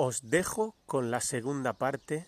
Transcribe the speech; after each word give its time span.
os 0.00 0.30
dejo 0.30 0.76
con 0.86 1.10
la 1.10 1.20
segunda 1.20 1.72
parte, 1.72 2.24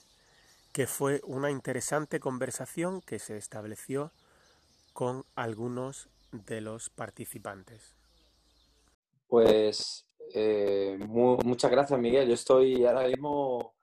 que 0.72 0.88
fue 0.88 1.20
una 1.24 1.52
interesante 1.52 2.18
conversación 2.18 3.00
que 3.00 3.20
se 3.20 3.36
estableció 3.36 4.10
con 4.92 5.24
algunos 5.36 6.08
de 6.32 6.60
los 6.60 6.90
participantes. 6.90 7.94
Pues 9.28 10.04
eh, 10.34 10.98
muchas 10.98 11.70
gracias, 11.70 11.98
Miguel. 11.98 12.26
Yo 12.26 12.34
estoy 12.34 12.84
ahora 12.84 13.06
mismo 13.06 13.74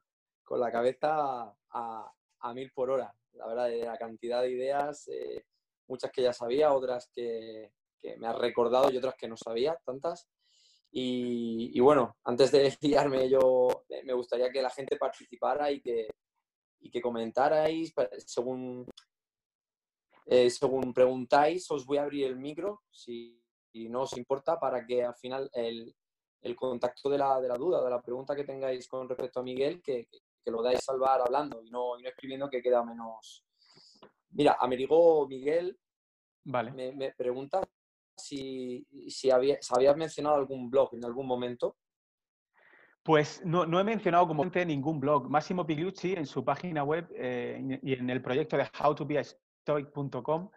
con 0.43 0.59
la 0.59 0.69
cabeza 0.69 1.55
a, 1.69 2.13
mil 2.53 2.69
por 2.71 2.89
hora. 2.89 3.15
La 3.35 3.47
verdad, 3.47 3.69
de 3.69 3.85
la 3.85 3.97
cantidad 3.97 4.41
de 4.41 4.51
ideas, 4.51 5.07
eh, 5.07 5.45
muchas 5.87 6.11
que 6.11 6.23
ya 6.23 6.33
sabía, 6.33 6.73
otras 6.73 7.09
que, 7.13 7.71
me 8.17 8.27
has 8.27 8.37
recordado 8.37 8.91
y 8.91 8.97
otras 8.97 9.15
que 9.15 9.29
no 9.29 9.37
sabía, 9.37 9.77
tantas. 9.85 10.27
Y, 10.91 11.79
bueno, 11.79 12.17
antes 12.23 12.51
de 12.51 12.75
guiarme, 12.81 13.29
yo 13.29 13.85
me 14.03 14.13
gustaría 14.13 14.51
que 14.51 14.61
la 14.61 14.69
gente 14.69 14.97
participara 14.97 15.71
y 15.71 15.81
que, 15.81 16.07
y 16.79 16.89
que 16.89 17.01
comentarais 17.01 17.93
según, 18.25 18.87
eh, 20.25 20.49
según 20.49 20.93
preguntáis. 20.93 21.69
Os 21.71 21.85
voy 21.85 21.97
a 21.97 22.03
abrir 22.03 22.27
el 22.27 22.37
micro, 22.37 22.83
si, 22.89 23.41
no 23.73 24.03
os 24.03 24.17
importa, 24.17 24.59
para 24.59 24.85
que 24.85 25.03
al 25.03 25.15
final 25.15 25.49
el, 25.53 25.93
el 26.41 26.55
contacto 26.55 27.09
de 27.09 27.17
la, 27.17 27.39
de 27.39 27.47
la, 27.47 27.55
duda, 27.55 27.83
de 27.83 27.89
la 27.89 28.01
pregunta 28.01 28.35
que 28.35 28.43
tengáis 28.43 28.87
con 28.87 29.07
respecto 29.07 29.39
a 29.39 29.43
Miguel, 29.43 29.81
que, 29.81 30.07
que, 30.43 30.51
lo 30.51 30.63
dais 30.63 30.83
salvar 30.83 31.21
hablando 31.21 31.61
y 31.61 31.69
no, 31.69 31.99
y 31.99 32.03
no 32.03 32.09
escribiendo 32.09 32.49
que 32.49 32.61
queda 32.61 32.83
menos. 32.83 33.45
Mira, 34.29 34.57
Amerigo 34.59 35.27
Miguel 35.27 35.77
vale. 36.45 36.71
me, 36.71 36.91
me 36.93 37.11
pregunta 37.11 37.61
si, 38.17 38.85
si 39.07 39.31
habías 39.31 39.97
mencionado 39.97 40.35
algún 40.35 40.69
blog 40.69 40.93
en 40.93 41.05
algún 41.05 41.27
momento. 41.27 41.77
Pues 43.07 43.41
no, 43.45 43.65
no 43.65 43.79
he 43.79 43.85
mencionado 43.85 44.27
como 44.27 44.43
ningún 44.43 44.99
blog. 44.99 45.29
Máximo 45.29 45.65
Pigliucci 45.65 46.13
en 46.13 46.25
su 46.25 46.43
página 46.43 46.83
web 46.83 47.07
eh, 47.15 47.79
y 47.81 47.93
en 47.93 48.09
el 48.09 48.21
proyecto 48.21 48.57
de 48.57 48.67
howtobeastoic.com 48.77 50.49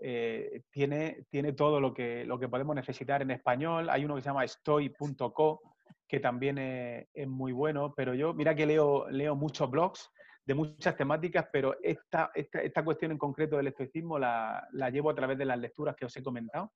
eh, 0.00 0.62
tiene, 0.70 1.26
tiene 1.30 1.52
todo 1.52 1.80
lo 1.80 1.94
que, 1.94 2.24
lo 2.24 2.40
que 2.40 2.48
podemos 2.48 2.74
necesitar 2.74 3.22
en 3.22 3.30
español. 3.30 3.88
Hay 3.88 4.04
uno 4.04 4.16
que 4.16 4.22
se 4.22 4.30
llama 4.30 4.44
stoy.co, 4.44 5.60
que 6.08 6.18
también 6.18 6.58
es, 6.58 7.28
muy 7.28 7.52
bueno, 7.52 7.94
pero 7.94 8.14
yo, 8.14 8.34
mira 8.34 8.56
que 8.56 8.66
leo, 8.66 9.08
leo 9.08 9.36
muchos 9.36 9.70
blogs 9.70 10.10
de 10.44 10.54
muchas 10.54 10.96
temáticas, 10.96 11.46
pero 11.52 11.76
esta, 11.84 12.32
esta, 12.34 12.62
esta 12.62 12.84
cuestión 12.84 13.12
en 13.12 13.18
concreto 13.18 13.56
del 13.56 13.68
estoicismo 13.68 14.18
la, 14.18 14.66
la, 14.72 14.90
llevo 14.90 15.08
a 15.08 15.14
través 15.14 15.38
de 15.38 15.44
las 15.44 15.58
lecturas 15.60 15.94
que 15.94 16.06
os 16.06 16.16
he 16.16 16.22
comentado 16.24 16.72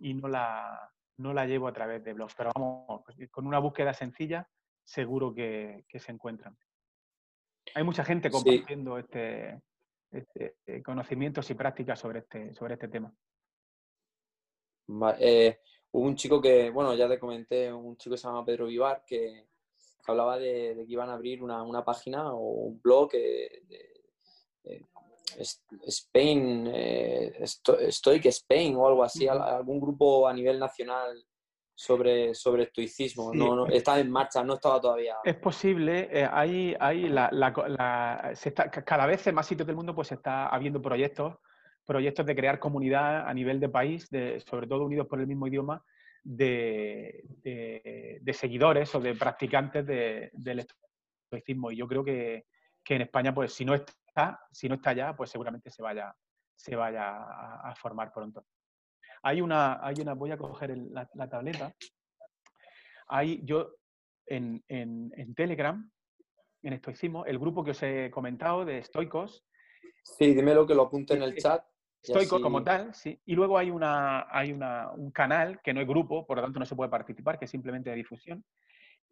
y 0.00 0.14
no 0.14 0.28
la, 0.28 0.90
no 1.18 1.32
la 1.32 1.46
llevo 1.46 1.68
a 1.68 1.72
través 1.72 2.02
de 2.02 2.12
blogs. 2.12 2.34
Pero 2.34 2.50
vamos, 2.54 3.02
pues, 3.04 3.30
con 3.30 3.46
una 3.46 3.58
búsqueda 3.58 3.94
sencilla 3.94 4.48
seguro 4.84 5.32
que, 5.32 5.84
se 5.92 6.12
encuentran. 6.12 6.56
Hay 7.74 7.84
mucha 7.84 8.04
gente 8.04 8.30
compartiendo 8.30 8.98
este, 8.98 9.60
este, 10.10 10.56
eh, 10.66 10.82
conocimientos 10.82 11.48
y 11.50 11.54
prácticas 11.54 11.98
sobre 12.00 12.20
este, 12.20 12.52
sobre 12.54 12.74
este 12.74 12.88
tema. 12.88 13.14
Eh, 15.18 15.60
hubo 15.92 16.06
un 16.06 16.16
chico 16.16 16.40
que, 16.40 16.70
bueno, 16.70 16.94
ya 16.94 17.08
te 17.08 17.18
comenté, 17.18 17.72
un 17.72 17.96
chico 17.96 18.14
que 18.14 18.18
se 18.18 18.26
llama 18.26 18.44
Pedro 18.44 18.66
Vivar, 18.66 19.04
que, 19.06 19.46
hablaba 20.06 20.38
de, 20.38 20.74
que 20.86 20.92
iban 20.92 21.10
a 21.10 21.14
abrir 21.14 21.42
una, 21.42 21.84
página 21.84 22.32
o 22.32 22.40
un 22.40 22.80
blog 22.80 23.12
de, 23.12 23.62
Spain, 25.38 26.70
eh, 26.72 27.44
Stoic 27.46 28.26
Spain 28.26 28.76
o 28.76 28.86
algo 28.86 29.04
así, 29.04 29.28
algún 29.28 29.80
grupo 29.80 30.26
a 30.26 30.32
nivel 30.32 30.58
nacional 30.58 31.24
sobre, 31.74 32.34
sobre 32.34 32.64
estoicismo. 32.64 33.32
No, 33.32 33.56
no, 33.56 33.66
está 33.66 33.98
en 33.98 34.10
marcha, 34.10 34.44
no 34.44 34.54
estaba 34.54 34.80
todavía. 34.80 35.16
Es 35.24 35.36
posible, 35.36 36.08
eh, 36.12 36.28
hay, 36.30 36.76
hay 36.78 37.08
la, 37.08 37.30
la, 37.32 38.32
se 38.34 38.50
está, 38.50 38.70
cada 38.70 39.06
vez 39.06 39.26
en 39.26 39.34
más 39.34 39.46
sitios 39.46 39.66
del 39.66 39.76
mundo 39.76 39.94
pues 39.94 40.12
está 40.12 40.48
habiendo 40.48 40.82
proyectos, 40.82 41.36
proyectos 41.86 42.26
de 42.26 42.36
crear 42.36 42.58
comunidad 42.58 43.26
a 43.26 43.32
nivel 43.32 43.60
de 43.60 43.68
país, 43.68 44.10
de, 44.10 44.40
sobre 44.40 44.66
todo 44.66 44.84
unidos 44.84 45.06
por 45.06 45.20
el 45.20 45.26
mismo 45.26 45.46
idioma, 45.46 45.82
de, 46.22 47.24
de, 47.42 48.32
seguidores 48.34 48.94
o 48.94 49.00
de 49.00 49.14
practicantes 49.14 49.86
del 49.86 50.66
estoicismo. 51.30 51.70
Y 51.70 51.76
yo 51.76 51.88
creo 51.88 52.04
que, 52.04 52.44
que, 52.84 52.96
en 52.96 53.02
España, 53.02 53.34
pues 53.34 53.54
si 53.54 53.64
no 53.64 53.74
está, 53.74 53.94
si 54.50 54.68
no 54.68 54.76
está 54.76 54.92
ya, 54.92 55.14
pues 55.16 55.30
seguramente 55.30 55.70
se 55.70 55.82
vaya, 55.82 56.14
se 56.54 56.76
vaya 56.76 57.16
a 57.70 57.74
formar 57.76 58.12
pronto. 58.12 58.44
Hay 59.22 59.40
una, 59.40 59.84
hay 59.84 59.96
una 60.00 60.14
voy 60.14 60.30
a 60.30 60.38
coger 60.38 60.76
la, 60.76 61.28
tableta. 61.28 61.74
Hay, 63.08 63.40
yo 63.44 63.74
en, 64.26 64.62
Telegram, 65.34 65.90
en 66.62 66.72
Estoicismo, 66.72 67.26
el 67.26 67.38
grupo 67.38 67.62
que 67.62 67.72
os 67.72 67.82
he 67.82 68.10
comentado 68.10 68.64
de 68.64 68.78
estoicos. 68.78 69.44
Sí, 70.02 70.34
dímelo 70.34 70.66
que 70.66 70.74
lo 70.74 70.82
apunte 70.82 71.14
en 71.14 71.22
el 71.22 71.36
chat. 71.36 71.64
Estoico 72.02 72.40
como 72.40 72.64
tal, 72.64 72.94
sí. 72.94 73.20
Y 73.26 73.34
luego 73.34 73.58
hay, 73.58 73.70
una, 73.70 74.26
hay 74.30 74.52
una, 74.52 74.90
un 74.92 75.10
canal 75.10 75.60
que 75.60 75.74
no 75.74 75.82
es 75.82 75.86
grupo, 75.86 76.26
por 76.26 76.38
lo 76.38 76.42
tanto 76.42 76.58
no 76.58 76.64
se 76.64 76.74
puede 76.74 76.90
participar, 76.90 77.38
que 77.38 77.44
es 77.44 77.50
simplemente 77.50 77.90
de 77.90 77.96
difusión, 77.96 78.42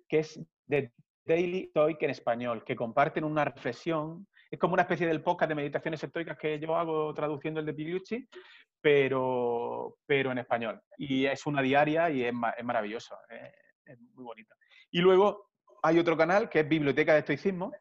que 0.08 0.20
es 0.20 0.40
de 0.64 0.90
Daily 1.26 1.66
Stoic 1.68 2.02
en 2.02 2.10
español, 2.10 2.64
que 2.64 2.74
comparten 2.74 3.24
una 3.24 3.44
reflexión. 3.44 4.26
Es 4.50 4.58
como 4.58 4.74
una 4.74 4.82
especie 4.82 5.06
del 5.06 5.22
podcast 5.22 5.48
de 5.50 5.54
meditaciones 5.54 6.02
estoicas 6.02 6.38
que 6.38 6.58
yo 6.58 6.74
hago 6.74 7.12
traduciendo 7.12 7.60
el 7.60 7.66
de 7.66 7.74
Pigliucci, 7.74 8.28
pero, 8.80 9.96
pero 10.06 10.32
en 10.32 10.38
español. 10.38 10.80
Y 10.96 11.26
es 11.26 11.46
una 11.46 11.60
diaria 11.60 12.10
y 12.10 12.24
es, 12.24 12.32
es 12.56 12.64
maravilloso, 12.64 13.16
es, 13.84 13.98
muy 14.14 14.24
bonito. 14.24 14.54
Y 14.90 15.00
luego 15.00 15.50
hay 15.82 15.98
otro 15.98 16.16
canal 16.16 16.48
que 16.48 16.60
es 16.60 16.68
Biblioteca 16.68 17.12
de 17.12 17.20
Estoicismo, 17.20 17.72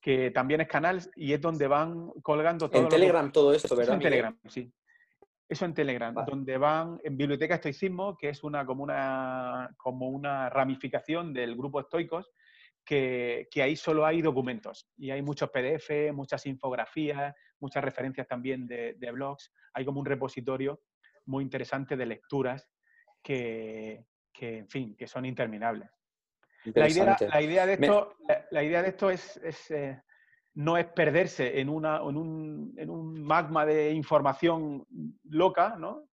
que 0.00 0.30
también 0.30 0.60
es 0.60 0.68
canal 0.68 1.00
y 1.14 1.32
es 1.32 1.40
donde 1.40 1.66
van 1.66 2.10
colgando 2.22 2.68
todo. 2.68 2.82
En 2.82 2.88
Telegram 2.88 3.30
todo 3.30 3.54
esto, 3.54 3.74
¿verdad? 3.76 3.94
en 3.94 4.00
Telegram, 4.00 4.38
sí. 4.48 4.72
Eso 5.48 5.66
en 5.66 5.74
Telegram, 5.74 6.14
donde 6.26 6.56
van 6.56 6.98
en 7.04 7.16
Biblioteca 7.16 7.56
Estoicismo, 7.56 8.16
que 8.16 8.30
es 8.30 8.42
una 8.42 8.64
como, 8.64 8.82
una 8.82 9.70
como 9.76 10.08
una 10.08 10.48
ramificación 10.48 11.32
del 11.32 11.54
grupo 11.56 11.80
estoicos, 11.80 12.30
que, 12.84 13.48
que, 13.50 13.62
ahí 13.62 13.76
solo 13.76 14.04
hay 14.04 14.22
documentos 14.22 14.88
y 14.96 15.10
hay 15.10 15.22
muchos 15.22 15.50
PDF, 15.50 16.12
muchas 16.12 16.44
infografías, 16.46 17.34
muchas 17.60 17.82
referencias 17.82 18.26
también 18.26 18.66
de, 18.66 19.10
blogs. 19.12 19.52
Hay 19.72 19.84
como 19.84 20.00
un 20.00 20.06
repositorio 20.06 20.82
muy 21.26 21.44
interesante 21.44 21.96
de 21.96 22.06
lecturas 22.06 22.68
que, 23.22 24.04
en 24.40 24.68
fin, 24.68 24.96
que 24.96 25.06
son 25.06 25.24
interminables. 25.24 25.88
La 26.74 26.88
idea, 26.88 27.16
la 27.20 27.42
idea, 27.42 27.66
de 27.66 27.72
esto, 27.74 28.16
la, 28.50 28.62
idea 28.62 28.82
de 28.82 28.88
esto 28.88 29.10
es, 29.10 29.40
eh, 29.70 30.00
no 30.54 30.76
es 30.76 30.86
perderse 30.86 31.60
en, 31.60 31.68
una, 31.68 31.96
en, 31.96 32.16
un, 32.16 32.74
en, 32.76 32.90
un, 32.90 33.20
magma 33.22 33.66
de 33.66 33.90
información 33.90 34.86
loca, 35.24 35.76
¿no? 35.76 36.08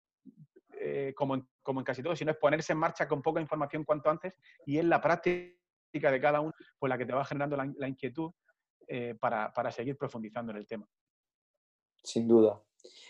Eh, 0.81 1.13
como, 1.15 1.35
en, 1.35 1.47
como 1.63 1.81
en 1.81 1.85
casi 1.85 2.03
todo, 2.03 2.17
sino 2.17 2.31
es 2.31 2.39
ponerse 2.39 2.73
en 2.73 2.79
marcha 2.79 3.09
con 3.09 3.21
poca 3.21 3.41
información 3.41 3.85
cuanto 3.85 4.09
antes 4.09 4.35
y 4.65 4.79
en 4.79 4.89
la 4.89 5.01
práctica 5.01 5.58
de 5.93 6.21
cada 6.21 6.41
uno 6.41 6.53
pues 6.79 6.89
la 6.89 6.99
que 6.99 7.07
te 7.07 7.13
va 7.13 7.25
generando 7.25 7.57
la, 7.57 7.89
inquietud 7.89 8.31
eh, 8.87 9.17
para, 9.19 9.53
para 9.53 9.71
seguir 9.71 9.97
profundizando 9.97 10.53
en 10.53 10.59
el 10.59 10.67
tema 10.67 10.87
sin 12.03 12.27
duda. 12.27 12.61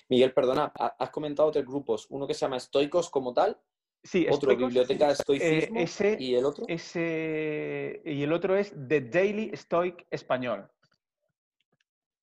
Miguel, 0.08 0.32
perdona, 0.32 0.72
has 0.74 1.10
comentado 1.10 1.50
tres 1.50 1.64
grupos, 1.64 2.06
uno 2.10 2.26
que 2.26 2.34
se 2.34 2.40
llama 2.40 2.56
Estoicos 2.56 3.10
como 3.10 3.32
tal, 3.34 3.58
sí, 4.02 4.26
otro 4.30 4.56
Biblioteca 4.56 5.06
de 5.08 5.12
Estoicismo 5.12 5.80
eh, 5.80 6.16
y 6.18 6.34
el 6.34 6.44
otro. 6.44 6.64
Ese, 6.68 8.02
y 8.04 8.22
el 8.22 8.32
otro 8.32 8.56
es 8.56 8.74
The 8.88 9.02
Daily 9.02 9.52
Stoic 9.54 10.06
Español. 10.10 10.68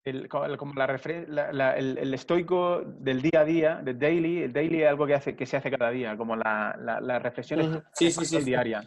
El, 0.04 0.28
como 0.28 0.74
la, 0.74 1.76
el, 1.76 2.14
estoico 2.14 2.82
del 2.84 3.22
día 3.22 3.40
a 3.40 3.44
día, 3.44 3.82
The 3.84 3.94
Daily, 3.94 4.42
el 4.42 4.52
daily 4.52 4.82
es 4.82 4.88
algo 4.88 5.06
que, 5.06 5.14
hace, 5.14 5.36
que 5.36 5.46
se 5.46 5.56
hace 5.56 5.70
cada 5.70 5.90
día, 5.90 6.16
como 6.16 6.34
la, 6.34 6.76
la, 6.76 7.18
reflexión 7.20 7.84
sí, 7.92 8.10
sí, 8.10 8.24
sí, 8.24 8.40
diaria. 8.40 8.82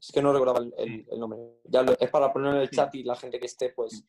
Es 0.00 0.10
que 0.12 0.22
no 0.22 0.32
recordaba 0.32 0.60
el, 0.78 1.06
nombre. 1.18 1.38
Ya 1.64 1.84
es 2.00 2.10
para 2.10 2.32
poner 2.32 2.54
en 2.54 2.60
el 2.62 2.70
chat 2.70 2.94
y 2.94 3.04
la 3.04 3.16
gente 3.16 3.38
que 3.38 3.46
esté, 3.46 3.70
pues 3.70 4.04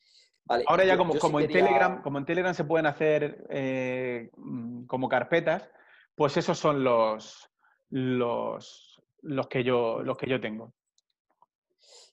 Ahora 0.67 0.85
ya 0.85 0.97
como, 0.97 1.17
como 1.17 1.39
en 1.39 1.47
Telegram, 1.47 2.01
como 2.01 2.17
en 2.17 2.25
Telegram 2.25 2.53
se 2.53 2.65
pueden 2.65 2.85
hacer 2.85 3.45
eh, 3.49 4.29
mm, 4.35 4.85
como 4.85 5.07
carpetas, 5.07 5.69
pues 6.15 6.35
esos 6.37 6.57
son 6.57 6.83
los, 6.83 7.49
los, 7.89 9.01
los, 9.21 9.47
que 9.47 9.63
yo, 9.63 10.01
los 10.01 10.17
que 10.17 10.29
yo 10.29 10.41
tengo. 10.41 10.73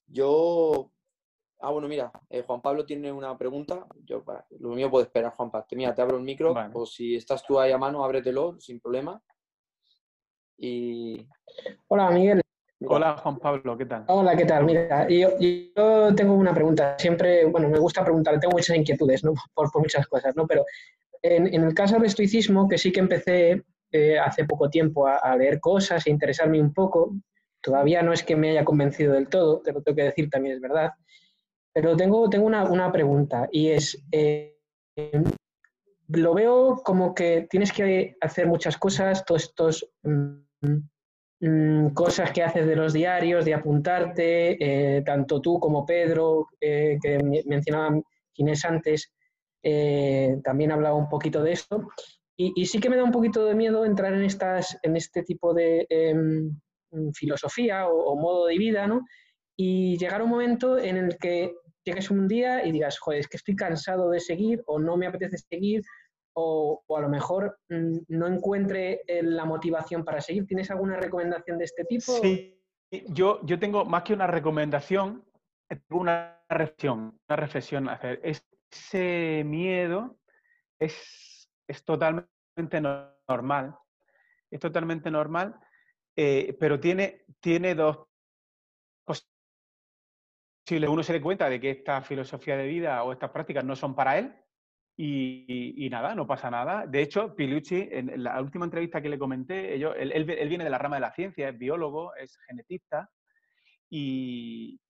Yo. 0.06 0.93
Ah, 1.61 1.70
bueno, 1.70 1.88
mira, 1.88 2.12
eh, 2.31 2.44
Juan 2.47 2.62
Pablo 2.62 2.87
tiene 2.87 3.11
una 3.11 3.37
pregunta. 3.37 3.87
Yo, 4.05 4.23
lo 4.61 4.69
mío 4.70 4.91
puede 4.91 5.06
esperar, 5.06 5.32
Juan 5.32 5.50
Pablo. 5.50 5.67
Mira, 5.73 5.94
te 5.94 6.02
abro 6.02 6.17
el 6.17 6.23
micro, 6.23 6.55
o 6.73 6.87
si 6.87 7.17
estás 7.17 7.44
tú 7.44 7.58
ahí 7.58 7.73
a 7.73 7.79
mano, 7.79 8.05
ábretelo 8.05 8.61
sin 8.61 8.79
problema. 8.79 9.20
Y. 10.56 11.26
Hola, 11.88 12.11
Miguel. 12.11 12.41
Hola 12.86 13.16
Juan 13.16 13.38
Pablo, 13.38 13.76
¿qué 13.76 13.86
tal? 13.86 14.04
Hola, 14.06 14.36
¿qué 14.36 14.44
tal? 14.44 14.64
Mira, 14.64 15.08
yo, 15.08 15.30
yo, 15.40 16.14
tengo 16.14 16.34
una 16.34 16.54
pregunta. 16.54 16.96
Siempre, 16.96 17.44
bueno, 17.46 17.69
me 17.69 17.78
gusta 17.78 18.04
preguntar, 18.04 18.38
tengo 18.38 18.52
muchas 18.52 18.76
inquietudes, 18.76 19.25
¿no? 19.25 19.32
Por, 19.54 19.69
muchas 19.80 20.06
cosas, 20.06 20.36
¿no? 20.36 20.46
Pero 20.46 20.64
en, 21.22 21.52
el 21.52 21.75
caso 21.75 21.96
del 21.96 22.04
estoicismo, 22.04 22.69
que 22.69 22.78
sí 22.78 22.92
que 22.92 23.00
empecé 23.00 23.64
eh, 23.90 24.19
hace 24.19 24.44
poco 24.44 24.70
tiempo 24.70 25.08
a, 25.08 25.36
leer 25.36 25.58
cosas 25.58 26.06
e 26.06 26.10
interesarme 26.10 26.60
un 26.60 26.72
poco, 26.72 27.16
todavía 27.60 28.02
no 28.02 28.12
es 28.12 28.22
que 28.22 28.36
me 28.36 28.50
haya 28.50 28.64
convencido 28.64 29.14
del 29.14 29.28
todo, 29.28 29.60
te 29.60 29.72
lo 29.72 29.82
tengo 29.82 29.96
que 29.96 30.04
decir, 30.04 30.30
también 30.30 30.54
es 30.54 30.60
verdad. 30.60 30.92
Pero 31.72 31.96
tengo, 31.96 32.30
tengo 32.30 32.46
una, 32.46 32.92
pregunta 32.92 33.48
y 33.50 33.70
es, 33.70 34.04
eh, 34.12 34.56
lo 36.06 36.32
veo 36.32 36.80
como 36.84 37.12
que 37.12 37.48
tienes 37.50 37.72
que 37.72 38.16
hacer 38.20 38.46
muchas 38.46 38.78
cosas, 38.78 39.25
todos 39.25 39.42
estos 39.44 39.90
mm, 40.04 40.78
mm, 41.40 41.88
cosas 41.88 42.32
que 42.32 42.43
haces 42.43 42.67
de 42.67 42.76
los 42.76 42.93
diarios, 42.93 43.44
de 43.44 43.55
apuntarte, 43.55 44.56
eh, 44.99 45.02
tanto 45.02 45.40
tú 45.40 45.58
como 45.58 45.85
Pedro, 45.87 46.49
eh, 46.61 46.99
que 47.02 47.19
mencionaba 47.46 48.00
Ginés 48.32 48.64
antes, 48.64 49.12
eh, 49.62 50.37
también 50.44 50.73
hablaba 50.73 50.96
un 50.96 51.08
poquito 51.08 51.43
de 51.43 51.52
esto. 51.52 51.88
Y, 52.40 52.67
sí 52.67 52.79
que 52.79 52.88
me 52.88 52.96
da 52.96 53.02
un 53.02 53.11
poquito 53.11 53.44
de 53.44 53.56
miedo 53.56 53.85
entrar 53.85 54.14
en, 54.14 54.23
estas, 54.23 54.79
en 54.85 54.96
este 54.96 55.25
tipo 55.25 55.52
de 55.52 55.85
em, 55.90 56.56
filosofía 57.12 57.88
o, 57.88 58.12
o, 58.12 58.17
modo 58.17 58.46
de 58.46 58.56
vida, 58.56 58.87
¿no? 58.87 59.05
Y 59.56 59.99
llegar 59.99 60.20
a 60.20 60.25
un 60.25 60.31
momento 60.31 60.79
en 60.79 60.99
el 60.99 61.19
que 61.19 61.52
llegues 61.85 62.11
un 62.11 62.29
día 62.29 62.64
y 62.64 62.70
digas, 62.70 62.99
joder, 63.00 63.20
es 63.20 63.29
que 63.29 63.38
estoy 63.38 63.56
cansado 63.56 64.11
de 64.11 64.20
seguir 64.20 64.62
o 64.67 64.79
no 64.79 64.96
me 64.96 65.08
apetece 65.08 65.38
seguir 65.38 65.82
o, 66.40 66.96
a 66.96 67.00
lo 67.00 67.08
mejor 67.08 67.58
mm, 67.69 67.99
no 68.08 68.26
encuentre 68.26 69.02
eh, 69.06 69.23
la 69.23 69.44
motivación 69.44 70.05
para 70.05 70.20
seguir. 70.20 70.46
¿Tienes 70.46 70.70
alguna 70.70 70.96
recomendación 70.96 71.58
de 71.58 71.64
este 71.64 71.85
tipo? 71.85 72.12
Sí, 72.12 72.62
yo, 73.08 73.40
yo 73.44 73.58
tengo 73.58 73.85
más 73.85 74.05
que 74.05 74.14
una 74.14 74.26
recomendación, 74.26 75.25
tengo 75.69 76.00
una 76.00 76.40
reflexión, 76.49 77.19
una 77.29 77.37
reflexión 77.37 77.88
hacer. 77.88 78.20
Ese 78.23 79.43
miedo 79.44 80.19
es, 80.79 81.50
es 81.67 81.85
totalmente 81.85 82.81
normal, 83.29 83.76
es 84.50 84.61
totalmente 84.61 85.11
normal, 85.11 85.58
eh, 86.17 86.56
pero 86.58 86.79
tiene, 86.79 87.25
tiene 87.40 87.75
dos 87.75 88.08
uno 90.87 91.02
se 91.02 91.14
dé 91.14 91.20
cuenta 91.23 91.49
de 91.49 91.58
que 91.58 91.70
esta 91.70 92.02
filosofía 92.02 92.55
de 92.55 92.67
vida 92.67 93.02
o 93.02 93.12
estas 93.12 93.31
prácticas 93.31 93.64
no 93.64 93.75
son 93.75 93.94
para 93.94 94.19
él 94.19 94.35
y, 95.00 95.89
nada, 95.93 96.17
no 96.17 96.27
pasa 96.27 96.50
nada. 96.50 96.85
De 96.85 97.00
hecho, 97.00 97.37
Pilucci, 97.37 97.89
en 97.93 98.21
la 98.21 98.41
última 98.43 98.65
entrevista 98.65 99.00
que 99.00 99.09
le 99.09 99.19
comenté, 99.19 99.77
él, 99.77 100.25
viene 100.25 100.65
de 100.65 100.71
la 100.71 100.79
rama 100.79 100.97
de 100.97 101.03
la 101.03 101.12
ciencia, 101.12 101.49
es 101.49 101.56
biólogo, 101.56 102.17
es 102.17 102.37
genetista 102.49 103.09
y, 103.89 104.81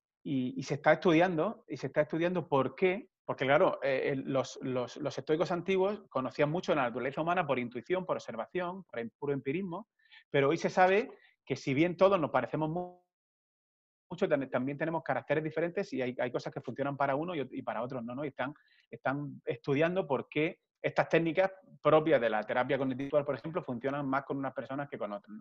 se 0.63 0.75
está 0.75 0.95
estudiando, 0.95 1.65
y 1.69 1.77
se 1.77 1.89
está 1.89 2.01
estudiando 2.01 2.49
por 2.49 2.75
qué, 2.75 3.11
porque 3.27 3.45
claro, 3.45 3.81
eh, 3.83 4.15
los, 4.17 4.59
los, 4.63 4.97
estoicos 5.19 5.53
antiguos 5.53 6.01
conocían 6.09 6.51
mucho 6.51 6.75
la 6.75 6.85
naturaleza 6.85 7.21
humana 7.21 7.47
por 7.47 7.59
intuición, 7.59 8.07
por 8.07 8.17
observación, 8.17 8.85
por 8.85 9.11
puro 9.19 9.35
empirismo, 9.35 9.89
pero 10.31 10.49
hoy 10.49 10.57
se 10.57 10.71
sabe 10.71 11.11
que 11.45 11.55
si 11.55 11.75
bien 11.75 11.99
todos 11.99 12.19
nos 12.19 12.31
parecemos 12.31 12.71
mucho, 14.11 14.29
también 14.29 14.79
tenemos 14.79 15.03
caracteres 15.03 15.45
diferentes 15.45 15.93
y 15.93 16.03
hay, 16.03 16.31
cosas 16.31 16.53
que 16.53 16.61
funcionan 16.61 16.97
para 16.97 17.15
uno 17.15 17.35
y, 17.35 17.63
para 17.63 17.83
otros 17.83 18.03
no, 18.03 18.15
¿no? 18.15 18.25
Y 18.25 18.29
están, 18.29 18.55
están 18.91 19.41
estudiando 19.45 20.07
por 20.07 20.29
qué 20.29 20.59
estas 20.81 21.09
técnicas 21.09 21.51
propias 21.83 22.21
de 22.21 22.31
la 22.31 22.43
terapia 22.43 22.79
cognitiva, 22.79 23.25
por 23.25 23.35
ejemplo, 23.35 23.63
funcionan 23.63 24.07
más 24.09 24.25
con 24.25 24.39
unas 24.39 24.55
personas 24.55 24.89
que 24.89 24.99
con 24.99 25.13
otras. 25.13 25.37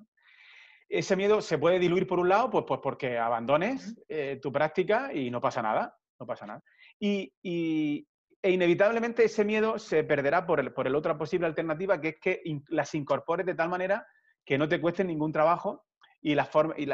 Ese 0.89 1.15
miedo 1.15 1.41
se 1.41 1.57
puede 1.57 1.79
diluir 1.79 2.07
por 2.07 2.19
un 2.19 2.29
lado, 2.29 2.49
pues, 2.49 2.65
pues 2.67 2.79
porque 2.81 3.17
abandones 3.17 3.95
eh, 4.07 4.39
tu 4.41 4.51
práctica 4.51 5.13
y 5.13 5.29
no 5.29 5.41
pasa 5.41 5.61
nada, 5.61 5.95
no 6.19 6.25
pasa 6.25 6.45
nada. 6.45 6.63
Y, 6.99 7.33
e 7.43 8.51
inevitablemente 8.51 9.25
ese 9.25 9.43
miedo 9.43 9.79
se 9.79 10.03
perderá 10.03 10.45
por 10.45 10.59
el, 10.59 10.71
por 10.71 10.87
el 10.87 10.95
otra 10.95 11.17
posible 11.17 11.47
alternativa, 11.47 11.99
que 11.99 12.09
es 12.09 12.19
que 12.19 12.41
las 12.69 12.93
incorpores 12.95 13.45
de 13.45 13.55
tal 13.55 13.69
manera 13.69 14.05
que 14.45 14.57
no 14.57 14.69
te 14.69 14.79
cuesten 14.79 15.07
ningún 15.07 15.33
trabajo 15.33 15.86
y, 16.21 16.35
la 16.35 16.49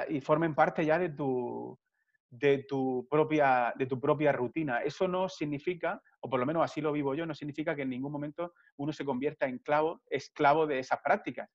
y, 0.09 0.21
formen 0.21 0.55
parte 0.55 0.85
ya 0.85 0.99
de 0.99 1.09
tu, 1.09 1.77
de, 2.29 2.65
tu 2.67 3.07
propia, 3.09 3.73
de 3.77 3.85
tu 3.85 3.99
propia 3.99 4.31
rutina. 4.31 4.79
Eso 4.81 5.07
no 5.07 5.29
significa, 5.29 6.01
o 6.21 6.29
por 6.29 6.39
lo 6.39 6.45
menos 6.45 6.63
así 6.63 6.81
lo 6.81 6.91
vivo 6.91 7.15
yo, 7.15 7.25
no 7.25 7.33
significa 7.33 7.75
que 7.75 7.83
en 7.83 7.89
ningún 7.89 8.11
momento 8.11 8.53
uno 8.77 8.91
se 8.91 9.05
convierta 9.05 9.47
en 9.47 9.59
clavo, 9.59 10.01
esclavo 10.09 10.67
de 10.67 10.79
esas 10.79 10.99
prácticas, 11.01 11.49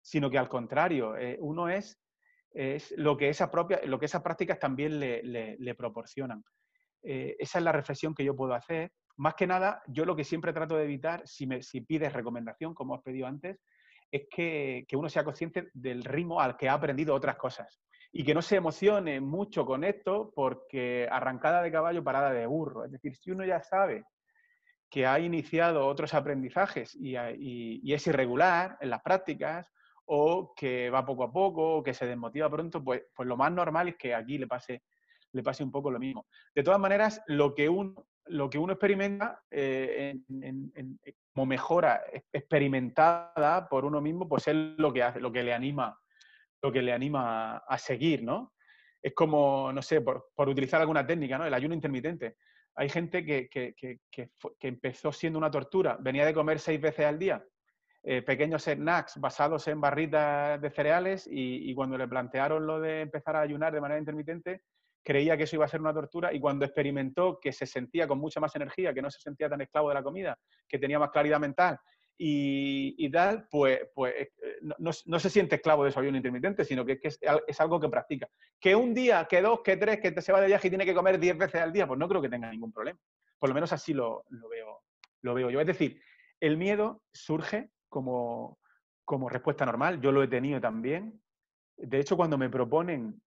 sino 0.00 0.30
que 0.30 0.38
al 0.38 0.48
contrario, 0.48 1.16
eh, 1.16 1.38
uno 1.40 1.68
es, 1.68 1.98
es 2.50 2.92
lo, 2.96 3.16
que 3.16 3.28
esa 3.28 3.50
propia, 3.50 3.80
lo 3.84 3.98
que 3.98 4.06
esas 4.06 4.22
prácticas 4.22 4.58
también 4.58 5.00
le, 5.00 5.22
le, 5.22 5.74
proporcionan. 5.74 6.42
Eh, 7.02 7.36
esa 7.38 7.58
es 7.58 7.64
la 7.64 7.72
reflexión 7.72 8.14
que 8.14 8.24
yo 8.24 8.34
puedo 8.36 8.54
hacer. 8.54 8.92
Más 9.16 9.34
que 9.34 9.46
nada, 9.46 9.82
yo 9.88 10.04
lo 10.04 10.14
que 10.14 10.24
siempre 10.24 10.52
trato 10.52 10.76
de 10.76 10.84
evitar, 10.84 11.26
si, 11.26 11.46
me, 11.46 11.62
si 11.62 11.80
pides 11.80 12.12
recomendación, 12.12 12.74
como 12.74 12.94
has 12.94 13.02
pedido 13.02 13.26
antes, 13.26 13.58
es 14.10 14.22
que, 14.30 14.86
uno 14.94 15.08
sea 15.08 15.24
consciente 15.24 15.70
del 15.74 16.04
ritmo 16.04 16.40
al 16.40 16.56
que 16.56 16.68
ha 16.68 16.74
aprendido 16.74 17.14
otras 17.14 17.36
cosas 17.36 17.80
y 18.10 18.24
que 18.24 18.34
no 18.34 18.40
se 18.40 18.56
emocione 18.56 19.20
mucho 19.20 19.66
con 19.66 19.84
esto 19.84 20.32
porque 20.34 21.06
arrancada 21.10 21.62
de 21.62 21.70
caballo, 21.70 22.02
parada 22.02 22.32
de 22.32 22.46
burro. 22.46 22.84
Es 22.84 22.90
decir, 22.90 23.14
si 23.16 23.30
uno 23.30 23.44
ya 23.44 23.62
sabe 23.62 24.04
que 24.90 25.06
ha 25.06 25.18
iniciado 25.18 25.86
otros 25.86 26.14
aprendizajes 26.14 26.96
y, 26.98 27.92
es 27.92 28.06
irregular 28.06 28.78
en 28.80 28.90
las 28.90 29.02
prácticas 29.02 29.70
o 30.06 30.54
que 30.56 30.88
va 30.88 31.04
poco 31.04 31.24
a 31.24 31.32
poco 31.32 31.76
o 31.76 31.82
que 31.82 31.92
se 31.92 32.06
desmotiva 32.06 32.48
pronto, 32.48 32.82
pues, 32.82 33.02
pues 33.14 33.28
lo 33.28 33.36
más 33.36 33.52
normal 33.52 33.88
es 33.88 33.96
que 33.96 34.14
aquí 34.14 34.38
le 34.38 34.46
pase, 34.46 34.84
le 35.32 35.42
pase 35.42 35.62
un 35.62 35.70
poco 35.70 35.90
lo 35.90 35.98
mismo. 35.98 36.26
De 36.54 36.62
todas 36.62 36.80
maneras, 36.80 37.22
lo 37.26 37.54
que 37.54 37.68
uno, 37.68 38.06
lo 38.30 38.50
que 38.50 38.58
uno 38.58 38.72
experimenta 38.72 39.42
eh, 39.50 40.16
en, 40.28 41.00
como 41.32 41.46
mejora 41.46 42.02
experimentada 42.32 43.68
por 43.68 43.84
uno 43.84 44.00
mismo, 44.00 44.28
pues 44.28 44.48
es 44.48 44.54
lo 44.54 44.92
que 44.92 45.04
lo 45.20 45.32
que 45.32 45.42
le 45.42 45.54
anima, 45.54 45.98
lo 46.62 46.72
que 46.72 46.82
le 46.82 46.92
anima 46.92 47.58
a 47.58 47.78
seguir, 47.78 48.22
¿no? 48.22 48.54
Es 49.00 49.14
como, 49.14 49.72
no 49.72 49.80
sé, 49.82 50.00
por, 50.00 50.30
utilizar 50.36 50.80
alguna 50.80 51.06
técnica, 51.06 51.38
¿no? 51.38 51.46
El 51.46 51.54
ayuno 51.54 51.74
intermitente. 51.74 52.36
Hay 52.74 52.88
gente 52.88 53.24
que, 53.24 53.48
empezó 54.60 55.12
siendo 55.12 55.38
una 55.38 55.50
tortura, 55.50 55.96
venía 56.00 56.26
de 56.26 56.34
comer 56.34 56.58
seis 56.60 56.80
veces 56.80 57.06
al 57.06 57.18
día, 57.18 57.44
eh, 58.04 58.22
pequeños 58.22 58.64
snacks 58.64 59.20
basados 59.20 59.66
en 59.68 59.80
barritas 59.80 60.60
de 60.60 60.70
cereales 60.70 61.28
y, 61.30 61.74
cuando 61.74 61.98
le 61.98 62.06
plantearon 62.08 62.66
lo 62.66 62.80
de 62.80 63.02
empezar 63.02 63.36
a 63.36 63.40
ayunar 63.40 63.72
de 63.72 63.80
manera 63.80 63.98
intermitente, 63.98 64.62
creía 65.08 65.38
que 65.38 65.44
eso 65.44 65.56
iba 65.56 65.64
a 65.64 65.68
ser 65.68 65.80
una 65.80 65.94
tortura 65.94 66.34
y 66.34 66.38
cuando 66.38 66.66
experimentó 66.66 67.40
que 67.40 67.50
se 67.50 67.64
sentía 67.64 68.06
con 68.06 68.18
mucha 68.18 68.40
más 68.40 68.54
energía, 68.56 68.92
que 68.92 69.00
no 69.00 69.10
se 69.10 69.18
sentía 69.18 69.48
tan 69.48 69.62
esclavo 69.62 69.88
de 69.88 69.94
la 69.94 70.02
comida, 70.02 70.38
que 70.68 70.78
tenía 70.78 70.98
más 70.98 71.08
claridad 71.08 71.40
mental 71.40 71.80
y, 72.18 73.10
tal, 73.10 73.48
pues, 73.50 73.88
pues 73.94 74.12
eh, 74.14 74.30
no, 74.76 74.92
se 74.92 75.30
siente 75.30 75.54
esclavo 75.54 75.86
de 75.86 75.92
su 75.92 76.00
ayuno 76.00 76.18
intermitente, 76.18 76.62
sino 76.62 76.84
que, 76.84 77.00
es, 77.02 77.18
algo 77.58 77.80
que 77.80 77.88
practica. 77.88 78.28
Que 78.60 78.74
un 78.74 78.92
día, 78.92 79.26
que 79.30 79.40
dos, 79.40 79.60
que 79.64 79.78
tres, 79.78 80.00
que 80.00 80.20
se 80.20 80.30
va 80.30 80.42
de 80.42 80.48
viaje 80.48 80.66
y 80.66 80.70
tiene 80.70 80.84
que 80.84 80.94
comer 80.94 81.18
diez 81.18 81.38
veces 81.38 81.62
al 81.62 81.72
día, 81.72 81.86
pues 81.86 81.98
no 81.98 82.06
creo 82.06 82.20
que 82.20 82.28
tenga 82.28 82.50
ningún 82.50 82.70
problema. 82.70 82.98
Por 83.38 83.48
lo 83.48 83.54
menos 83.54 83.72
así 83.72 83.94
lo, 83.94 84.26
veo, 84.50 84.82
lo 85.22 85.32
veo 85.32 85.48
yo. 85.48 85.58
Es 85.58 85.66
decir, 85.66 86.02
el 86.38 86.58
miedo 86.58 87.02
surge 87.12 87.70
como, 87.88 88.58
como 89.06 89.30
respuesta 89.30 89.64
normal. 89.64 90.02
Yo 90.02 90.12
lo 90.12 90.22
he 90.22 90.28
tenido 90.28 90.60
también. 90.60 91.18
De 91.78 91.98
hecho, 91.98 92.14
cuando 92.14 92.36
me 92.36 92.50
proponen 92.50 93.22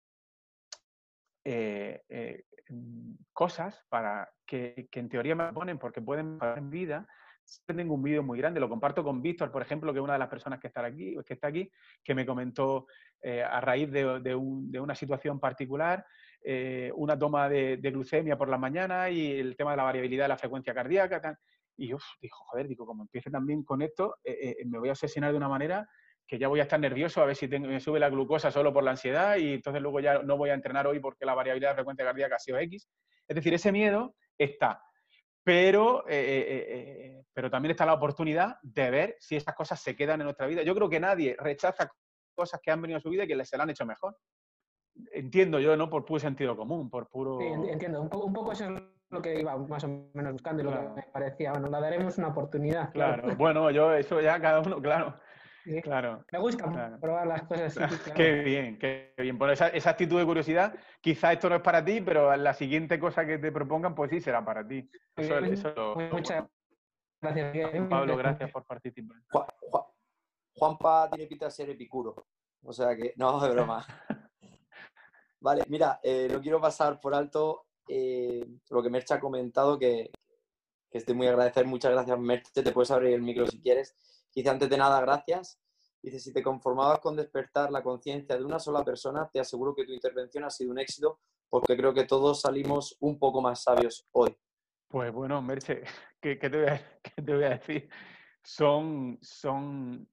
eh, 1.50 2.02
eh, 2.10 2.44
mm, 2.68 3.14
cosas 3.32 3.82
para 3.88 4.28
que, 4.44 4.86
en 4.92 5.08
teoría 5.08 5.34
me 5.34 5.50
ponen 5.54 5.78
porque 5.78 6.02
pueden 6.02 6.34
mejorar 6.34 6.58
en 6.58 6.68
vida. 6.68 7.08
Tengo 7.64 7.94
un 7.94 8.02
vídeo 8.02 8.22
muy 8.22 8.36
grande, 8.36 8.60
lo 8.60 8.68
comparto 8.68 9.02
con 9.02 9.22
Víctor, 9.22 9.50
por 9.50 9.62
ejemplo, 9.62 9.90
que 9.94 9.98
es 9.98 10.04
una 10.04 10.12
de 10.12 10.18
las 10.18 10.28
personas 10.28 10.60
que 10.60 10.66
está 10.66 10.84
aquí, 10.84 11.16
que, 11.26 11.32
está 11.32 11.48
aquí, 11.48 11.70
que 12.04 12.14
me 12.14 12.26
comentó 12.26 12.86
eh, 13.22 13.42
a 13.42 13.62
raíz 13.62 13.90
de, 13.90 14.34
una 14.34 14.94
situación 14.94 15.40
particular, 15.40 16.04
una 16.94 17.18
toma 17.18 17.48
de, 17.48 17.76
glucemia 17.76 18.36
por 18.36 18.50
la 18.50 18.58
mañana 18.58 19.08
y 19.08 19.38
el 19.40 19.56
tema 19.56 19.70
de 19.70 19.78
la 19.78 19.84
variabilidad 19.84 20.24
de 20.24 20.28
la 20.28 20.36
frecuencia 20.36 20.74
cardíaca. 20.74 21.38
Y 21.78 21.88
yo 21.88 21.96
dijo, 22.20 22.44
joder, 22.44 22.68
digo, 22.68 22.84
como 22.84 23.04
empiece 23.04 23.30
también 23.30 23.62
con 23.62 23.80
esto, 23.80 24.16
me 24.66 24.78
voy 24.78 24.90
a 24.90 24.92
obsesionar 24.92 25.30
de 25.30 25.38
una 25.38 25.48
manera 25.48 25.88
que 26.28 26.38
ya 26.38 26.46
voy 26.46 26.60
a 26.60 26.64
estar 26.64 26.78
nervioso 26.78 27.22
a 27.22 27.24
ver 27.24 27.34
si 27.34 27.48
me 27.48 27.80
sube 27.80 27.98
la 27.98 28.10
glucosa 28.10 28.50
solo 28.50 28.70
por 28.70 28.84
la 28.84 28.90
ansiedad 28.90 29.36
y 29.38 29.54
entonces 29.54 29.80
luego 29.80 29.98
ya 30.00 30.22
no 30.22 30.36
voy 30.36 30.50
a 30.50 30.54
entrenar 30.54 30.86
hoy 30.86 31.00
porque 31.00 31.24
la 31.24 31.34
variabilidad 31.34 31.70
de 31.70 31.76
frecuencia 31.76 32.04
cardíaca 32.04 32.36
ha 32.36 32.38
sido 32.38 32.58
X. 32.58 32.86
Es 33.26 33.34
decir, 33.34 33.54
ese 33.54 33.72
miedo 33.72 34.14
está. 34.36 34.82
Pero, 35.42 36.06
eh, 36.06 36.12
eh, 36.18 36.66
eh, 36.68 37.24
pero 37.32 37.50
también 37.50 37.70
está 37.70 37.86
la 37.86 37.94
oportunidad 37.94 38.58
de 38.60 38.90
ver 38.90 39.16
si 39.18 39.36
esas 39.36 39.54
cosas 39.54 39.80
se 39.80 39.96
quedan 39.96 40.20
en 40.20 40.26
nuestra 40.26 40.46
vida. 40.46 40.62
Yo 40.62 40.74
creo 40.74 40.90
que 40.90 41.00
nadie 41.00 41.34
rechaza 41.38 41.90
cosas 42.34 42.60
que 42.62 42.70
han 42.70 42.82
venido 42.82 42.98
a 42.98 43.00
su 43.00 43.08
vida 43.08 43.24
y 43.24 43.26
que 43.26 43.44
se 43.46 43.56
la 43.56 43.62
han 43.62 43.70
hecho 43.70 43.86
mejor. 43.86 44.14
Entiendo 45.12 45.58
yo, 45.60 45.78
¿no? 45.78 45.88
Por 45.88 46.04
puro 46.04 46.20
sentido 46.20 46.54
común, 46.54 46.90
por 46.90 47.08
puro... 47.08 47.38
Sí, 47.38 47.46
entiendo. 47.70 48.02
Un, 48.02 48.10
poco 48.10 48.52
eso 48.52 48.64
es 48.64 48.82
lo 49.08 49.22
que 49.22 49.40
iba 49.40 49.56
más 49.56 49.84
o 49.84 50.10
menos 50.12 50.32
buscando 50.32 50.62
y 50.62 50.66
lo 50.66 50.72
que 50.72 50.88
me 50.88 51.02
parecía. 51.10 51.52
Bueno, 51.52 51.68
le 51.70 51.80
daremos 51.80 52.18
una 52.18 52.28
oportunidad. 52.28 52.92
claro. 52.92 53.34
bueno, 53.36 53.70
yo 53.70 53.94
eso 53.94 54.20
ya 54.20 54.38
cada 54.38 54.60
uno, 54.60 54.82
claro. 54.82 55.18
Claro. 55.82 56.24
Me 56.32 56.38
gusta 56.38 56.98
probar 57.00 57.26
las 57.26 57.42
cosas 57.42 57.76
Qué 58.14 58.32
bien, 58.42 58.78
qué 58.78 59.14
bien. 59.18 59.38
Por 59.38 59.50
esa, 59.50 59.68
esa, 59.68 59.90
actitud 59.90 60.18
de 60.18 60.24
curiosidad, 60.24 60.74
quizá 61.00 61.32
esto 61.32 61.48
no 61.48 61.56
es 61.56 61.62
para 61.62 61.84
ti, 61.84 62.00
pero 62.00 62.34
la 62.36 62.54
siguiente 62.54 62.98
cosa 62.98 63.26
que 63.26 63.38
te 63.38 63.52
propongan, 63.52 63.94
pues 63.94 64.10
sí 64.10 64.20
será 64.20 64.44
para 64.44 64.66
ti. 64.66 64.88
Muchas 65.16 66.44
gracias. 67.20 67.88
Pablo, 67.88 68.16
gracias 68.16 68.50
por 68.50 68.64
participar. 68.64 69.18
Juanpa 70.54 71.08
tiene 71.10 71.26
pinta 71.26 71.46
de 71.46 71.50
ser 71.50 71.70
epicuro. 71.70 72.14
O 72.64 72.72
sea 72.72 72.96
que, 72.96 73.14
no, 73.16 73.40
de 73.40 73.50
broma. 73.50 73.84
Vale, 75.40 75.64
mira, 75.68 76.00
eh, 76.02 76.28
no 76.30 76.40
quiero 76.40 76.60
pasar 76.60 76.98
por 76.98 77.14
alto 77.14 77.66
eh, 77.88 78.44
lo 78.70 78.82
que 78.82 78.90
Merche 78.90 79.14
ha 79.14 79.20
comentado, 79.20 79.78
que, 79.78 80.10
que 80.90 80.98
estoy 80.98 81.14
muy 81.14 81.26
agradecido. 81.26 81.66
Muchas 81.66 81.92
gracias, 81.92 82.18
Merche. 82.18 82.62
Te 82.62 82.72
puedes 82.72 82.90
abrir 82.90 83.14
el 83.14 83.22
micro 83.22 83.46
si 83.46 83.60
quieres. 83.60 83.96
Dice 84.34 84.50
antes 84.50 84.68
de 84.68 84.76
nada, 84.76 85.00
gracias. 85.00 85.60
Dice, 86.02 86.20
si 86.20 86.32
te 86.32 86.42
conformabas 86.42 87.00
con 87.00 87.16
despertar 87.16 87.70
la 87.70 87.82
conciencia 87.82 88.36
de 88.36 88.44
una 88.44 88.58
sola 88.58 88.84
persona, 88.84 89.28
te 89.32 89.40
aseguro 89.40 89.74
que 89.74 89.84
tu 89.84 89.92
intervención 89.92 90.44
ha 90.44 90.50
sido 90.50 90.70
un 90.70 90.78
éxito 90.78 91.20
porque 91.50 91.76
creo 91.76 91.94
que 91.94 92.04
todos 92.04 92.42
salimos 92.42 92.96
un 93.00 93.18
poco 93.18 93.40
más 93.40 93.62
sabios 93.62 94.06
hoy. 94.12 94.36
Pues 94.86 95.12
bueno, 95.12 95.42
Merche, 95.42 95.82
¿qué, 96.20 96.36
te, 96.36 96.48
voy 96.48 96.66
a, 96.66 97.00
qué 97.02 97.22
te, 97.22 97.34
voy 97.34 97.44
a, 97.44 97.50
decir? 97.50 97.88
Son, 98.42 99.18
son, 99.20 100.08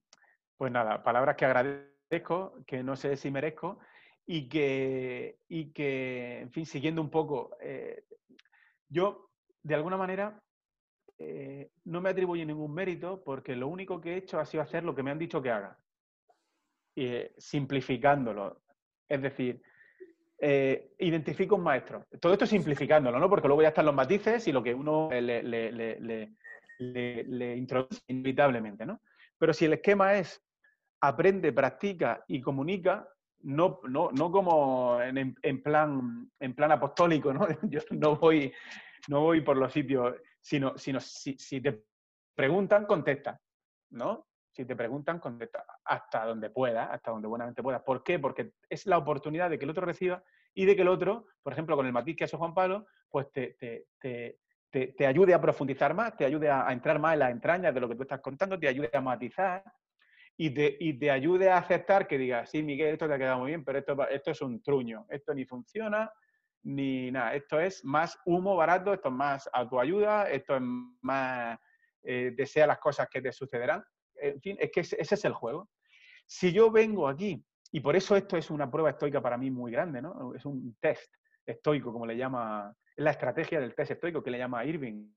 pues 0.57 0.71
nada, 0.71 1.03
palabras 1.03 1.35
que 1.35 1.45
agradezco, 1.45 2.63
que 2.65 2.83
no 2.83 2.95
sé 2.95 3.15
si 3.15 3.31
merezco 3.31 3.79
y 4.25 4.49
que, 4.49 5.39
y 5.47 5.71
que 5.71 6.41
en 6.41 6.51
fin, 6.51 6.65
siguiendo 6.65 7.01
un 7.01 7.09
poco, 7.09 7.55
eh, 7.61 8.05
yo 8.89 9.29
de 9.61 9.75
alguna 9.75 9.97
manera 9.97 10.43
eh, 11.17 11.69
no 11.85 12.01
me 12.01 12.09
atribuye 12.09 12.45
ningún 12.45 12.73
mérito 12.73 13.23
porque 13.23 13.55
lo 13.55 13.67
único 13.67 14.01
que 14.01 14.13
he 14.13 14.17
hecho 14.17 14.39
ha 14.39 14.45
sido 14.45 14.63
hacer 14.63 14.83
lo 14.83 14.93
que 14.93 15.03
me 15.03 15.11
han 15.11 15.19
dicho 15.19 15.41
que 15.41 15.51
haga, 15.51 15.77
eh, 16.95 17.33
simplificándolo. 17.37 18.61
Es 19.07 19.21
decir, 19.21 19.61
eh, 20.39 20.93
identifico 20.99 21.55
un 21.55 21.63
maestro. 21.63 22.05
Todo 22.19 22.33
esto 22.33 22.45
simplificándolo, 22.45 23.19
¿no? 23.19 23.29
Porque 23.29 23.47
luego 23.47 23.61
ya 23.61 23.69
están 23.69 23.85
los 23.85 23.95
matices 23.95 24.47
y 24.47 24.51
lo 24.51 24.61
que 24.61 24.73
uno 24.73 25.09
le, 25.09 25.41
le, 26.77 27.55
introduce 27.55 28.01
inevitablemente, 28.07 28.85
¿no? 28.85 28.99
Pero 29.37 29.53
si 29.53 29.65
el 29.65 29.73
esquema 29.73 30.15
es 30.15 30.41
aprende, 30.99 31.53
practica 31.53 32.23
y 32.27 32.41
comunica, 32.41 33.07
no, 33.43 33.79
no, 33.87 34.11
no 34.11 34.31
como 34.31 34.99
en, 35.01 35.63
plan, 35.63 36.29
en 36.39 36.53
plan 36.53 36.71
apostólico, 36.71 37.33
¿no? 37.33 37.47
Yo 37.69 37.79
no 37.91 38.15
voy, 38.17 38.51
no 39.07 39.21
voy 39.21 39.41
por 39.41 39.55
los 39.55 39.71
sitios, 39.71 40.15
sino, 40.45 40.77
sino 40.77 40.99
si, 40.99 41.35
si 41.39 41.59
te 41.59 41.85
preguntan, 42.35 42.85
contesta, 42.85 43.41
¿no? 43.89 44.27
Si 44.51 44.63
te 44.63 44.75
preguntan, 44.75 45.19
contesta 45.19 45.65
hasta 45.83 46.23
donde 46.23 46.51
pueda, 46.51 46.85
hasta 46.85 47.09
donde 47.09 47.27
buenamente 47.27 47.63
pueda. 47.63 47.83
¿Por 47.83 48.03
qué? 48.03 48.19
Porque 48.19 48.53
es 48.69 48.85
la 48.85 48.99
oportunidad 48.99 49.49
de 49.49 49.57
que 49.57 49.65
el 49.65 49.71
otro 49.71 49.87
reciba 49.87 50.23
y 50.53 50.65
de 50.65 50.75
que 50.75 50.83
el 50.83 50.87
otro, 50.87 51.25
por 51.41 51.51
ejemplo, 51.51 51.75
con 51.75 51.87
el 51.87 51.91
matiz 51.91 52.15
que 52.15 52.25
ha 52.25 52.27
Juan 52.27 52.53
Pablo, 52.53 52.85
pues 53.09 53.31
te, 53.31 53.57
te, 53.99 55.07
ayude 55.07 55.33
a 55.33 55.41
profundizar 55.41 55.95
más, 55.95 56.15
te 56.15 56.25
ayude 56.25 56.47
a, 56.47 56.71
entrar 56.71 56.99
más 56.99 57.13
en 57.13 57.19
las 57.19 57.31
entrañas 57.31 57.73
de 57.73 57.79
lo 57.79 57.89
que 57.89 57.95
tú 57.95 58.03
estás 58.03 58.21
contando, 58.21 58.59
te 58.59 58.67
ayude 58.67 58.91
a 58.93 59.01
matizar 59.01 59.63
y 60.37 60.51
te, 60.51 60.77
y 60.79 60.93
te 60.93 61.09
ayude 61.09 61.49
a 61.49 61.57
aceptar 61.57 62.05
que 62.05 62.19
digas, 62.19 62.51
sí, 62.51 62.61
Miguel, 62.61 62.93
esto 62.93 63.07
te 63.07 63.15
ha 63.15 63.17
quedado 63.17 63.39
muy 63.39 63.47
bien, 63.47 63.65
pero 63.65 63.79
esto, 63.79 64.07
esto 64.09 64.29
es 64.29 64.41
un 64.41 64.61
truño, 64.61 65.07
esto 65.09 65.33
ni 65.33 65.43
funciona, 65.45 66.11
ni 66.65 67.11
nada. 67.11 67.33
Esto 67.35 67.59
es 67.59 67.83
más 67.85 68.19
humo 68.25 68.55
barato, 68.55 68.93
esto 68.93 69.09
es 69.09 69.15
más 69.15 69.49
autoayuda, 69.53 70.29
esto 70.29 70.55
es 70.55 70.61
más 71.01 71.57
eh, 72.03 72.33
desea 72.35 72.67
las 72.67 72.79
cosas 72.79 73.07
que 73.09 73.21
te 73.21 73.31
sucederán 73.31 73.83
en 74.17 74.41
fin, 74.41 74.57
es 74.59 74.71
que 74.71 74.79
ese, 74.81 74.97
es 74.99 75.25
el 75.25 75.33
juego. 75.33 75.69
Si 76.25 76.51
yo 76.51 76.71
vengo 76.71 77.07
aquí, 77.07 77.43
y 77.71 77.79
por 77.79 77.95
eso 77.95 78.15
esto 78.15 78.37
es 78.37 78.49
una 78.49 78.69
prueba 78.69 78.91
estoica 78.91 79.21
para 79.21 79.37
mí 79.37 79.51
muy 79.51 79.71
grande, 79.71 80.01
¿no? 80.01 80.33
Es 80.33 80.45
un 80.45 80.75
test 80.79 81.13
estoico, 81.45 81.91
como 81.91 82.05
le 82.05 82.17
llama, 82.17 82.73
es 82.95 83.03
la 83.03 83.11
estrategia 83.11 83.59
del 83.59 83.75
test 83.75 83.91
estoico 83.91 84.23
que 84.23 84.31
le 84.31 84.37
llama 84.37 84.65
Irving. 84.65 85.07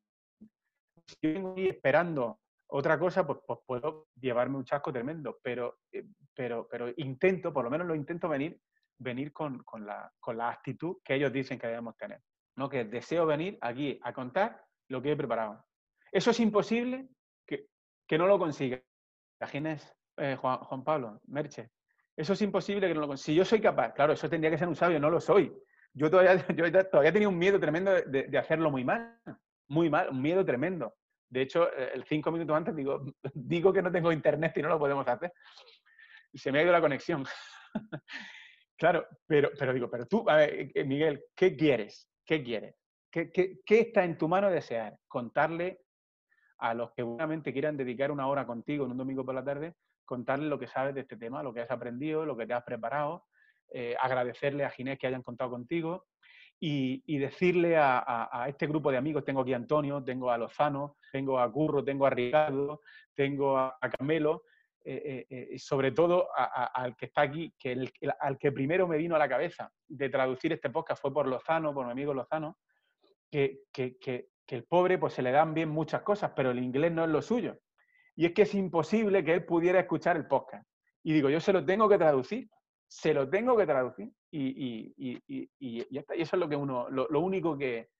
Si 1.07 1.17
yo 1.23 1.33
vengo 1.33 1.53
aquí 1.53 1.69
esperando 1.69 2.41
otra 2.67 2.99
cosa, 2.99 3.27
pues, 3.27 3.39
pues, 3.47 3.61
puedo 3.65 4.09
llevarme 4.21 4.59
un 4.59 4.65
chasco 4.65 4.93
tremendo, 4.93 5.39
pero, 5.43 5.79
eh, 5.93 6.05
pero, 6.35 6.69
pero 6.71 6.93
intento, 6.97 7.53
por 7.53 7.65
lo 7.65 7.71
menos 7.71 7.87
lo 7.87 7.95
intento 7.95 8.29
venir, 8.29 8.61
venir 8.99 9.33
con, 9.33 9.63
con, 9.65 9.87
la, 9.87 10.13
con 10.21 10.37
la 10.37 10.51
actitud 10.51 10.99
que 11.05 11.15
ellos 11.15 11.33
dicen 11.33 11.59
que 11.59 11.67
debemos 11.67 11.97
tener. 11.97 12.21
¿no? 12.57 12.69
Que 12.69 12.85
deseo 12.85 13.25
venir 13.25 13.57
aquí 13.61 13.99
a 14.03 14.13
contar 14.13 14.65
lo 14.89 15.01
que 15.01 15.13
he 15.13 15.17
preparado. 15.17 15.65
Eso 16.11 16.31
es 16.31 16.41
imposible 16.41 17.09
que, 17.47 17.69
que 18.07 18.19
no 18.19 18.27
lo 18.27 18.39
consiga. 18.39 18.81
Imagines, 19.41 19.95
eh, 20.17 20.37
Juan, 20.37 20.85
Pablo, 20.85 21.21
Merche, 21.27 21.71
eso 22.17 22.33
es 22.33 22.43
imposible 22.43 22.89
que 22.89 22.95
no 22.95 23.07
lo 23.07 23.17
Si 23.17 23.35
yo 23.35 23.45
soy 23.45 23.61
capaz, 23.61 23.93
claro, 23.93 24.13
eso 24.13 24.29
tendría 24.29 24.51
que 24.51 24.59
ser 24.59 24.67
un 24.67 24.75
sabio, 24.75 24.99
no 24.99 25.11
lo 25.11 25.21
soy. 25.21 25.53
Yo 25.93 26.11
todavía, 26.11 26.35
yo 26.57 26.91
todavía 26.91 27.13
tenía 27.13 27.29
un 27.29 27.39
miedo 27.39 27.61
tremendo 27.61 27.93
de, 27.93 28.39
hacerlo 28.39 28.71
muy 28.71 28.85
mal, 28.85 29.21
muy 29.69 29.89
mal, 29.89 30.09
un 30.11 30.21
miedo 30.21 30.45
tremendo. 30.45 30.97
De 31.31 31.43
hecho, 31.43 31.71
eh, 31.73 31.93
el 31.95 32.05
cinco 32.05 32.33
minutos 32.33 32.57
antes 32.57 32.75
digo, 32.75 33.05
digo 33.35 33.73
que 33.73 33.83
no 33.83 33.93
tengo 33.93 34.11
internet 34.11 34.57
y 34.57 34.63
no 34.63 34.69
lo 34.69 34.79
podemos 34.79 35.07
hacer. 35.07 35.33
Se 36.35 36.51
me 36.51 36.59
ha 36.59 36.63
ido 36.63 36.73
la 36.73 36.81
conexión. 36.81 37.25
claro, 38.79 39.07
pero, 39.27 39.51
pero 39.59 39.73
digo, 39.75 39.91
pero 39.91 40.07
tú, 40.07 40.25
a 40.29 40.37
ver, 40.37 40.71
eh, 40.75 40.85
Miguel, 40.85 41.25
¿qué 41.35 41.57
quieres? 41.57 42.09
¿Qué 42.25 42.43
quieres? 42.43 42.75
¿Qué, 43.11 43.31
qué, 43.31 43.61
está 43.67 44.05
en 44.05 44.17
tu 44.17 44.29
mano 44.29 44.51
desear? 44.51 44.97
Contarle 45.09 45.81
a 46.59 46.75
los 46.75 46.91
que 46.91 47.03
seguramente 47.03 47.53
quieran 47.53 47.77
dedicar 47.77 48.11
una 48.11 48.27
hora 48.27 48.47
contigo 48.47 48.85
en 48.85 48.93
un 48.93 48.99
domingo 48.99 49.25
por 49.25 49.35
la 49.35 49.45
tarde, 49.45 49.75
contarles 50.05 50.49
lo 50.49 50.59
que 50.59 50.67
sabes 50.67 50.95
de 50.95 51.03
este 51.03 51.17
tema, 51.17 51.43
lo 51.43 51.53
que 51.53 51.61
has 51.61 51.71
aprendido, 51.71 52.25
lo 52.25 52.37
que 52.37 52.47
te 52.47 52.55
has 52.55 52.65
preparado, 52.65 53.27
eh, 53.71 53.95
agradecerle 54.01 54.65
a 54.65 54.71
Ginés 54.71 54.99
que 54.99 55.07
hayan 55.07 55.23
contado 55.23 55.51
contigo 55.51 56.07
y, 56.61 57.19
decirle 57.19 57.77
a, 57.79 58.47
este 58.49 58.67
grupo 58.67 58.91
de 58.91 58.99
amigos, 58.99 59.25
tengo 59.25 59.43
aquí 59.43 59.53
a 59.53 59.57
Antonio, 59.57 60.03
tengo 60.03 60.31
a 60.31 60.39
Lozano, 60.39 60.97
tengo 61.13 61.39
a 61.39 61.51
Curro, 61.51 61.85
tengo 61.85 62.07
a 62.07 62.11
Ricardo, 62.11 62.81
tengo 63.15 63.57
a, 63.57 63.79
Camelo, 63.97 64.45
eh, 64.91 65.27
eh, 65.29 65.49
y 65.53 65.59
sobre 65.59 65.93
todo 65.93 66.29
al 66.35 66.97
que 66.97 67.07
está 67.07 67.21
aquí, 67.21 67.53
que 67.59 67.91
al 68.21 68.39
que 68.39 68.53
primero 68.53 68.89
me 68.89 68.97
vino 68.97 69.17
a 69.17 69.19
la 69.19 69.29
cabeza 69.29 69.71
de 69.87 70.09
traducir 70.09 70.55
este 70.55 70.71
podcast 70.71 71.03
fue 71.03 71.13
por 71.13 71.27
Lozano, 71.27 71.75
por 71.75 71.85
mi 71.85 71.93
amigo 71.93 72.15
Lozano, 72.15 72.57
que, 73.31 73.61
el 74.47 74.65
pobre 74.65 74.97
pues 74.97 75.13
se 75.13 75.21
le 75.21 75.31
dan 75.31 75.53
bien 75.53 75.69
muchas 75.69 76.01
cosas, 76.01 76.33
pero 76.35 76.53
el 76.53 76.59
inglés 76.59 76.91
no 76.93 77.05
es 77.05 77.11
lo 77.11 77.21
suyo. 77.21 77.59
Y 78.17 78.25
es 78.25 78.33
que 78.33 78.43
es 78.43 78.55
imposible 78.55 79.23
que 79.23 79.35
él 79.35 79.45
pudiera 79.45 79.79
escuchar 79.79 80.17
el 80.17 80.27
podcast. 80.27 80.67
Y 81.03 81.13
digo, 81.13 81.29
yo 81.29 81.39
se 81.39 81.53
lo 81.53 81.63
tengo 81.67 81.87
que 81.87 81.99
traducir, 81.99 82.49
se 82.87 83.13
lo 83.13 83.29
tengo 83.29 83.59
que 83.59 83.67
traducir. 83.67 84.11
Y, 84.31 84.95
eso 85.61 86.37
es 86.37 86.41
lo, 86.41 86.49
que 86.49 86.57
uno, 86.57 86.89
lo, 86.89 87.21
único 87.21 87.59
que, 87.59 87.91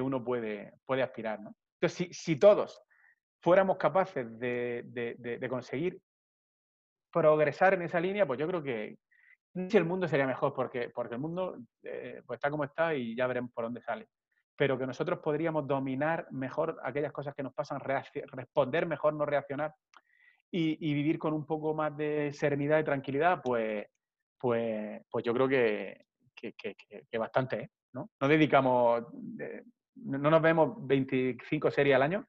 uno 0.00 0.22
puede, 0.22 0.72
aspirar. 1.02 1.40
Entonces, 1.80 2.16
si, 2.16 2.36
todos 2.36 2.80
fuéramos 3.40 3.76
capaces 3.76 4.38
de, 4.38 5.46
conseguir 5.50 6.00
progresar 7.12 7.74
en 7.74 7.82
esa 7.82 8.00
línea, 8.00 8.26
pues 8.26 8.38
yo 8.38 8.46
creo 8.46 8.62
que 8.62 8.98
el 9.54 9.84
mundo 9.84 10.06
sería 10.06 10.26
mejor, 10.26 10.52
porque, 10.54 10.90
porque 10.94 11.14
el 11.14 11.20
mundo 11.20 11.58
eh, 11.82 12.22
pues 12.26 12.38
está 12.38 12.50
como 12.50 12.64
está 12.64 12.94
y 12.94 13.16
ya 13.16 13.26
veremos 13.26 13.50
por 13.52 13.64
dónde 13.64 13.80
sale 13.80 14.08
pero 14.58 14.76
que 14.76 14.88
nosotros 14.88 15.20
podríamos 15.20 15.68
dominar 15.68 16.26
mejor 16.32 16.80
aquellas 16.82 17.12
cosas 17.12 17.32
que 17.32 17.44
nos 17.44 17.54
pasan, 17.54 17.78
responder 17.80 18.86
mejor, 18.86 19.14
no 19.14 19.24
reaccionar 19.24 19.72
y, 20.50 20.94
vivir 20.94 21.16
con 21.16 21.32
un 21.32 21.46
poco 21.46 21.74
más 21.74 21.96
de 21.96 22.32
serenidad 22.32 22.80
y 22.80 22.84
tranquilidad, 22.84 23.40
pues, 23.40 23.86
pues, 24.36 25.00
pues 25.08 25.24
yo 25.24 25.32
creo 25.32 25.46
que, 25.46 26.06
que, 26.34 27.18
bastante, 27.18 27.60
¿eh? 27.60 27.70
¿no? 27.92 28.10
No 28.20 28.26
dedicamos, 28.26 29.04
no 29.94 30.18
nos 30.18 30.42
vemos 30.42 30.74
25 30.84 31.70
series 31.70 31.94
al 31.94 32.02
año, 32.02 32.26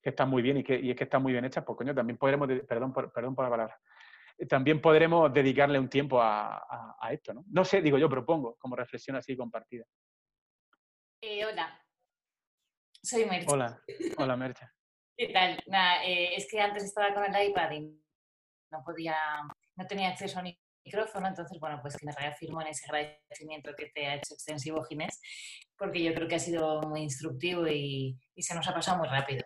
que 0.00 0.10
están 0.10 0.30
muy 0.30 0.40
bien 0.40 0.56
y, 0.56 0.64
que, 0.64 0.80
y 0.80 0.90
es 0.90 0.96
que 0.96 1.04
están 1.04 1.22
muy 1.22 1.32
bien 1.32 1.44
hechas, 1.44 1.62
pues 1.62 1.76
coño, 1.76 1.94
también 1.94 2.16
podremos, 2.16 2.48
perdón 2.66 2.94
perdón 2.94 3.34
por 3.34 3.44
la 3.44 3.50
palabra, 3.50 3.78
también 4.48 4.80
podremos 4.80 5.32
dedicarle 5.32 5.78
un 5.78 5.88
tiempo 5.88 6.20
a, 6.20 6.96
a 7.00 7.12
esto, 7.12 7.32
¿no? 7.34 7.44
No 7.48 7.64
sé, 7.64 7.80
digo 7.80 7.98
yo, 7.98 8.08
propongo 8.08 8.56
como 8.58 8.76
reflexión 8.76 9.16
así 9.16 9.36
compartida. 9.36 9.84
Eh, 11.22 11.44
hola, 11.44 11.82
soy 13.02 13.24
Mercha. 13.24 13.52
Hola, 13.52 13.80
hola 14.18 14.36
Mercha. 14.36 14.72
¿Qué 15.16 15.28
tal? 15.28 15.62
Nada, 15.66 16.04
eh, 16.04 16.34
es 16.34 16.46
que 16.50 16.60
antes 16.60 16.84
estaba 16.84 17.14
con 17.14 17.24
el 17.24 17.48
iPad 17.48 17.70
y 17.70 17.80
no 18.70 18.82
podía, 18.84 19.16
no 19.76 19.86
tenía 19.86 20.10
acceso 20.10 20.38
a 20.38 20.42
un 20.42 20.54
micrófono, 20.84 21.28
entonces, 21.28 21.58
bueno, 21.60 21.78
pues 21.80 21.96
que 21.96 22.04
me 22.04 22.12
reafirmo 22.12 22.60
en 22.60 22.68
ese 22.68 22.84
agradecimiento 22.86 23.70
que 23.76 23.90
te 23.94 24.06
ha 24.06 24.16
hecho 24.16 24.34
extensivo 24.34 24.84
Ginés, 24.84 25.20
porque 25.78 26.02
yo 26.02 26.12
creo 26.14 26.26
que 26.26 26.34
ha 26.34 26.40
sido 26.40 26.82
muy 26.82 27.02
instructivo 27.02 27.66
y, 27.68 28.18
se 28.36 28.54
nos 28.54 28.66
ha 28.68 28.74
pasado 28.74 28.98
muy 28.98 29.08
rápido. 29.08 29.45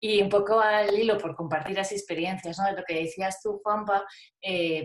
Y 0.00 0.22
un 0.22 0.28
poco 0.28 0.58
al 0.58 0.98
hilo, 0.98 1.18
por 1.18 1.36
compartir 1.36 1.76
las 1.76 1.92
experiencias, 1.92 2.58
¿no? 2.58 2.64
De 2.66 2.72
lo 2.72 2.84
que 2.84 2.94
decías 2.94 3.40
tú, 3.42 3.60
Juanpa, 3.62 4.04
eh, 4.40 4.84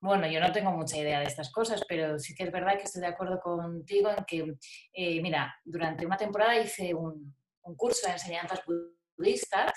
bueno, 0.00 0.28
yo 0.28 0.40
no 0.40 0.52
tengo 0.52 0.70
mucha 0.70 0.96
idea 0.96 1.18
de 1.18 1.26
estas 1.26 1.50
cosas, 1.50 1.82
pero 1.88 2.18
sí 2.20 2.34
que 2.34 2.44
es 2.44 2.52
verdad 2.52 2.76
que 2.76 2.84
estoy 2.84 3.00
de 3.00 3.08
acuerdo 3.08 3.40
contigo 3.40 4.10
en 4.10 4.24
que, 4.24 4.54
eh, 4.92 5.20
mira, 5.20 5.54
durante 5.64 6.06
una 6.06 6.16
temporada 6.16 6.56
hice 6.56 6.94
un, 6.94 7.34
curso 7.76 8.06
de 8.06 8.14
enseñanzas 8.14 8.62
budistas 9.18 9.72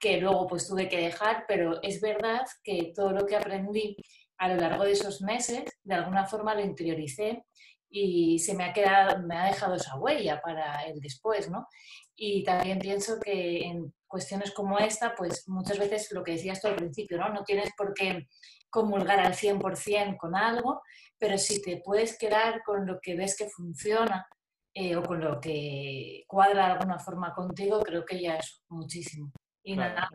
que 0.00 0.16
luego 0.16 0.46
pues 0.46 0.66
tuve 0.66 0.88
que 0.88 0.96
dejar, 0.98 1.44
pero 1.46 1.82
es 1.82 2.00
verdad 2.00 2.40
que 2.64 2.92
todo 2.94 3.12
lo 3.12 3.26
que 3.26 3.36
aprendí 3.36 3.96
a 4.38 4.48
lo 4.48 4.56
largo 4.56 4.84
de 4.84 4.92
esos 4.92 5.20
meses, 5.20 5.64
de 5.84 5.94
alguna 5.94 6.24
forma 6.26 6.54
lo 6.54 6.62
interioricé 6.62 7.44
y 7.94 8.38
se 8.38 8.54
me 8.54 8.64
ha 8.64 8.72
quedado, 8.72 9.22
me 9.22 9.36
ha 9.36 9.44
dejado 9.44 9.74
esa 9.74 9.96
huella 9.96 10.40
para 10.40 10.82
el 10.84 10.98
después, 10.98 11.50
¿no? 11.50 11.68
Y 12.16 12.42
también 12.42 12.78
pienso 12.78 13.20
que 13.20 13.70
cuestiones 14.06 14.52
como 14.52 14.78
esta, 14.78 15.14
pues 15.14 15.46
muchas 15.46 15.78
veces 15.78 16.10
lo 16.12 16.24
que 16.24 16.32
decías 16.32 16.60
tú 16.60 16.68
al 16.68 16.76
principio, 16.76 17.18
¿no? 17.18 17.28
No 17.28 17.44
tienes 17.44 17.70
por 17.76 17.92
qué 17.92 18.28
comulgar 18.70 19.20
al 19.20 19.34
100% 19.34 20.16
con 20.16 20.34
algo, 20.34 20.80
pero 21.18 21.36
si 21.36 21.60
te 21.60 21.82
puedes 21.84 22.16
quedar 22.16 22.62
con 22.62 22.86
lo 22.86 22.98
que 22.98 23.14
ves 23.14 23.36
que 23.36 23.50
funciona 23.50 24.26
eh, 24.72 24.96
o 24.96 25.02
con 25.02 25.20
lo 25.20 25.38
que 25.38 26.24
cuadra 26.26 26.66
de 26.66 26.72
alguna 26.72 26.98
forma 26.98 27.34
contigo, 27.34 27.80
creo 27.80 28.06
que 28.06 28.22
ya 28.22 28.36
es 28.36 28.62
muchísimo. 28.70 29.30
Y 29.62 29.76
nada, 29.76 30.08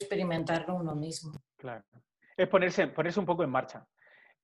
experimentarlo 0.00 0.74
uno 0.74 0.96
mismo. 0.96 1.32
Claro. 1.56 1.84
Es 2.36 2.48
ponerse, 2.48 2.88
ponerse 2.88 3.20
un 3.20 3.26
poco 3.26 3.44
en 3.44 3.50
marcha. 3.50 3.86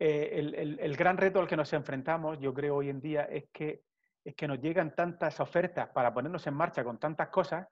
Eh, 0.01 0.77
el, 0.79 0.97
gran 0.97 1.17
reto 1.17 1.41
al 1.41 1.49
que 1.49 1.57
nos 1.57 1.73
enfrentamos, 1.73 2.39
yo 2.39 2.55
creo, 2.55 2.77
hoy 2.77 2.89
en 2.89 3.01
día 3.01 3.25
es 3.25 3.49
que, 3.53 3.83
es 4.25 4.35
que 4.35 4.47
nos 4.47 4.61
llegan 4.61 4.95
tantas 4.95 5.41
ofertas 5.41 5.89
para 5.89 6.15
ponernos 6.15 6.47
en 6.47 6.55
marcha 6.55 6.85
con 6.85 6.99
tantas 6.99 7.29
cosas 7.29 7.67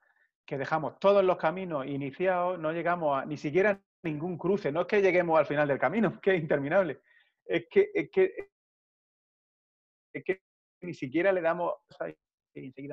que 0.45 0.57
dejamos 0.57 0.99
todos 0.99 1.23
los 1.23 1.37
caminos 1.37 1.85
iniciados, 1.85 2.59
no 2.59 2.71
llegamos 2.71 3.21
a 3.21 3.25
ni 3.25 3.37
siquiera 3.37 3.81
ningún 4.03 4.37
cruce. 4.37 4.71
No 4.71 4.81
es 4.81 4.87
que 4.87 5.01
lleguemos 5.01 5.39
al 5.39 5.45
final 5.45 5.67
del 5.67 5.79
camino, 5.79 6.19
que 6.21 6.35
es 6.35 6.41
interminable. 6.41 7.01
Es 7.45 7.67
que, 7.69 7.91
es 7.93 8.09
que, 8.11 8.49
es 10.13 10.23
que 10.23 10.41
ni 10.81 10.93
siquiera 10.93 11.31
le 11.31 11.41
damos 11.41 11.75
y. 12.55 12.73
Y 12.75 12.91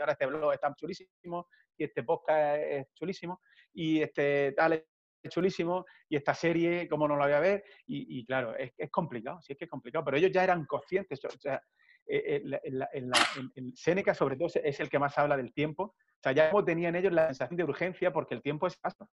ahora 0.00 0.12
este 0.12 0.26
blog 0.26 0.52
está 0.52 0.74
chulísimo, 0.74 1.48
y 1.76 1.84
este 1.84 2.02
podcast 2.02 2.60
es 2.62 2.86
chulísimo, 2.94 3.40
y 3.72 4.02
este 4.02 4.52
tal 4.52 4.84
chulísimo, 5.28 5.84
y 6.08 6.16
esta 6.16 6.34
serie, 6.34 6.88
¿cómo 6.88 7.06
no 7.06 7.16
la 7.16 7.26
voy 7.26 7.34
a 7.34 7.40
ver? 7.40 7.64
Y, 7.86 8.24
claro, 8.24 8.56
es, 8.56 8.72
es, 8.76 8.90
complicado, 8.90 9.40
sí 9.42 9.52
es 9.52 9.58
que 9.58 9.64
es 9.64 9.70
complicado, 9.70 10.04
pero 10.04 10.16
ellos 10.16 10.30
ya 10.32 10.44
eran 10.44 10.64
conscientes. 10.66 11.24
O 11.24 11.30
sea, 11.30 11.62
eh, 12.06 12.42
eh, 12.42 13.72
Seneca, 13.74 14.14
sobre 14.14 14.36
todo, 14.36 14.48
es 14.54 14.80
el 14.80 14.88
que 14.88 14.98
más 14.98 15.16
habla 15.18 15.36
del 15.36 15.52
tiempo. 15.52 15.82
O 15.84 16.22
sea, 16.22 16.32
ya 16.32 16.52
tenían 16.64 16.96
ellos 16.96 17.12
la 17.12 17.26
sensación 17.26 17.56
de 17.56 17.64
urgencia 17.64 18.12
porque 18.12 18.34
el 18.34 18.42
tiempo 18.42 18.66
es 18.66 18.76
paso. 18.76 19.08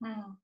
Mm. 0.00 0.36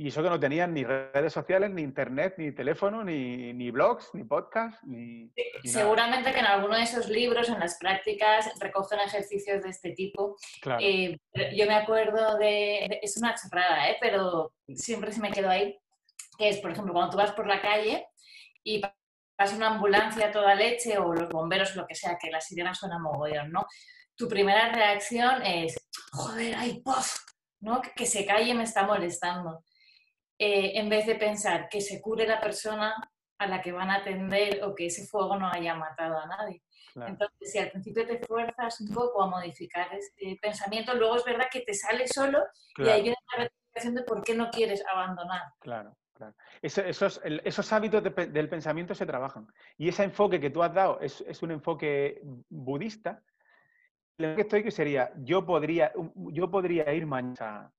Y 0.00 0.08
eso 0.08 0.22
que 0.22 0.30
no 0.30 0.38
tenían 0.38 0.72
ni 0.72 0.84
redes 0.84 1.32
sociales, 1.32 1.72
ni 1.72 1.82
internet, 1.82 2.34
ni 2.38 2.52
teléfono, 2.52 3.02
ni, 3.02 3.52
ni 3.52 3.72
blogs, 3.72 4.08
ni 4.12 4.22
podcast, 4.22 4.80
ni, 4.84 5.28
Seguramente 5.64 6.32
que 6.32 6.38
en 6.38 6.46
alguno 6.46 6.76
de 6.76 6.84
esos 6.84 7.08
libros, 7.08 7.48
en 7.48 7.58
las 7.58 7.78
prácticas, 7.80 8.48
recogen 8.60 9.00
ejercicios 9.00 9.60
de 9.60 9.70
este 9.70 9.90
tipo. 9.94 10.36
Eh, 10.78 11.18
yo 11.52 11.66
me 11.66 11.74
acuerdo 11.74 12.38
de, 12.38 13.00
Es 13.02 13.16
una 13.16 13.34
chorrada, 13.34 13.90
¿eh? 13.90 13.96
pero 14.00 14.52
siempre 14.72 15.10
se 15.10 15.20
me 15.20 15.32
quedó 15.32 15.50
ahí. 15.50 15.76
Que 16.38 16.50
es, 16.50 16.58
por 16.58 16.70
ejemplo, 16.70 16.92
cuando 16.92 17.10
tú 17.10 17.16
vas 17.16 17.32
por 17.32 17.48
la 17.48 17.60
calle 17.60 18.06
y 18.62 18.80
pasa 19.34 19.56
una 19.56 19.74
ambulancia 19.74 20.28
a 20.28 20.30
toda 20.30 20.54
leche 20.54 20.96
o 20.96 21.12
los 21.12 21.28
bomberos, 21.28 21.74
lo 21.74 21.88
que 21.88 21.96
sea, 21.96 22.16
que 22.22 22.30
la 22.30 22.40
sirena 22.40 22.72
suena 22.72 23.00
mogollón, 23.00 23.50
¿no? 23.50 23.66
Tu 24.14 24.28
primera 24.28 24.70
reacción 24.72 25.42
es, 25.44 25.76
joder, 26.12 26.54
ay, 26.56 26.80
puff, 26.84 27.16
¿no? 27.58 27.82
Que, 27.82 27.90
que 27.96 28.06
se 28.06 28.24
calle 28.24 28.54
me 28.54 28.62
está 28.62 28.84
molestando. 28.84 29.64
Eh, 30.38 30.78
en 30.78 30.88
vez 30.88 31.04
de 31.04 31.16
pensar 31.16 31.68
que 31.68 31.80
se 31.80 32.00
cure 32.00 32.24
la 32.24 32.40
persona 32.40 32.94
a 33.38 33.46
la 33.46 33.60
que 33.60 33.72
van 33.72 33.90
a 33.90 33.96
atender 33.96 34.62
o 34.62 34.72
que 34.74 34.86
ese 34.86 35.04
fuego 35.06 35.36
no 35.36 35.48
haya 35.48 35.74
matado 35.74 36.16
a 36.18 36.26
nadie. 36.26 36.62
Entonces, 36.94 37.52
si 37.52 37.58
al 37.58 37.70
principio 37.70 38.06
te 38.06 38.18
fuerzas 38.18 38.80
un 38.80 38.92
poco 38.92 39.22
a 39.22 39.28
modificar 39.28 39.88
ese 39.94 40.36
pensamiento, 40.40 40.94
luego 40.94 41.16
es 41.16 41.24
verdad 41.24 41.46
que 41.50 41.60
te 41.60 41.74
sale 41.74 42.08
solo 42.08 42.44
y 42.76 42.88
ahí 42.88 43.02
viene 43.02 43.16
la 43.36 43.44
reflexión 43.44 43.94
de 43.94 44.02
por 44.02 44.22
qué 44.22 44.34
no 44.34 44.50
quieres 44.50 44.82
abandonar. 44.92 45.42
Claro, 45.60 45.96
claro. 46.12 46.34
esos, 46.60 47.20
esos, 47.24 47.72
hábitos 47.72 48.02
del 48.02 48.48
pensamiento 48.48 48.94
se 48.94 49.06
trabajan. 49.06 49.46
Y 49.76 49.88
ese 49.88 50.04
enfoque 50.04 50.40
que 50.40 50.50
tú 50.50 50.62
has 50.62 50.74
dado 50.74 50.98
es, 51.00 51.20
es 51.20 51.42
un 51.42 51.52
enfoque 51.52 52.20
budista. 52.48 53.22
Lo 54.16 54.34
que 54.34 54.42
estoy 54.42 54.64
que 54.64 54.72
sería, 54.72 55.12
yo 55.18 55.46
podría, 55.46 55.92
yo 56.16 56.50
podría 56.50 56.92
ir 56.92 57.06
mañana 57.06 57.72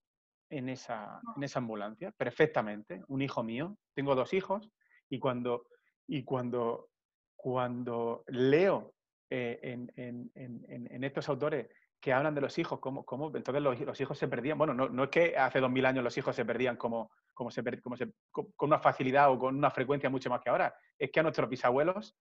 en 0.49 0.69
esa, 0.69 1.21
en 1.35 1.43
esa 1.43 1.59
ambulancia, 1.59 2.11
perfectamente, 2.11 3.03
un 3.07 3.21
hijo 3.21 3.43
mío, 3.43 3.77
tengo 3.93 4.15
dos 4.15 4.33
hijos, 4.33 4.69
y 5.09 5.19
cuando, 5.19 5.67
y 6.07 6.23
cuando, 6.23 6.89
cuando 7.35 8.23
leo 8.27 8.93
eh, 9.29 9.59
en, 9.61 9.91
en, 9.95 10.31
en, 10.35 11.03
estos 11.03 11.29
autores 11.29 11.67
que 11.99 12.13
hablan 12.13 12.33
de 12.33 12.41
los 12.41 12.57
hijos, 12.57 12.79
cómo, 12.79 13.05
cómo 13.05 13.27
entonces 13.35 13.61
los, 13.61 13.79
los, 13.79 14.01
hijos 14.01 14.17
se 14.17 14.27
perdían, 14.27 14.57
bueno, 14.57 14.73
no, 14.73 14.89
no, 14.89 15.03
es 15.03 15.09
que 15.09 15.37
hace 15.37 15.59
dos 15.59 15.69
mil 15.69 15.85
años 15.85 16.03
los 16.03 16.17
hijos 16.17 16.35
se 16.35 16.45
perdían 16.45 16.77
como, 16.77 17.11
como 17.33 17.51
se, 17.51 17.63
como 17.81 17.95
se, 17.95 18.11
con 18.31 18.47
una 18.61 18.79
facilidad 18.79 19.31
o 19.31 19.37
con 19.37 19.55
una 19.55 19.69
frecuencia 19.69 20.09
mucho 20.09 20.29
más 20.29 20.41
que 20.41 20.49
ahora, 20.49 20.73
es 20.97 21.11
que 21.11 21.19
a 21.19 21.23
nuestros 21.23 21.49
bisabuelos 21.49 22.15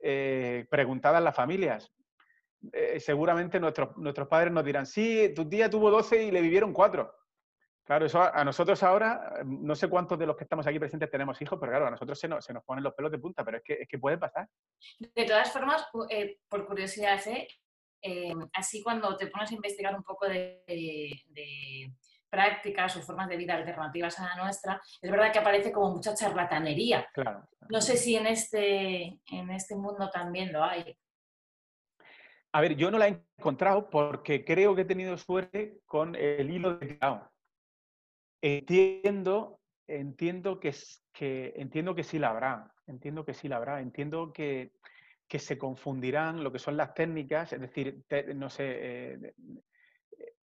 eh, 0.00 0.66
preguntaban 0.70 1.24
las 1.24 1.34
familias, 1.34 1.92
eh, 2.72 3.00
seguramente 3.00 3.60
nuestros, 3.60 3.96
nuestros 3.96 4.28
padres 4.28 4.52
nos 4.52 4.64
dirán, 4.64 4.86
sí, 4.86 5.32
tu 5.34 5.48
tía 5.48 5.70
tuvo 5.70 5.90
12 5.90 6.24
y 6.24 6.30
le 6.30 6.40
vivieron 6.40 6.72
cuatro. 6.72 7.12
Claro, 7.86 8.04
eso 8.04 8.20
a, 8.20 8.42
nosotros 8.42 8.82
ahora, 8.82 9.44
no 9.44 9.76
sé 9.76 9.88
cuántos 9.88 10.18
de 10.18 10.26
los 10.26 10.36
que 10.36 10.42
estamos 10.42 10.66
aquí 10.66 10.76
presentes 10.76 11.08
tenemos 11.08 11.40
hijos, 11.40 11.56
pero 11.60 11.70
claro, 11.70 11.86
a 11.86 11.90
nosotros 11.92 12.18
se 12.18 12.26
nos, 12.26 12.44
se 12.44 12.52
nos 12.52 12.64
ponen 12.64 12.82
los 12.82 12.92
pelos 12.94 13.12
de 13.12 13.20
punta, 13.20 13.44
pero 13.44 13.58
es 13.58 13.62
que, 13.62 13.74
es 13.74 13.88
que 13.88 13.98
puede 14.00 14.18
pasar. 14.18 14.48
De 14.98 15.24
todas 15.24 15.52
formas, 15.52 15.86
eh, 16.10 16.40
por 16.48 16.66
curiosidad, 16.66 17.20
¿eh? 17.28 17.46
¿eh? 18.02 18.34
así 18.54 18.82
cuando 18.82 19.16
te 19.16 19.28
pones 19.28 19.52
a 19.52 19.54
investigar 19.54 19.94
un 19.94 20.02
poco 20.02 20.26
de, 20.26 21.92
prácticas 22.28 22.96
o 22.96 23.02
formas 23.02 23.28
de 23.28 23.36
vida 23.36 23.54
alternativas 23.54 24.18
a 24.18 24.34
la 24.34 24.42
nuestra, 24.42 24.82
es 25.00 25.08
verdad 25.08 25.32
que 25.32 25.38
aparece 25.38 25.70
como 25.70 25.94
mucha 25.94 26.12
charlatanería. 26.12 27.08
Claro. 27.14 27.48
No 27.68 27.80
sé 27.80 27.96
si 27.96 28.16
en 28.16 28.26
este, 28.26 29.20
en 29.30 29.50
este 29.50 29.76
mundo 29.76 30.10
también 30.10 30.52
lo 30.52 30.64
hay. 30.64 30.98
A 32.50 32.60
ver, 32.60 32.74
yo 32.74 32.90
no 32.90 32.98
la 32.98 33.06
he 33.06 33.22
encontrado 33.38 33.88
porque 33.88 34.44
creo 34.44 34.74
que 34.74 34.82
he 34.82 34.86
tenido 34.86 35.16
suerte 35.16 35.78
con 35.86 36.16
el 36.16 36.50
hilo 36.50 36.78
de 36.78 36.98
clavo. 36.98 37.30
Entiendo, 38.40 39.60
entiendo 39.86 40.60
que, 40.60 40.74
que, 41.12 41.54
entiendo 41.56 41.94
que 41.94 42.04
sí 42.04 42.18
la 42.18 42.30
habrá, 42.30 42.72
entiendo 42.86 43.24
que 43.24 43.34
sí 43.34 43.48
la 43.48 43.56
habrá, 43.56 43.80
entiendo 43.80 44.32
que, 44.32 44.72
que 45.28 45.38
se 45.38 45.58
confundirán 45.58 46.44
lo 46.44 46.52
que 46.52 46.58
son 46.58 46.76
las 46.76 46.94
técnicas, 46.94 47.52
es 47.52 47.60
decir, 47.60 48.04
no 48.34 48.48
sé, 48.50 48.64
eh, 48.66 49.34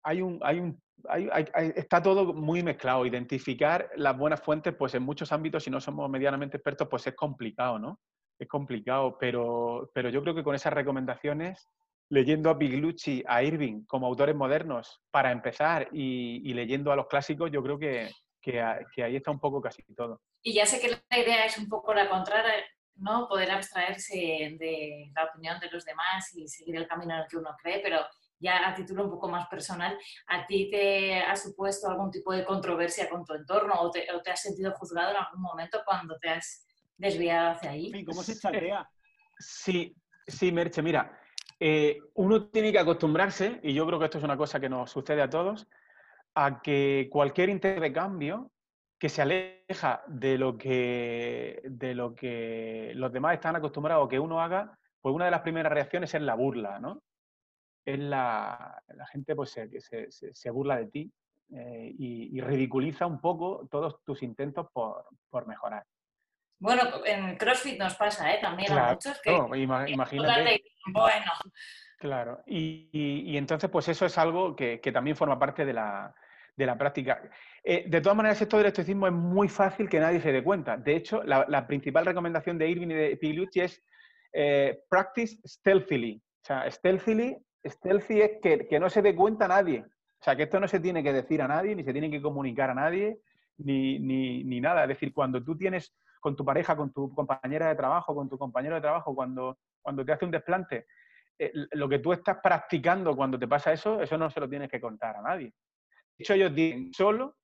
hay 0.04 0.21
un, 0.21 0.39
hay 0.41 0.60
un, 0.60 0.82
hay, 1.10 1.30
está 1.76 2.02
todo 2.02 2.34
muy 2.34 2.63
mezclado. 2.63 3.06
Identificar 3.06 3.89
las 3.95 4.17
buenas 4.17 4.41
fuentes, 4.41 4.73
pues 4.76 4.95
en 4.95 5.04
muchos 5.04 5.32
ámbitos, 5.32 5.63
si 5.63 5.69
no 5.69 5.82
somos 5.82 6.10
medianamente 6.10 6.58
expertos, 6.58 6.88
pues 6.89 7.06
es 7.08 7.15
complicado, 7.15 7.78
¿no? 7.78 8.00
Es 8.39 8.47
complicado, 8.47 9.17
pero, 9.19 9.91
pero 9.93 10.10
yo 10.10 10.21
creo 10.21 10.34
que 10.34 10.43
con 10.43 10.56
esas 10.56 10.73
recomendaciones 10.73 11.67
leyendo 12.10 12.50
a 12.50 12.58
Piglucci, 12.58 13.24
a 13.28 13.43
Irving 13.43 13.86
como 13.86 14.08
autores 14.08 14.36
modernos 14.36 15.02
para 15.12 15.32
empezar 15.32 15.89
y, 15.91 16.54
leyendo 16.54 16.91
a 16.91 16.96
los 16.96 17.08
clásicos, 17.08 17.52
yo 17.52 17.62
creo 17.62 17.78
que, 17.78 18.10
que, 18.41 18.62
ahí 18.62 19.15
está 19.15 19.32
un 19.32 19.39
poco 19.39 19.62
casi 19.62 19.84
todo. 19.96 20.22
Y 20.41 20.54
ya 20.54 20.65
sé 20.65 20.80
que 20.80 20.89
la 20.89 21.20
idea 21.20 21.46
es 21.46 21.58
un 21.58 21.67
poco 21.67 21.93
la 21.93 22.10
contraria, 22.10 22.63
¿no? 22.96 23.28
Poder 23.28 23.52
abstraerse 23.52 24.15
de 24.60 25.12
la 25.13 25.26
opinión 25.26 25.60
de 25.60 25.70
los 25.70 25.84
demás 25.84 26.34
y 26.36 26.48
seguir 26.48 26.78
el 26.78 26.88
camino 26.88 27.15
en 27.15 27.22
el 27.22 27.28
que 27.28 27.38
uno 27.38 27.56
cree, 27.62 27.80
pero 27.80 28.00
ya 28.39 28.67
a 28.67 28.76
título 28.76 29.06
un 29.06 29.12
poco 29.12 29.28
más 29.28 29.48
personal, 29.48 29.98
¿a 30.28 30.46
ti 30.46 30.70
te 30.70 31.20
ha 31.20 31.36
supuesto 31.36 31.89
algún 31.89 32.12
tipo 32.12 32.32
de 32.32 32.46
controversia 32.46 33.10
con 33.10 33.26
tu 33.26 33.34
entorno 33.34 33.74
o 33.82 33.89
te, 33.89 34.08
o 34.13 34.22
te 34.22 34.32
has 34.32 34.41
sentido 34.41 34.72
juzgado 34.74 35.12
en 35.12 35.17
algún 35.17 35.41
momento 35.41 35.82
cuando 35.86 36.17
te 36.20 36.30
has 36.30 36.65
desviado 36.96 37.52
hacia 37.52 37.72
ahí? 37.72 38.06
¿Cómo 38.06 38.24
se 38.24 38.39
chaldea? 38.39 38.88
Sí, 39.39 39.96
sí, 40.26 40.52
Merche, 40.52 40.82
mira, 40.82 41.15
eh, 41.60 42.00
uno 42.13 42.48
tiene 42.48 42.72
que 42.72 42.80
acostumbrarse, 42.80 43.60
y 43.63 43.74
yo 43.74 43.86
creo 43.86 44.00
que 44.00 44.06
esto 44.06 44.17
es 44.17 44.24
una 44.24 44.38
cosa 44.38 44.60
que 44.60 44.70
nos 44.70 44.91
sucede 44.91 45.22
a 45.22 45.30
todos, 45.30 45.67
a 46.36 46.62
que 46.62 47.08
cualquier 47.12 47.50
intento 47.50 47.82
de 47.82 47.91
cambio 47.91 48.52
que 49.00 49.10
se 49.10 49.22
aleja 49.22 50.04
de 50.08 50.38
lo 50.38 50.58
que, 50.58 51.62
de 51.63 51.96
lo 51.96 52.15
que 52.15 52.91
los 52.96 53.12
demás 53.12 53.36
están 53.36 53.56
acostumbrados 53.56 54.08
que 54.08 54.20
uno 54.20 54.41
haga, 54.41 54.78
pues 55.02 55.13
una 55.13 55.26
de 55.26 55.32
las 55.32 55.41
primeras 55.41 55.72
reacciones 55.72 56.13
es 56.13 56.22
la 56.22 56.36
burla, 56.36 56.80
¿no? 56.80 57.02
Es 57.86 58.00
la, 58.00 58.82
gente 59.12 59.36
pues 59.36 59.52
se, 59.52 59.70
se, 60.10 60.50
burla 60.50 60.78
de 60.78 60.88
ti 60.88 61.12
eh, 61.54 61.96
y, 61.98 62.41
ridiculiza 62.41 63.06
un 63.06 63.22
poco 63.22 63.67
todos 63.72 64.04
tus 64.04 64.24
intentos 64.24 64.67
por, 64.74 65.06
por 65.30 65.48
mejorar. 65.48 65.86
Bueno, 66.60 66.84
en 67.06 67.38
CrossFit 67.38 67.80
nos 67.80 67.96
pasa, 67.96 68.34
¿eh? 68.34 68.39
También 68.41 68.72
a 68.72 68.93
muchos 68.93 69.20
que... 69.22 69.32
imagínate. 69.91 70.63
Bueno. 70.91 71.32
Claro, 71.98 72.43
y, 72.46 73.36
entonces 73.36 73.70
pues 73.72 73.88
eso 73.88 74.06
es 74.06 74.17
algo 74.17 74.56
que, 74.56 74.80
también 74.93 75.15
forma 75.15 75.39
parte 75.39 75.65
de 75.65 75.74
la, 75.74 76.13
práctica. 76.78 77.22
Eh, 77.63 77.86
de 77.88 78.02
todas 78.02 78.15
maneras, 78.15 78.41
esto 78.41 78.58
del 78.58 78.67
estoicismo 78.67 79.08
es 79.08 79.13
muy 79.13 79.50
fácil 79.50 79.89
que 79.89 80.00
nadie 80.00 80.22
se 80.22 80.32
dé 80.32 80.43
cuenta. 80.43 80.78
De 80.78 80.96
hecho, 80.96 81.24
la, 81.24 81.67
principal 81.67 82.06
recomendación 82.06 82.58
de 82.58 82.70
Irving 82.70 82.91
y 82.91 82.93
de 82.93 83.17
Pigliucci 83.17 83.62
es 83.62 83.84
eh, 84.32 84.80
practice 84.89 85.38
stealthily. 85.43 86.22
O 86.43 86.46
sea, 86.46 86.70
stealthily, 86.70 87.36
stealthy 87.65 88.22
es 88.22 88.32
que, 88.41 88.67
que 88.67 88.80
no 88.80 88.89
se 88.89 89.02
dé 89.02 89.15
cuenta 89.15 89.48
nadie. 89.48 89.84
O 90.20 90.24
sea, 90.24 90.36
que 90.36 90.43
esto 90.43 90.60
no 90.60 90.67
se 90.67 90.80
tiene 90.80 91.04
que 91.04 91.13
decir 91.13 91.41
a 91.41 91.48
nadie, 91.48 91.76
ni 91.76 91.84
se 91.84 91.93
tiene 91.93 92.12
que 92.12 92.22
comunicar 92.22 92.70
a 92.70 92.76
nadie, 92.76 93.20
ni, 93.58 94.00
ni, 94.00 94.43
ni 94.43 94.62
nada. 94.62 94.84
Es 94.84 94.89
decir, 94.89 95.13
cuando 95.13 95.43
tú 95.43 95.58
tienes 95.58 95.96
con 96.20 96.36
tu 96.36 96.44
pareja, 96.44 96.76
con 96.76 96.92
tu 96.92 97.14
compañera 97.14 97.68
de 97.68 97.76
trabajo, 97.76 98.16
con 98.16 98.30
tu 98.30 98.38
compañero 98.38 98.76
de 98.76 98.82
trabajo, 98.82 99.16
cuando, 99.16 99.60
cuando 99.82 100.06
te 100.06 100.12
hace 100.12 100.26
un 100.26 100.32
desplante, 100.32 100.88
eh, 101.40 101.52
lo 101.74 101.88
que 101.88 102.00
tú 102.00 102.14
estás 102.14 102.38
practicando 102.42 103.16
cuando 103.16 103.38
te 103.38 103.48
pasa 103.48 103.72
eso, 103.72 104.02
eso 104.02 104.18
no 104.18 104.30
se 104.30 104.40
lo 104.40 104.50
tienes 104.50 104.70
que 104.70 104.82
contar 104.82 105.16
a 105.18 105.22
nadie. 105.22 105.54
De 106.18 106.24
hecho, 106.24 106.34
ellos 106.34 106.54
dicen, 106.54 106.92
solo, 106.94 107.38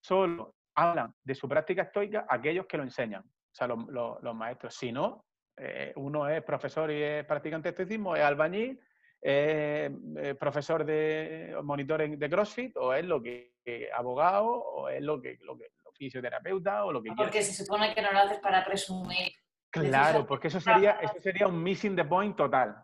solo 0.00 0.54
hablan 0.74 1.14
de 1.22 1.34
su 1.34 1.48
práctica 1.48 1.82
estoica 1.82 2.26
aquellos 2.28 2.66
que 2.66 2.78
lo 2.78 2.84
enseñan, 2.84 3.22
o 3.22 3.54
sea, 3.54 3.66
los, 3.66 4.34
maestros. 4.34 4.74
Si 4.74 4.90
no, 4.90 5.26
eh, 5.56 5.92
uno 5.96 6.28
es 6.28 6.42
profesor 6.42 6.90
y 6.90 7.02
es 7.02 7.24
practicante 7.26 7.68
de 7.68 7.70
estoicismo, 7.70 8.16
es 8.16 8.22
albañil, 8.22 8.80
es 9.20 9.90
profesor 10.38 10.84
de 10.84 11.58
monitor 11.62 12.08
de 12.08 12.30
CrossFit, 12.30 12.76
o 12.76 12.94
es 12.94 13.04
lo 13.04 13.20
que, 13.20 13.52
abogado, 13.94 14.46
o 14.46 14.88
es 14.88 15.02
lo 15.02 15.20
que, 15.20 15.38
lo 15.42 15.58
que 15.58 15.66
fisioterapeuta, 15.98 16.84
o 16.84 16.92
lo 16.92 17.02
que 17.02 17.10
Porque 17.16 17.42
se 17.42 17.52
supone 17.52 17.94
que 17.94 18.00
no 18.00 18.12
lo 18.12 18.20
haces 18.20 18.38
para 18.38 18.64
presumir. 18.64 19.32
Claro, 19.70 20.26
porque 20.26 20.48
eso 20.48 20.60
sería, 20.60 20.92
eso 20.92 21.20
sería 21.20 21.46
un 21.46 21.62
missing 21.62 21.94
the 21.94 22.04
point 22.04 22.34
total. 22.36 22.74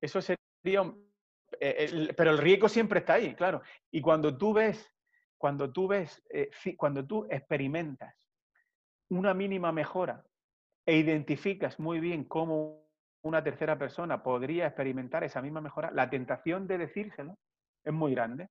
Eso 0.00 0.20
sería 0.20 0.82
eh, 1.58 2.12
pero 2.16 2.30
el 2.30 2.38
riesgo 2.38 2.68
siempre 2.68 3.00
está 3.00 3.14
ahí, 3.14 3.34
claro. 3.34 3.62
Y 3.90 4.00
cuando 4.00 4.36
tú 4.36 4.52
ves, 4.52 4.92
cuando 5.38 5.72
tú 5.72 5.88
ves, 5.88 6.22
eh, 6.30 6.50
cuando 6.76 7.06
tú 7.06 7.26
experimentas 7.30 8.14
una 9.08 9.34
mínima 9.34 9.72
mejora 9.72 10.24
e 10.86 10.96
identificas 10.96 11.78
muy 11.80 12.00
bien 12.00 12.24
cómo 12.24 12.88
una 13.22 13.42
tercera 13.42 13.78
persona 13.78 14.22
podría 14.22 14.66
experimentar 14.66 15.24
esa 15.24 15.42
misma 15.42 15.60
mejora, 15.60 15.90
la 15.90 16.08
tentación 16.08 16.66
de 16.66 16.78
decírselo 16.78 17.38
es 17.84 17.92
muy 17.92 18.14
grande. 18.14 18.48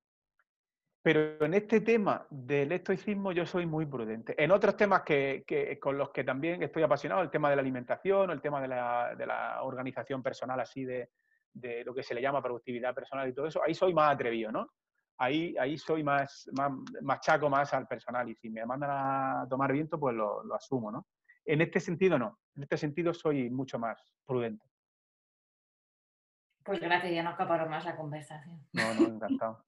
Pero 1.02 1.42
en 1.44 1.54
este 1.54 1.80
tema 1.80 2.26
del 2.28 2.72
estoicismo 2.72 3.32
yo 3.32 3.46
soy 3.46 3.64
muy 3.64 3.86
prudente. 3.86 4.34
En 4.42 4.50
otros 4.50 4.76
temas 4.76 5.02
que, 5.02 5.78
con 5.80 5.96
los 5.96 6.10
que 6.10 6.24
también 6.24 6.62
estoy 6.62 6.82
apasionado, 6.82 7.22
el 7.22 7.30
tema 7.30 7.48
de 7.48 7.56
la 7.56 7.62
alimentación, 7.62 8.30
el 8.30 8.40
tema 8.42 8.60
de 8.60 8.68
la, 8.68 9.14
de 9.14 9.24
la 9.24 9.62
organización 9.62 10.22
personal 10.22 10.60
así 10.60 10.84
de, 10.84 11.10
de, 11.54 11.84
lo 11.84 11.94
que 11.94 12.02
se 12.02 12.14
le 12.14 12.20
llama 12.20 12.42
productividad 12.42 12.94
personal 12.94 13.28
y 13.28 13.32
todo 13.32 13.46
eso, 13.46 13.62
ahí 13.64 13.74
soy 13.74 13.94
más 13.94 14.12
atrevido, 14.12 14.52
¿no? 14.52 14.68
Ahí, 15.16 15.54
ahí 15.58 15.78
soy 15.78 16.02
más, 16.02 16.48
más, 16.52 16.72
más 17.02 17.20
chaco 17.20 17.48
más 17.48 17.72
al 17.72 17.86
personal 17.86 18.28
y 18.28 18.34
si 18.34 18.50
me 18.50 18.64
mandan 18.66 18.90
a 18.92 19.46
tomar 19.48 19.72
viento, 19.72 19.98
pues 19.98 20.14
lo, 20.14 20.44
lo 20.44 20.54
asumo, 20.54 20.90
¿no? 20.90 21.06
En 21.46 21.62
este 21.62 21.80
sentido 21.80 22.18
no, 22.18 22.38
en 22.56 22.62
este 22.64 22.76
sentido 22.76 23.14
soy 23.14 23.48
mucho 23.48 23.78
más 23.78 24.12
prudente. 24.26 24.66
Pues 26.62 26.78
gracias, 26.78 27.12
ya 27.12 27.22
no 27.22 27.30
escaparon 27.30 27.70
más 27.70 27.86
la 27.86 27.96
conversación. 27.96 28.60
No, 28.72 28.94
no, 28.94 29.06
encantado. 29.14 29.64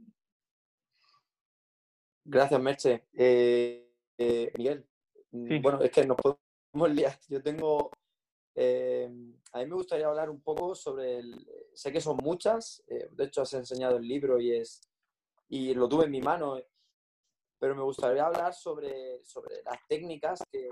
Gracias, 2.24 2.61
Merche. 2.61 3.08
Eh, 3.14 3.90
eh, 4.16 4.52
Miguel, 4.56 4.87
mm, 5.32 5.61
bueno, 5.61 5.80
es 5.80 5.90
que 5.90 6.06
nos 6.06 6.16
podemos 6.16 6.90
liar. 6.94 7.18
Yo 7.28 7.42
tengo. 7.42 7.90
Eh, 8.54 9.11
a 9.52 9.58
mí 9.58 9.66
me 9.66 9.74
gustaría 9.74 10.06
hablar 10.06 10.30
un 10.30 10.40
poco 10.40 10.74
sobre. 10.74 11.18
El, 11.18 11.46
sé 11.74 11.90
que 11.90 12.00
son 12.00 12.18
muchas, 12.22 12.85
de 12.87 13.24
hecho, 13.24 13.42
has 13.42 13.52
enseñado 13.54 13.96
el 13.96 14.06
libro 14.06 14.40
y, 14.40 14.52
es, 14.52 14.80
y 15.48 15.74
lo 15.74 15.88
tuve 15.88 16.04
en 16.04 16.11
mi 16.12 16.20
mano, 16.20 16.61
pero 17.58 17.74
me 17.74 17.82
gustaría 17.82 18.24
hablar 18.24 18.54
sobre, 18.54 19.22
sobre 19.24 19.62
las 19.62 19.78
técnicas 19.88 20.42
que, 20.50 20.68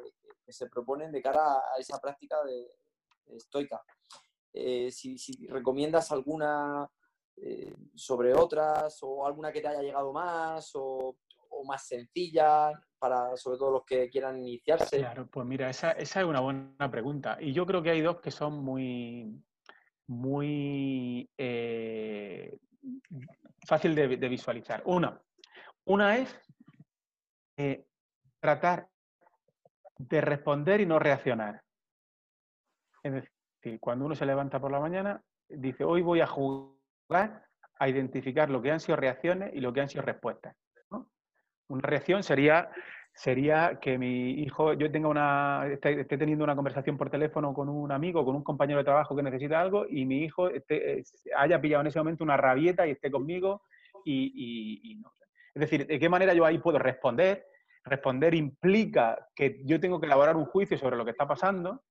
se 0.48 0.68
proponen 0.68 1.12
de 1.12 1.22
cara 1.22 1.58
a 1.58 1.78
esa 1.78 2.00
práctica 2.00 2.42
de, 2.42 3.36
estoica. 3.36 3.80
si, 4.52 5.16
si 5.16 5.46
recomiendas 5.46 6.10
alguna 6.10 6.90
sobre 7.94 8.34
otras 8.34 8.98
o 9.02 9.24
alguna 9.24 9.52
que 9.52 9.60
te 9.60 9.68
haya 9.68 9.80
llegado 9.80 10.12
más 10.12 10.72
o 10.74 11.16
más 11.64 11.86
sencilla 11.86 12.72
para 12.98 13.36
sobre 13.36 13.58
todo 13.58 13.72
los 13.72 13.84
que 13.84 14.08
quieran 14.08 14.38
iniciarse? 14.38 14.98
Claro, 14.98 15.26
pues 15.26 15.46
mira, 15.46 15.70
esa, 15.70 15.92
es 15.92 16.14
una 16.16 16.40
buena 16.40 16.90
pregunta. 16.90 17.36
Y 17.40 17.52
yo 17.52 17.66
creo 17.66 17.82
que 17.82 17.90
hay 17.90 18.00
dos 18.00 18.20
que 18.20 18.30
son 18.30 18.62
muy, 18.62 19.42
muy 20.06 21.30
eh, 21.38 22.58
fácil 23.66 23.94
de, 23.94 24.06
visualizar. 24.28 24.82
Una, 24.84 25.20
una 25.84 26.16
es 26.16 26.38
eh, 27.56 27.86
tratar 28.40 28.88
de 29.98 30.20
responder 30.20 30.80
y 30.80 30.86
no 30.86 30.98
reaccionar. 30.98 31.62
Es 33.02 33.12
decir, 33.12 33.80
cuando 33.80 34.06
uno 34.06 34.14
se 34.14 34.26
levanta 34.26 34.60
por 34.60 34.70
la 34.70 34.80
mañana, 34.80 35.22
dice, 35.48 35.84
hoy 35.84 36.02
voy 36.02 36.20
a 36.20 36.26
jugar 36.26 37.44
a 37.78 37.88
identificar 37.88 38.50
lo 38.50 38.60
que 38.60 38.70
han 38.70 38.80
sido 38.80 38.96
reacciones 38.96 39.54
y 39.54 39.60
lo 39.60 39.72
que 39.72 39.80
han 39.80 39.88
sido 39.88 40.02
respuestas. 40.02 40.54
Una 41.70 41.82
reacción 41.82 42.24
sería, 42.24 42.68
sería 43.14 43.78
que 43.80 43.96
mi 43.96 44.32
hijo, 44.42 44.72
yo 44.72 44.90
tenga 44.90 45.08
una, 45.08 45.68
esté, 45.70 46.04
teniendo 46.04 46.42
una 46.42 46.56
conversación 46.56 46.98
por 46.98 47.10
teléfono 47.10 47.54
con 47.54 47.68
un 47.68 47.92
amigo, 47.92 48.24
con 48.24 48.34
un 48.34 48.42
compañero 48.42 48.78
de 48.78 48.84
trabajo 48.84 49.14
que 49.14 49.22
necesita 49.22 49.60
algo 49.60 49.86
y 49.88 50.04
mi 50.04 50.24
hijo 50.24 50.50
haya 51.36 51.60
pillado 51.60 51.82
en 51.82 51.86
ese 51.86 52.00
momento 52.00 52.24
una 52.24 52.36
rabieta 52.36 52.88
y 52.88 52.90
esté 52.90 53.08
conmigo 53.08 53.62
y, 54.04 54.98
no. 55.00 55.12
Es 55.54 55.60
decir, 55.60 55.86
¿de 55.86 55.98
qué 56.00 56.08
manera 56.08 56.34
yo 56.34 56.44
ahí 56.44 56.58
puedo 56.58 56.78
responder? 56.80 57.46
Responder 57.84 58.34
implica 58.34 59.28
que 59.34 59.60
yo 59.64 59.78
tengo 59.78 60.00
que 60.00 60.06
elaborar 60.06 60.36
un 60.36 60.46
juicio 60.46 60.76
sobre 60.76 60.96
lo 60.96 61.04
que 61.04 61.12
está 61.12 61.26
pasando 61.26 61.84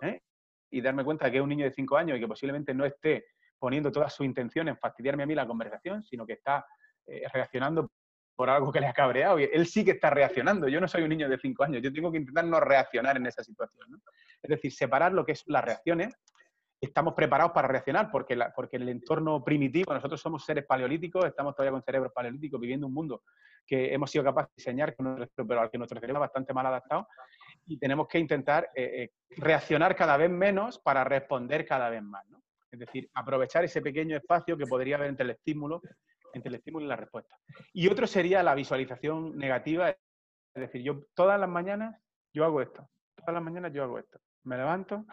¿eh? 0.00 0.22
y 0.70 0.80
darme 0.80 1.04
cuenta 1.04 1.26
de 1.26 1.32
que 1.32 1.36
es 1.36 1.42
un 1.42 1.50
niño 1.50 1.66
de 1.66 1.72
cinco 1.72 1.98
años 1.98 2.16
y 2.16 2.20
que 2.20 2.28
posiblemente 2.28 2.72
no 2.72 2.86
esté 2.86 3.26
poniendo 3.58 3.92
toda 3.92 4.08
su 4.08 4.24
intención 4.24 4.68
en 4.68 4.78
fastidiarme 4.78 5.22
a 5.22 5.26
mí 5.26 5.34
la 5.34 5.46
conversación, 5.46 6.02
sino 6.02 6.26
que 6.26 6.32
está 6.34 6.64
eh, 7.06 7.24
reaccionando 7.32 7.90
por 8.34 8.50
algo 8.50 8.72
que 8.72 8.80
le 8.80 8.86
ha 8.86 8.92
cabreado. 8.92 9.38
Él 9.38 9.66
sí 9.66 9.84
que 9.84 9.92
está 9.92 10.10
reaccionando. 10.10 10.68
Yo 10.68 10.80
no 10.80 10.88
soy 10.88 11.02
un 11.02 11.10
niño 11.10 11.28
de 11.28 11.38
cinco 11.38 11.64
años. 11.64 11.82
Yo 11.82 11.92
tengo 11.92 12.10
que 12.10 12.18
intentar 12.18 12.44
no 12.44 12.60
reaccionar 12.60 13.16
en 13.16 13.26
esa 13.26 13.42
situación. 13.42 14.02
Es 14.42 14.48
decir, 14.48 14.72
separar 14.72 15.12
lo 15.12 15.24
que 15.24 15.32
es 15.32 15.42
las 15.46 15.64
reacciones. 15.64 16.14
Estamos 16.80 17.14
preparados 17.14 17.52
para 17.52 17.68
reaccionar 17.68 18.10
porque, 18.10 18.34
la, 18.34 18.52
porque 18.52 18.76
el 18.76 18.88
entorno 18.88 19.44
primitivo, 19.44 19.94
nosotros 19.94 20.20
somos 20.20 20.44
seres 20.44 20.64
paleolíticos, 20.66 21.24
estamos 21.26 21.54
todavía 21.54 21.72
con 21.72 21.82
cerebros 21.82 22.12
paleolíticos 22.12 22.60
viviendo 22.60 22.88
un 22.88 22.94
mundo 22.94 23.22
que 23.64 23.94
hemos 23.94 24.10
sido 24.10 24.24
capaces 24.24 24.50
de 24.50 24.60
diseñar, 24.60 24.96
pero 24.96 25.60
al 25.60 25.70
que 25.70 25.78
nuestro 25.78 26.00
cerebro 26.00 26.18
es 26.18 26.20
bastante 26.20 26.52
mal 26.52 26.66
adaptado 26.66 27.06
y 27.66 27.78
tenemos 27.78 28.08
que 28.08 28.18
intentar 28.18 28.70
eh, 28.74 29.02
eh, 29.04 29.10
reaccionar 29.36 29.94
cada 29.94 30.16
vez 30.16 30.30
menos 30.30 30.80
para 30.80 31.04
responder 31.04 31.64
cada 31.64 31.88
vez 31.88 32.02
más. 32.02 32.24
Es 32.70 32.78
decir, 32.78 33.08
aprovechar 33.14 33.64
ese 33.64 33.82
pequeño 33.82 34.16
espacio 34.16 34.56
que 34.56 34.66
podría 34.66 34.96
haber 34.96 35.10
entre 35.10 35.24
el 35.24 35.30
estímulo 35.30 35.82
entre 36.34 36.50
el 36.50 36.56
estímulo 36.56 36.84
y 36.84 36.88
la 36.88 36.96
respuesta. 36.96 37.36
Y 37.72 37.88
otro 37.88 38.06
sería 38.06 38.42
la 38.42 38.54
visualización 38.54 39.36
negativa, 39.36 39.90
es 39.90 39.96
decir, 40.54 40.82
yo 40.82 41.04
todas 41.14 41.38
las 41.38 41.48
mañanas 41.48 42.00
yo 42.32 42.44
hago 42.44 42.60
esto, 42.60 42.88
todas 43.16 43.34
las 43.34 43.42
mañanas 43.42 43.72
yo 43.72 43.82
hago 43.82 43.98
esto. 43.98 44.18
Me 44.44 44.56
levanto 44.56 45.04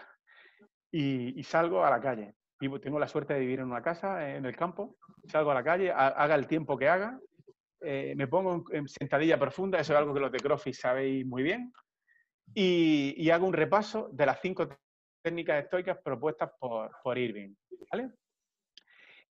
y, 0.91 1.43
salgo 1.43 1.83
a 1.83 1.89
la 1.89 2.01
calle. 2.01 2.35
Y 2.59 2.79
tengo 2.79 2.99
la 2.99 3.07
suerte 3.07 3.33
de 3.33 3.39
vivir 3.39 3.59
en 3.59 3.67
una 3.67 3.81
casa, 3.81 4.35
en 4.35 4.45
el 4.45 4.55
campo, 4.55 4.97
salgo 5.27 5.51
a 5.51 5.53
la 5.53 5.63
calle, 5.63 5.91
haga 5.91 6.35
el 6.35 6.47
tiempo 6.47 6.77
que 6.77 6.89
haga, 6.89 7.17
eh, 7.81 8.13
me 8.17 8.27
pongo 8.27 8.65
en 8.71 8.87
sentadilla 8.87 9.39
profunda, 9.39 9.79
eso 9.79 9.93
es 9.93 9.99
algo 9.99 10.13
que 10.13 10.19
los 10.19 10.31
de 10.31 10.39
CrossFit 10.39 10.73
sabéis 10.73 11.25
muy 11.25 11.41
bien, 11.41 11.71
y, 12.53 13.13
y 13.17 13.29
hago 13.29 13.47
un 13.47 13.53
repaso 13.53 14.09
de 14.11 14.25
las 14.25 14.41
cinco 14.41 14.67
técnicas 15.21 15.63
estoicas 15.63 15.97
propuestas 16.03 16.51
por, 16.59 16.91
por 17.01 17.17
Irving. 17.17 17.53
¿vale? 17.91 18.11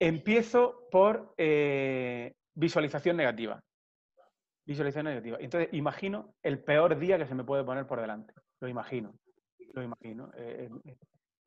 Empiezo 0.03 0.89
por 0.91 1.35
eh, 1.37 2.33
visualización 2.55 3.19
negativa. 3.19 3.63
Visualización 4.65 5.05
negativa. 5.05 5.37
Entonces, 5.39 5.69
imagino 5.73 6.35
el 6.43 6.65
peor 6.65 6.99
día 6.99 7.19
que 7.19 7.27
se 7.27 7.35
me 7.35 7.45
puede 7.45 7.65
poner 7.65 7.87
por 7.87 8.01
delante. 8.01 8.33
Lo 8.61 8.69
imagino. 8.69 9.13
Lo 9.75 9.83
imagino. 9.83 10.31
Eh, 10.35 10.71
eh, 10.87 10.97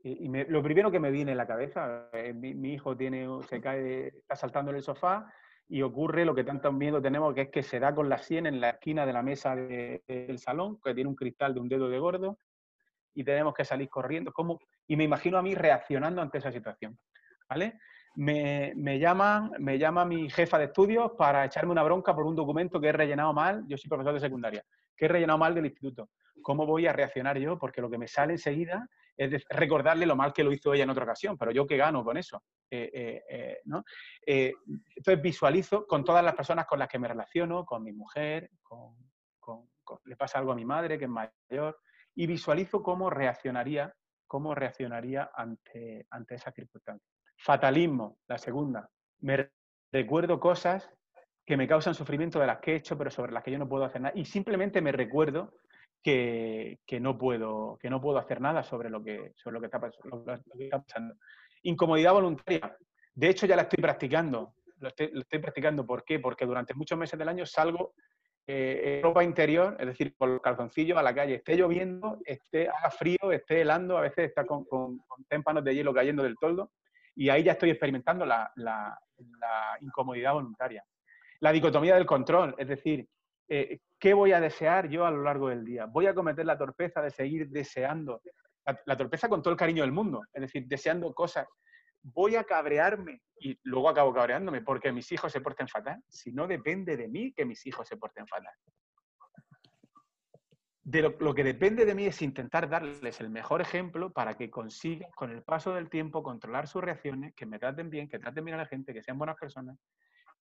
y 0.04 0.28
lo 0.28 0.62
primero 0.62 0.92
que 0.92 1.00
me 1.00 1.10
viene 1.10 1.32
en 1.32 1.38
la 1.38 1.48
cabeza, 1.48 2.10
mi, 2.36 2.74
hijo 2.74 2.96
tiene, 2.96 3.28
se 3.50 3.60
cae, 3.60 4.10
está 4.10 4.36
saltando 4.36 4.70
en 4.70 4.78
el 4.78 4.84
sofá 4.84 5.34
y 5.68 5.82
ocurre 5.82 6.24
lo 6.24 6.36
que 6.36 6.44
tanto 6.44 6.72
miedo 6.72 7.02
tenemos, 7.02 7.34
que 7.34 7.42
es 7.42 7.50
que 7.50 7.64
se 7.64 7.80
da 7.80 7.96
con 7.96 8.08
la 8.08 8.18
sien 8.20 8.46
en 8.46 8.62
la 8.62 8.72
esquina 8.72 9.06
de 9.06 9.14
la 9.14 9.24
mesa 9.24 9.56
del 9.56 10.38
salón, 10.40 10.80
que 10.84 10.94
tiene 10.94 11.10
un 11.10 11.16
cristal 11.16 11.54
de 11.54 11.60
un 11.62 11.70
dedo 11.70 11.90
de 11.90 12.00
gordo, 12.00 12.38
y 13.16 13.24
tenemos 13.24 13.54
que 13.54 13.66
salir 13.66 13.90
corriendo. 13.90 14.32
¿Cómo? 14.32 14.60
Y 14.86 14.98
me 14.98 15.06
imagino 15.06 15.38
a 15.38 15.42
mí 15.42 15.56
reaccionando 15.56 16.22
ante 16.22 16.38
esa 16.38 16.52
situación. 16.52 17.00
¿Vale? 17.50 17.80
Me, 18.16 18.74
me, 18.76 19.00
me 19.60 19.80
llama 19.80 20.06
mi 20.06 20.30
jefa 20.30 20.58
de 20.58 20.66
estudios 20.66 21.12
para 21.18 21.46
echarme 21.46 21.72
una 21.72 21.84
bronca 21.84 22.16
por 22.16 22.26
un 22.26 22.36
documento 22.36 22.80
que 22.80 22.88
he 22.88 22.92
rellenado 22.92 23.34
mal, 23.34 23.64
yo 23.68 23.78
soy 23.78 23.90
profesor 23.90 24.14
de 24.14 24.20
secundaria, 24.20 24.64
que 24.96 25.06
he 25.06 25.08
rellenado 25.08 25.40
mal 25.40 25.56
del 25.56 25.66
instituto. 25.66 26.10
¿Cómo 26.42 26.66
voy 26.66 26.88
a 26.88 26.94
reaccionar 26.94 27.38
yo? 27.38 27.58
Porque 27.58 27.82
lo 27.82 27.90
que 27.90 27.98
me 27.98 28.08
sale 28.08 28.34
enseguida 28.34 28.88
es 29.16 29.44
recordarle 29.50 30.06
lo 30.06 30.16
mal 30.16 30.34
que 30.34 30.44
lo 30.44 30.52
hizo 30.52 30.74
ella 30.74 30.84
en 30.84 30.90
otra 30.90 31.04
ocasión, 31.04 31.38
pero 31.38 31.52
yo 31.52 31.66
qué 31.66 31.78
gano 31.78 32.04
con 32.04 32.18
eso. 32.18 32.44
Eh, 32.70 32.90
eh, 32.94 33.24
eh, 33.30 33.58
¿no? 33.66 33.84
entonces 34.26 35.22
visualizo 35.22 35.86
con 35.86 36.04
todas 36.04 36.24
las 36.24 36.34
personas 36.34 36.66
con 36.66 36.80
las 36.80 36.88
que 36.88 36.98
me 36.98 37.08
relaciono, 37.08 37.66
con 37.66 37.84
mi 37.84 37.94
mujer, 37.94 38.50
con, 38.62 38.96
le 40.06 40.16
pasa 40.16 40.40
algo 40.40 40.54
a 40.54 40.56
mi 40.56 40.66
madre 40.66 40.98
que 40.98 41.06
es 41.06 41.12
mayor, 41.12 41.80
y 42.16 42.26
visualizo 42.26 42.82
cómo 42.82 43.10
reaccionaría, 43.10 43.94
cómo 44.28 44.56
reaccionaría 44.56 45.30
ante, 45.36 46.08
ante 46.10 46.36
esa 46.36 46.52
circunstancia. 46.52 47.14
Fatalismo, 47.44 48.20
la 48.28 48.38
segunda. 48.38 48.90
Me 49.20 49.50
recuerdo 49.92 50.40
cosas 50.40 50.90
que 51.46 51.58
me 51.58 51.68
causan 51.68 51.94
sufrimiento 51.94 52.40
de 52.40 52.48
las 52.48 52.60
que 52.60 52.72
he 52.72 52.76
hecho, 52.78 52.98
pero 52.98 53.12
sobre 53.12 53.34
las 53.34 53.44
que 53.44 53.52
yo 53.52 53.60
no 53.60 53.68
puedo 53.68 53.84
hacer 53.84 54.02
nada. 54.02 54.14
Y 54.16 54.24
simplemente 54.24 54.82
me 54.82 54.94
recuerdo 54.94 55.54
que, 56.02 56.80
no, 57.02 57.18
puedo, 57.18 57.78
que 57.82 57.90
no 57.90 58.00
puedo 58.02 58.18
hacer 58.18 58.40
nada 58.40 58.64
sobre 58.64 58.90
lo 58.90 59.04
que, 59.04 59.34
sobre 59.36 59.56
lo 59.56 59.60
que, 59.60 59.68
está, 59.68 59.80
pasando. 60.82 61.16
Incomodidad 61.64 62.14
voluntaria. 62.14 62.78
De 63.14 63.30
hecho, 63.30 63.46
ya 63.46 63.58
la 63.58 63.64
estoy 63.64 63.82
practicando. 63.82 64.54
Lo 64.80 64.88
estoy, 64.88 65.40
practicando. 65.40 65.86
¿Por 65.86 66.06
qué? 66.06 66.20
Porque 66.20 66.46
durante 66.46 66.74
muchos 66.74 66.98
meses 66.98 67.20
del 67.20 67.28
año 67.28 67.46
salgo 67.46 67.94
eh, 68.48 68.98
en 68.98 69.04
ropa 69.04 69.24
interior, 69.24 69.76
es 69.80 69.88
decir, 69.88 70.16
con 70.16 70.34
los 70.34 70.42
calzoncillos 70.42 70.98
a 70.98 71.04
la 71.04 71.14
calle. 71.14 71.36
Esté 71.36 71.58
lloviendo, 71.58 72.20
esté 72.26 72.70
haga 72.70 72.90
frío, 72.90 73.32
esté 73.34 73.62
helando, 73.62 73.98
a 73.98 74.02
veces 74.02 74.30
está 74.30 74.46
con, 74.46 74.66
témpanos 75.28 75.64
de 75.66 75.76
hielo 75.76 75.94
cayendo 75.94 76.24
del 76.24 76.38
toldo. 76.38 76.72
Y 77.16 77.30
ahí 77.30 77.44
ya 77.44 77.54
estoy 77.54 77.70
experimentando 77.70 78.26
la, 78.26 79.00
incomodidad 79.82 80.34
voluntaria. 80.34 80.84
La 81.40 81.52
dicotomía 81.52 81.96
del 81.96 82.06
control, 82.06 82.56
es 82.58 82.68
decir, 82.68 83.08
eh, 83.50 83.80
¿qué 84.00 84.14
voy 84.14 84.32
a 84.32 84.40
desear 84.40 84.90
yo 84.90 85.06
a 85.06 85.12
lo 85.12 85.24
largo 85.24 85.50
del 85.50 85.66
día? 85.66 85.86
¿Voy 85.86 86.08
a 86.08 86.16
cometer 86.16 86.46
la 86.46 86.58
torpeza 86.58 87.02
de 87.02 87.12
seguir 87.12 87.50
deseando? 87.50 88.22
la 88.86 88.96
torpeza 88.96 89.28
con 89.28 89.42
todo 89.42 89.52
el 89.52 89.60
cariño 89.60 89.84
del 89.84 89.92
mundo, 89.92 90.22
es 90.32 90.42
decir, 90.42 90.64
deseando 90.66 91.14
cosas 91.14 91.46
voy 92.04 92.36
a 92.36 92.44
cabrearme 92.44 93.22
y 93.40 93.58
luego 93.64 93.90
acabo 93.90 94.14
cabreándome 94.14 94.62
porque 94.62 94.92
mis 94.92 95.12
hijos 95.12 95.32
se 95.32 95.42
porten 95.42 95.68
fatal, 95.68 96.02
si 96.08 96.32
no 96.32 96.48
depende 96.48 96.98
de 96.98 97.08
mí 97.08 97.34
que 97.34 97.46
mis 97.46 97.66
hijos 97.66 97.88
se 97.88 97.98
porten 97.98 98.28
fatal. 98.28 98.54
De 100.86 101.02
lo, 101.02 101.34
que 101.34 101.46
depende 101.46 101.86
de 101.86 101.96
mí 101.96 102.06
es 102.06 102.22
intentar 102.22 102.68
darles 102.68 103.22
el 103.22 103.30
mejor 103.30 103.62
ejemplo 103.62 104.12
para 104.12 104.36
que 104.36 104.50
consigan, 104.50 105.10
con 105.12 105.32
el 105.32 105.42
paso 105.42 105.74
del 105.74 105.90
tiempo, 105.90 106.22
controlar 106.22 106.68
sus 106.68 106.84
reacciones, 106.84 107.34
que 107.36 107.46
me 107.46 107.58
traten 107.58 107.90
bien, 107.90 108.10
que 108.10 108.20
traten 108.20 108.44
bien 108.44 108.56
a 108.56 108.64
la 108.64 108.66
gente, 108.66 108.94
que 108.94 109.02
sean 109.02 109.18
buenas 109.18 109.38
personas 109.38 109.78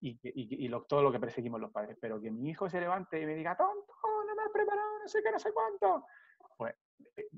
y, 0.00 0.68
todo 0.88 1.02
lo 1.02 1.12
que 1.12 1.20
perseguimos 1.20 1.60
los 1.60 1.70
padres. 1.70 1.96
Pero 2.00 2.20
que 2.20 2.30
mi 2.30 2.50
hijo 2.50 2.68
se 2.68 2.80
levante 2.80 3.20
y 3.20 3.26
me 3.26 3.36
diga, 3.36 3.56
tonto, 3.56 3.94
no 4.26 4.34
me 4.34 4.42
has 4.42 4.50
preparado, 4.50 4.98
no 5.00 5.08
sé 5.08 5.22
qué, 5.22 5.30
no 5.30 5.38
sé 5.38 5.52
cuánto. 5.52 6.06
Pues 6.56 6.74
eh, 7.16 7.28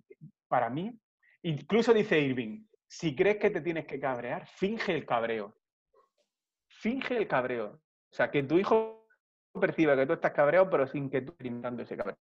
para 0.49 0.71
mí, 0.71 0.99
incluso 1.43 1.93
dice 1.93 2.19
Irving, 2.19 2.64
si 2.87 3.14
crees 3.14 3.37
que 3.37 3.51
te 3.51 3.61
tienes 3.61 3.87
que 3.87 4.01
cabrear, 4.01 4.47
finge 4.47 4.95
el 4.95 5.05
cabreo. 5.05 5.55
Finge 6.69 7.17
el 7.17 7.29
cabreo. 7.29 7.67
O 8.11 8.14
sea, 8.14 8.31
que 8.31 8.43
tu 8.43 8.59
hijo 8.59 9.07
perciba 9.61 9.97
que 9.97 10.07
tú 10.07 10.14
estás 10.14 10.33
cabreado, 10.33 10.71
pero 10.71 10.87
sin 10.87 11.11
que 11.11 11.21
tú 11.21 11.35
estés 11.38 11.81
ese 11.81 11.97
cabreo. 11.97 12.17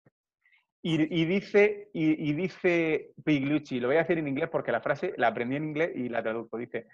Y, 0.86 1.26
dice, 1.26 1.90
y, 1.94 2.34
dice 2.34 3.14
Piglucci, 3.24 3.80
lo 3.80 3.88
voy 3.88 3.96
a 3.96 4.00
decir 4.00 4.18
en 4.18 4.28
inglés 4.28 4.50
porque 4.50 4.74
la 4.74 4.82
frase 4.82 5.14
la 5.16 5.28
aprendí 5.28 5.56
en 5.56 5.64
inglés 5.64 5.92
y 5.96 6.10
la 6.10 6.22
traduzco. 6.22 6.58
Dice, 6.58 6.88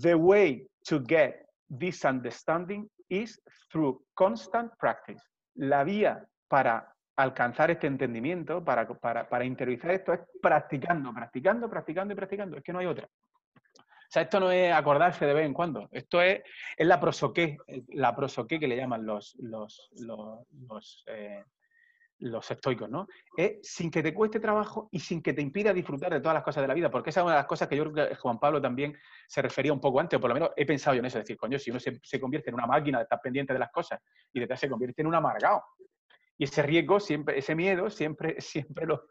The 0.00 0.14
way 0.14 0.68
to 0.88 1.02
get 1.04 1.46
this 1.68 2.04
understanding 2.04 2.88
is 3.08 3.42
through 3.72 4.04
constant 4.14 4.72
practice. 4.78 5.20
La 5.56 5.82
vía 5.82 6.24
para 6.46 6.94
alcanzar 7.16 7.72
este 7.72 7.88
entendimiento, 7.88 8.64
para, 8.64 8.86
para, 8.86 9.44
interiorizar 9.44 9.90
esto, 9.90 10.12
es 10.12 10.20
practicando, 10.40 11.12
practicando, 11.12 11.68
practicando 11.68 12.14
y 12.14 12.16
practicando. 12.16 12.56
Es 12.56 12.62
que 12.62 12.72
no 12.72 12.78
hay 12.78 12.86
otra. 12.86 13.08
O 13.08 14.10
sea, 14.10 14.22
esto 14.22 14.38
no 14.38 14.52
es 14.52 14.72
acordarse 14.72 15.26
de 15.26 15.34
vez 15.34 15.44
en 15.44 15.54
cuando. 15.54 15.88
Esto 15.90 16.22
es, 16.22 16.40
es 16.76 16.86
la 16.86 17.00
prosoqué, 17.00 17.58
la 17.88 18.14
prosoqué 18.14 18.60
que 18.60 18.68
le 18.68 18.76
llaman 18.76 19.04
los, 19.04 19.34
los, 19.40 19.90
los, 19.96 21.04
eh, 21.08 21.42
estoicos, 22.50 22.88
¿no? 22.88 23.06
Es 23.36 23.58
sin 23.62 23.90
que 23.90 24.02
te 24.02 24.12
cueste 24.12 24.40
trabajo 24.40 24.88
y 24.90 24.98
sin 24.98 25.22
que 25.22 25.32
te 25.32 25.42
impida 25.42 25.72
disfrutar 25.72 26.12
de 26.12 26.20
todas 26.20 26.34
las 26.34 26.42
cosas 26.42 26.62
de 26.62 26.68
la 26.68 26.74
vida, 26.74 26.90
porque 26.90 27.10
esa 27.10 27.20
es 27.20 27.24
una 27.24 27.34
de 27.34 27.40
las 27.40 27.46
cosas 27.46 27.68
que 27.68 27.76
yo 27.76 27.90
creo 27.90 28.08
que 28.08 28.14
Juan 28.16 28.38
Pablo 28.38 28.60
también 28.60 28.96
se 29.26 29.42
refería 29.42 29.72
un 29.72 29.80
poco 29.80 30.00
antes, 30.00 30.16
o 30.16 30.20
por 30.20 30.28
lo 30.28 30.34
menos 30.34 30.50
he 30.56 30.66
pensado 30.66 30.94
yo 30.94 31.00
en 31.00 31.06
eso, 31.06 31.18
es 31.18 31.24
decir, 31.24 31.36
coño, 31.36 31.58
si 31.58 31.70
uno 31.70 31.80
se, 31.80 32.20
convierte 32.20 32.50
en 32.50 32.54
una 32.54 32.66
máquina 32.66 32.98
de 32.98 33.04
estar 33.04 33.20
pendiente 33.20 33.52
de 33.52 33.58
las 33.58 33.70
cosas 33.70 34.00
y 34.32 34.40
detrás 34.40 34.60
se 34.60 34.68
convierte 34.68 35.02
en 35.02 35.08
un 35.08 35.14
amargado, 35.14 35.62
y 36.36 36.44
ese 36.44 36.62
riesgo, 36.62 37.00
siempre, 37.00 37.38
ese 37.38 37.54
miedo, 37.54 37.90
siempre, 37.90 38.40
siempre 38.40 38.86
lo, 38.86 39.08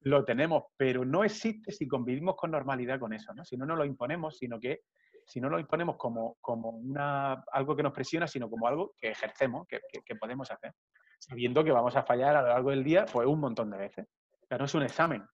lo 0.00 0.24
tenemos, 0.24 0.64
pero 0.76 1.04
no 1.04 1.24
existe 1.24 1.72
si 1.72 1.86
convivimos 1.86 2.36
con 2.36 2.50
normalidad 2.50 2.98
con 2.98 3.12
eso, 3.12 3.32
¿no? 3.34 3.44
Si 3.44 3.56
no 3.56 3.66
nos 3.66 3.78
lo 3.78 3.84
imponemos, 3.84 4.38
sino 4.38 4.58
que 4.58 4.82
si 5.30 5.40
no 5.40 5.48
lo 5.48 5.60
imponemos 5.60 5.96
como, 5.96 6.36
como 6.40 6.70
una, 6.70 7.44
algo 7.52 7.76
que 7.76 7.84
nos 7.84 7.92
presiona, 7.92 8.26
sino 8.26 8.50
como 8.50 8.66
algo 8.66 8.94
que 8.98 9.10
ejercemos, 9.10 9.66
que, 9.68 9.80
podemos 10.16 10.50
hacer, 10.50 10.74
sabiendo 11.20 11.62
que 11.62 11.70
vamos 11.70 11.94
a 11.94 12.02
fallar 12.02 12.34
a 12.36 12.42
lo 12.42 12.48
largo 12.48 12.70
del 12.70 12.82
día, 12.82 13.04
pues 13.06 13.26
un 13.26 13.38
montón 13.38 13.70
de 13.70 13.78
veces. 13.78 14.06
O 14.50 14.58
no 14.58 14.64
es 14.64 14.74
un 14.74 14.82
examen. 14.82 15.24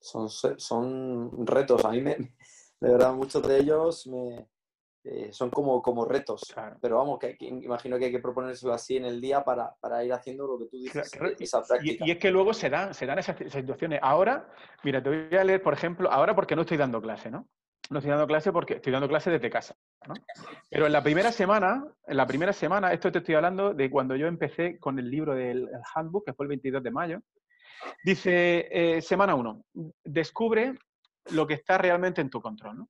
Son, 0.00 0.28
son 0.30 1.46
retos. 1.46 1.84
A 1.84 1.90
mí, 1.90 2.00
me, 2.00 2.16
de 2.16 2.34
verdad, 2.80 3.12
muchos 3.12 3.46
de 3.46 3.58
ellos 3.58 4.06
me, 4.06 4.48
eh, 5.04 5.32
son 5.32 5.50
como, 5.50 5.82
como 5.82 6.04
retos. 6.04 6.54
Pero 6.80 6.96
vamos, 6.96 7.18
que, 7.18 7.36
imagino 7.40 7.98
que 7.98 8.06
hay 8.06 8.12
que 8.12 8.20
proponérselo 8.20 8.72
así 8.72 8.96
en 8.96 9.04
el 9.04 9.20
día 9.20 9.44
para, 9.44 9.74
para 9.80 10.04
ir 10.04 10.12
haciendo 10.12 10.46
lo 10.46 10.58
que 10.58 10.66
tú 10.66 10.78
dices, 10.78 11.12
esa 11.40 11.62
práctica. 11.62 12.04
Y, 12.06 12.10
es 12.12 12.18
que 12.18 12.30
luego 12.30 12.54
se 12.54 12.70
dan, 12.70 12.94
se 12.94 13.06
dan 13.06 13.18
esas, 13.18 13.36
situaciones. 13.36 13.98
Ahora, 14.02 14.48
mira, 14.84 15.02
te 15.02 15.08
voy 15.08 15.38
a 15.38 15.44
leer, 15.44 15.62
por 15.62 15.74
ejemplo, 15.74 16.10
ahora 16.10 16.34
porque 16.34 16.54
no 16.54 16.62
estoy 16.62 16.76
dando 16.76 17.02
clase, 17.02 17.30
¿no? 17.30 17.48
No 17.90 17.98
estoy 17.98 18.10
dando 18.10 18.26
clase 18.26 18.52
porque 18.52 18.74
estoy 18.74 18.92
dando 18.92 19.08
clase 19.08 19.30
desde 19.30 19.50
casa. 19.50 19.74
Pero 20.68 20.86
en 20.86 20.92
la 20.92 21.02
primera 21.02 21.32
semana, 21.32 21.84
en 22.06 22.16
la 22.16 22.26
primera 22.26 22.52
semana, 22.52 22.92
esto 22.92 23.12
te 23.12 23.18
estoy 23.18 23.34
hablando 23.34 23.74
de 23.74 23.90
cuando 23.90 24.16
yo 24.16 24.26
empecé 24.26 24.78
con 24.78 24.98
el 24.98 25.10
libro 25.10 25.34
del 25.34 25.68
Handbook, 25.94 26.24
que 26.24 26.32
fue 26.32 26.44
el 26.44 26.48
22 26.48 26.82
de 26.82 26.90
mayo, 26.90 27.20
dice, 28.04 28.68
eh, 28.70 29.02
semana 29.02 29.34
1, 29.34 29.64
descubre 30.04 30.74
lo 31.30 31.46
que 31.46 31.54
está 31.54 31.78
realmente 31.78 32.20
en 32.20 32.30
tu 32.30 32.40
control. 32.40 32.86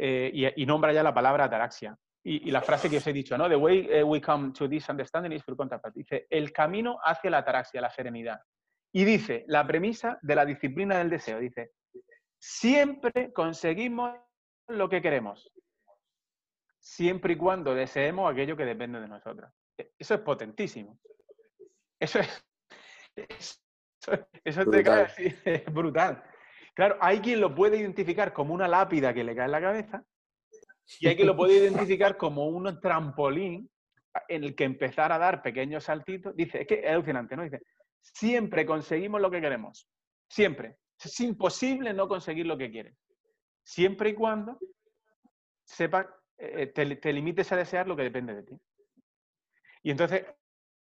Eh, 0.00 0.52
y, 0.56 0.64
nombra 0.64 0.92
ya 0.92 1.02
la 1.02 1.12
palabra 1.12 1.44
ataraxia. 1.44 1.96
Y, 2.22 2.50
la 2.50 2.62
frase 2.62 2.88
que 2.88 2.98
os 2.98 3.06
he 3.06 3.12
dicho, 3.12 3.36
¿no? 3.36 3.48
The 3.48 3.56
way 3.56 3.88
eh, 3.90 4.02
we 4.02 4.20
come 4.20 4.52
to 4.52 4.68
this 4.68 4.88
understanding 4.88 5.32
is 5.32 5.44
through 5.44 5.56
contact. 5.56 5.94
Dice, 5.94 6.26
el 6.30 6.52
camino 6.52 6.98
hacia 7.02 7.30
la 7.30 7.38
ataraxia, 7.38 7.80
la 7.80 7.90
serenidad. 7.90 8.38
Y 8.92 9.04
dice, 9.04 9.44
la 9.48 9.66
premisa 9.66 10.18
de 10.22 10.34
la 10.34 10.44
disciplina 10.44 10.98
del 10.98 11.10
deseo. 11.10 11.40
Dice, 11.40 11.72
siempre 12.38 13.32
conseguimos 13.32 14.14
lo 14.68 14.88
que 14.88 15.02
queremos, 15.02 15.50
siempre 16.78 17.34
y 17.34 17.36
cuando 17.36 17.74
deseemos 17.74 18.30
aquello 18.30 18.56
que 18.56 18.64
depende 18.64 19.00
de 19.00 19.08
nosotros. 19.08 19.50
E, 19.76 19.92
eso 19.98 20.14
es 20.14 20.20
potentísimo. 20.20 20.98
Eso 21.98 22.20
es... 22.20 22.44
Eso, 24.44 24.64
te 24.64 24.82
cae 24.84 25.08
es 25.44 25.64
brutal. 25.72 26.22
Claro, 26.72 26.96
hay 27.00 27.18
quien 27.20 27.40
lo 27.40 27.54
puede 27.54 27.78
identificar 27.78 28.32
como 28.32 28.54
una 28.54 28.68
lápida 28.68 29.12
que 29.12 29.24
le 29.24 29.34
cae 29.34 29.46
en 29.46 29.50
la 29.50 29.60
cabeza 29.60 30.04
y 31.00 31.08
hay 31.08 31.16
quien 31.16 31.26
lo 31.26 31.36
puede 31.36 31.56
identificar 31.56 32.16
como 32.16 32.46
un 32.46 32.80
trampolín 32.80 33.68
en 34.28 34.44
el 34.44 34.54
que 34.54 34.64
empezar 34.64 35.12
a 35.12 35.18
dar 35.18 35.42
pequeños 35.42 35.84
saltitos. 35.84 36.34
Dice, 36.34 36.62
es 36.62 36.66
que 36.66 36.80
es 36.80 36.90
alucinante, 36.90 37.36
¿no? 37.36 37.42
Dice, 37.42 37.60
siempre 38.00 38.64
conseguimos 38.64 39.20
lo 39.20 39.30
que 39.30 39.40
queremos. 39.40 39.88
Siempre. 40.28 40.76
Es 41.02 41.20
imposible 41.20 41.92
no 41.92 42.08
conseguir 42.08 42.46
lo 42.46 42.58
que 42.58 42.70
quieres. 42.70 42.96
Siempre 43.62 44.10
y 44.10 44.14
cuando 44.14 44.58
sepa, 45.64 46.08
eh, 46.36 46.66
te, 46.68 46.96
te 46.96 47.12
limites 47.12 47.52
a 47.52 47.56
desear 47.56 47.86
lo 47.86 47.96
que 47.96 48.02
depende 48.02 48.34
de 48.34 48.42
ti. 48.42 48.60
Y 49.82 49.90
entonces, 49.90 50.24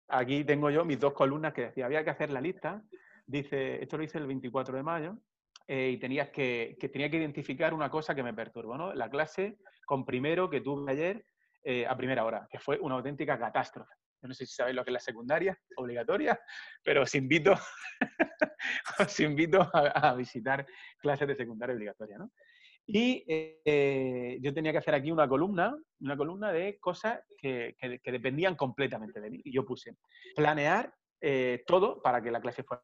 aquí 0.08 0.44
tengo 0.44 0.70
yo 0.70 0.84
mis 0.84 1.00
dos 1.00 1.14
columnas 1.14 1.52
que 1.52 1.62
decía, 1.62 1.86
había 1.86 2.04
que 2.04 2.10
hacer 2.10 2.30
la 2.30 2.40
lista. 2.40 2.82
Dice, 3.26 3.82
esto 3.82 3.98
lo 3.98 4.04
hice 4.04 4.18
el 4.18 4.26
24 4.26 4.76
de 4.76 4.82
mayo, 4.82 5.18
eh, 5.70 5.90
y 5.90 5.98
tenías 5.98 6.30
que, 6.30 6.78
tenía 6.90 7.10
que 7.10 7.18
identificar 7.18 7.74
una 7.74 7.90
cosa 7.90 8.14
que 8.14 8.22
me 8.22 8.32
perturbó, 8.32 8.78
¿no? 8.78 8.94
La 8.94 9.10
clase 9.10 9.58
con 9.84 10.06
primero 10.06 10.48
que 10.48 10.62
tuve 10.62 10.90
ayer 10.90 11.26
eh, 11.62 11.86
a 11.86 11.94
primera 11.94 12.24
hora, 12.24 12.48
que 12.50 12.58
fue 12.58 12.78
una 12.80 12.94
auténtica 12.94 13.38
catástrofe. 13.38 13.92
No 14.22 14.34
sé 14.34 14.46
si 14.46 14.54
sabéis 14.54 14.76
lo 14.76 14.84
que 14.84 14.90
es 14.90 14.94
la 14.94 15.00
secundaria 15.00 15.58
obligatoria, 15.76 16.38
pero 16.82 17.02
os 17.02 17.14
invito, 17.14 17.54
os 18.98 19.20
invito 19.20 19.68
a, 19.72 20.14
visitar 20.14 20.66
clases 20.98 21.28
de 21.28 21.36
secundaria 21.36 21.74
obligatoria, 21.74 22.18
¿no? 22.18 22.30
Y 22.86 23.24
eh, 23.28 24.38
yo 24.40 24.54
tenía 24.54 24.72
que 24.72 24.78
hacer 24.78 24.94
aquí 24.94 25.10
una 25.12 25.28
columna, 25.28 25.76
una 26.00 26.16
columna 26.16 26.52
de 26.52 26.78
cosas 26.78 27.20
que, 27.36 27.76
que, 27.78 28.12
dependían 28.12 28.56
completamente 28.56 29.20
de 29.20 29.30
mí. 29.30 29.42
Y 29.44 29.52
yo 29.52 29.66
puse 29.66 29.94
planear 30.34 30.94
todo 31.66 32.00
para 32.00 32.22
que 32.22 32.30
la 32.30 32.40
clase 32.40 32.62
fuera 32.62 32.82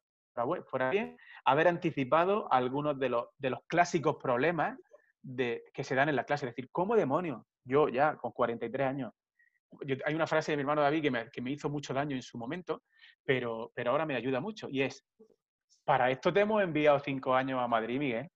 fuera 0.67 0.91
bien, 0.91 1.17
haber 1.45 1.69
anticipado 1.69 2.53
algunos 2.53 2.99
de 2.99 3.09
los, 3.09 3.27
de 3.39 3.51
los 3.51 3.61
clásicos 3.67 4.17
problemas 4.17 4.79
de, 5.23 5.65
que 5.73 5.85
se 5.85 5.95
dan 5.95 6.09
en 6.09 6.17
la 6.17 6.25
clase. 6.25 6.47
Es 6.47 6.53
decir, 6.53 6.71
¿cómo 6.73 6.97
demonios? 6.97 7.43
Yo 7.65 7.89
ya 7.89 8.17
con 8.17 8.33
43 8.33 8.87
años. 8.87 9.13
Hay 10.05 10.15
una 10.15 10.27
frase 10.27 10.53
de 10.53 10.57
mi 10.57 10.63
hermano 10.63 10.83
David 10.83 11.03
que 11.03 11.11
me, 11.11 11.31
que 11.31 11.41
me, 11.41 11.51
hizo 11.51 11.69
mucho 11.69 11.95
daño 11.95 12.17
en 12.17 12.23
su 12.23 12.39
momento, 12.39 12.83
pero, 13.25 13.73
pero 13.75 13.91
ahora 13.91 14.07
me 14.07 14.17
ayuda 14.17 14.41
mucho. 14.41 14.69
Y 14.71 14.83
es, 14.83 15.05
para 15.85 16.11
esto 16.11 16.33
te 16.33 16.41
hemos 16.41 16.63
enviado 16.63 16.99
cinco 16.99 17.35
años 17.35 17.61
a 17.61 17.69
Madrid, 17.69 17.99
Miguel. 17.99 18.29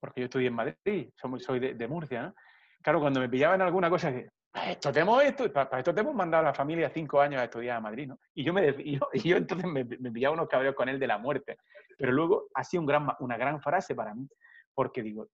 Porque 0.00 0.20
yo 0.20 0.24
estudié 0.24 0.48
en 0.48 0.54
Madrid, 0.54 1.10
soy, 1.16 1.40
soy 1.40 1.58
de, 1.60 1.88
Murcia, 1.88 2.22
¿no? 2.22 2.34
Claro, 2.82 3.00
cuando 3.00 3.20
me 3.20 3.28
pillaban 3.28 3.62
alguna 3.62 3.88
cosa, 3.88 4.12
para 4.52 4.70
esto 4.70 4.92
te 4.92 5.00
hemos, 5.00 5.22
para 5.52 5.78
esto 5.78 5.94
te 5.94 6.00
hemos 6.00 6.14
mandado 6.14 6.42
a 6.42 6.46
la 6.48 6.54
familia 6.54 6.90
cinco 6.90 7.20
años 7.20 7.40
a 7.40 7.44
estudiar 7.44 7.78
a 7.78 7.80
Madrid, 7.80 8.08
¿no? 8.08 8.18
Y 8.34 8.44
yo, 8.44 8.52
me, 8.52 8.68
y 8.78 9.28
yo, 9.28 9.36
entonces 9.36 9.66
me, 9.66 9.84
pillaba 9.84 10.34
unos 10.34 10.48
cabreos 10.48 10.74
con 10.74 10.88
él 10.88 10.98
de 10.98 11.06
la 11.06 11.18
muerte. 11.18 11.56
Pero 11.96 12.12
luego 12.12 12.48
ha 12.54 12.62
sido 12.62 12.84
una 13.18 13.36
gran 13.36 13.60
frase 13.60 13.94
para 13.94 14.14
mí, 14.14 14.28
porque 14.74 15.02
digo, 15.02 15.28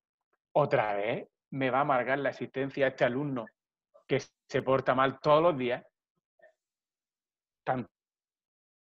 otra 0.52 0.94
vez 0.94 1.28
me 1.50 1.70
va 1.70 1.78
a 1.78 1.82
amargar 1.82 2.18
la 2.18 2.30
existencia 2.30 2.86
este 2.86 3.04
alumno 3.04 3.46
que 4.10 4.20
se 4.48 4.62
porta 4.62 4.92
mal 4.92 5.20
todos 5.20 5.40
los 5.40 5.56
días. 5.56 5.84
Tan 7.64 7.86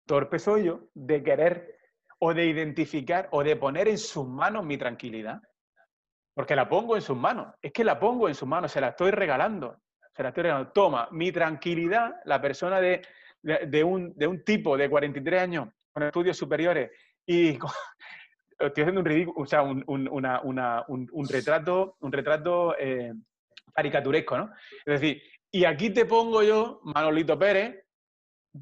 torpe 0.06 0.39
soy 0.39 0.65
yo 0.65 0.89
de 0.93 1.23
querer 1.23 1.80
o 2.19 2.34
de 2.34 2.45
identificar 2.45 3.30
o 3.32 3.41
de 3.41 3.56
poner 3.56 3.88
en 3.88 3.97
sus 3.97 4.28
manos 4.28 4.65
mi 4.65 4.78
tranquilidad. 4.78 5.41
Porque 6.34 6.54
la 6.54 6.67
pongo 6.67 6.97
en 6.97 7.01
sus 7.01 7.15
manos. 7.15 7.56
Es 7.62 7.71
que 7.71 7.86
la 7.86 7.97
pongo 7.97 8.28
en 8.28 8.36
sus 8.36 8.45
manos, 8.45 8.73
se 8.73 8.82
la 8.82 8.89
estoy 8.89 9.12
regalando. 9.12 9.80
Se 10.13 10.21
la 10.21 10.30
estoy 10.30 10.43
regalando. 10.43 10.73
Toma, 10.73 11.08
mi 11.12 11.32
tranquilidad, 11.32 12.15
la 12.25 12.41
persona 12.41 12.82
de, 12.82 13.01
un, 13.86 14.13
de 14.17 14.28
un 14.28 14.43
tipo 14.43 14.75
de 14.75 14.89
43 14.89 15.41
años 15.41 15.69
con 15.93 16.04
estudios 16.04 16.36
superiores 16.36 16.91
y 17.25 17.51
estoy 18.60 18.82
haciendo 18.84 18.99
un 18.99 19.06
ridículo, 19.06 19.43
o 19.43 19.45
sea, 19.45 19.62
un, 19.63 21.30
retrato, 21.30 21.95
un 22.01 22.12
retrato 22.12 22.75
eh, 22.78 23.13
caricaturesco, 23.75 24.38
¿no? 24.38 24.51
Es 24.85 25.01
decir, 25.01 25.21
y 25.51 25.65
aquí 25.65 25.89
te 25.89 26.05
pongo 26.05 26.41
yo, 26.43 26.79
Manolito 26.83 27.38
Pérez, 27.38 27.85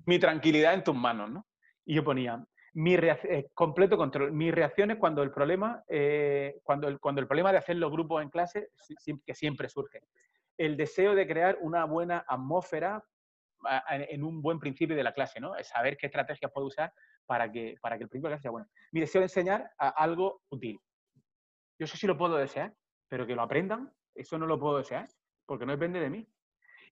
mi 0.06 0.19
tranquilidad 0.19 0.73
en 0.73 0.84
tus 0.84 0.95
manos, 0.95 1.30
¿no? 1.30 1.47
Y 1.86 1.95
yo 1.95 2.04
ponía, 2.04 2.43
mi 2.73 2.95
eh, 2.95 3.49
completo 3.54 3.97
control, 3.97 4.32
mis 4.32 4.54
reacciones 4.54 4.97
cuando 4.97 5.21
el 5.21 5.32
problema, 5.32 5.84
eh, 5.88 6.60
cuando, 6.63 6.88
el, 6.88 6.99
cuando 6.99 7.21
el 7.21 7.28
problema 7.28 7.52
de 7.52 7.60
hacer 7.60 7.76
los 7.76 7.91
grupos 7.91 8.21
en 8.23 8.30
clase, 8.30 8.69
que 9.26 9.36
siempre 9.36 9.69
surge. 9.69 10.02
El 10.58 10.76
deseo 10.78 11.15
de 11.15 11.28
crear 11.28 11.58
una 11.62 11.86
buena 11.86 12.26
atmósfera 12.28 13.04
en 13.89 14.23
un 14.23 14.41
buen 14.41 14.60
principio 14.60 14.95
de 14.95 15.04
la 15.04 15.13
clase, 15.13 15.39
¿no? 15.39 15.54
Saber 15.63 15.95
qué 15.95 16.08
estrategias 16.08 16.52
puedo 16.52 16.67
usar 16.67 16.91
para 17.26 17.49
que, 17.52 17.78
para 17.82 17.97
que 17.97 18.04
el 18.04 18.10
principio 18.10 18.30
de 18.30 18.34
clase 18.34 18.41
sea 18.43 18.52
bueno. 18.52 18.67
Mi 18.91 18.99
deseo 18.99 19.21
de 19.21 19.26
enseñar 19.26 19.71
algo 19.78 20.41
útil. 20.49 20.80
Yo 21.80 21.86
eso 21.86 21.95
sí 21.95 22.06
lo 22.06 22.17
puedo 22.17 22.36
desear, 22.36 22.73
pero 23.08 23.26
que 23.26 23.36
lo 23.36 23.41
aprendan, 23.41 23.91
eso 24.15 24.38
no 24.38 24.45
lo 24.45 24.60
puedo 24.60 24.78
desear, 24.78 25.08
porque 25.45 25.65
no 25.65 25.71
depende 25.71 25.99
de 25.99 26.10
mí. 26.10 26.28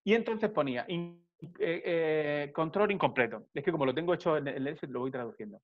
Y 0.04 0.14
entonces 0.14 0.50
ponía 0.50 0.86
eh, 0.88 1.18
eh, 1.60 2.52
control 2.54 2.92
incompleto. 2.92 3.48
Es 3.54 3.64
que 3.64 3.72
como 3.72 3.86
lo 3.86 3.94
tengo 3.94 4.14
hecho 4.14 4.38
en 4.38 4.48
el 4.48 4.78
lo 4.90 5.00
voy 5.00 5.12
traduciendo. 5.12 5.62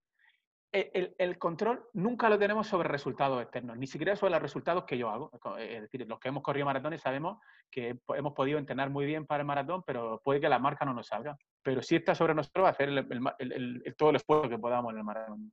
E, 0.72 1.16
el, 1.18 1.38
control 1.38 1.86
nunca 1.94 2.30
lo 2.30 2.38
tenemos 2.38 2.68
sobre 2.68 2.90
resultados 2.90 3.42
externos, 3.42 3.78
ni 3.78 3.88
siquiera 3.88 4.16
sobre 4.16 4.34
los 4.34 4.42
resultados 4.42 4.84
que 4.84 4.98
yo 4.98 5.10
hago. 5.10 5.32
Es 5.58 5.82
decir, 5.82 6.06
los 6.08 6.20
que 6.20 6.28
hemos 6.28 6.44
corrido 6.44 6.66
maratones 6.66 7.02
sabemos 7.02 7.40
que 7.72 8.00
hemos 8.10 8.34
podido 8.34 8.60
entrenar 8.60 8.90
muy 8.90 9.06
bien 9.06 9.26
para 9.26 9.42
el 9.42 9.48
maratón, 9.48 9.84
pero 9.86 10.22
puede 10.24 10.42
que 10.42 10.50
la 10.50 10.60
marca 10.60 10.84
no 10.86 10.94
nos 10.94 11.08
salga. 11.08 11.38
Pero 11.64 11.82
sí 11.82 11.96
está 11.96 12.14
sobre 12.16 12.34
nosotros 12.34 12.68
hacer 12.68 12.90
todo 13.98 14.10
el 14.10 14.16
esfuerzo 14.18 14.50
que 14.50 14.60
podamos 14.60 14.92
en 14.92 14.98
el 15.00 15.04
maratón. 15.04 15.52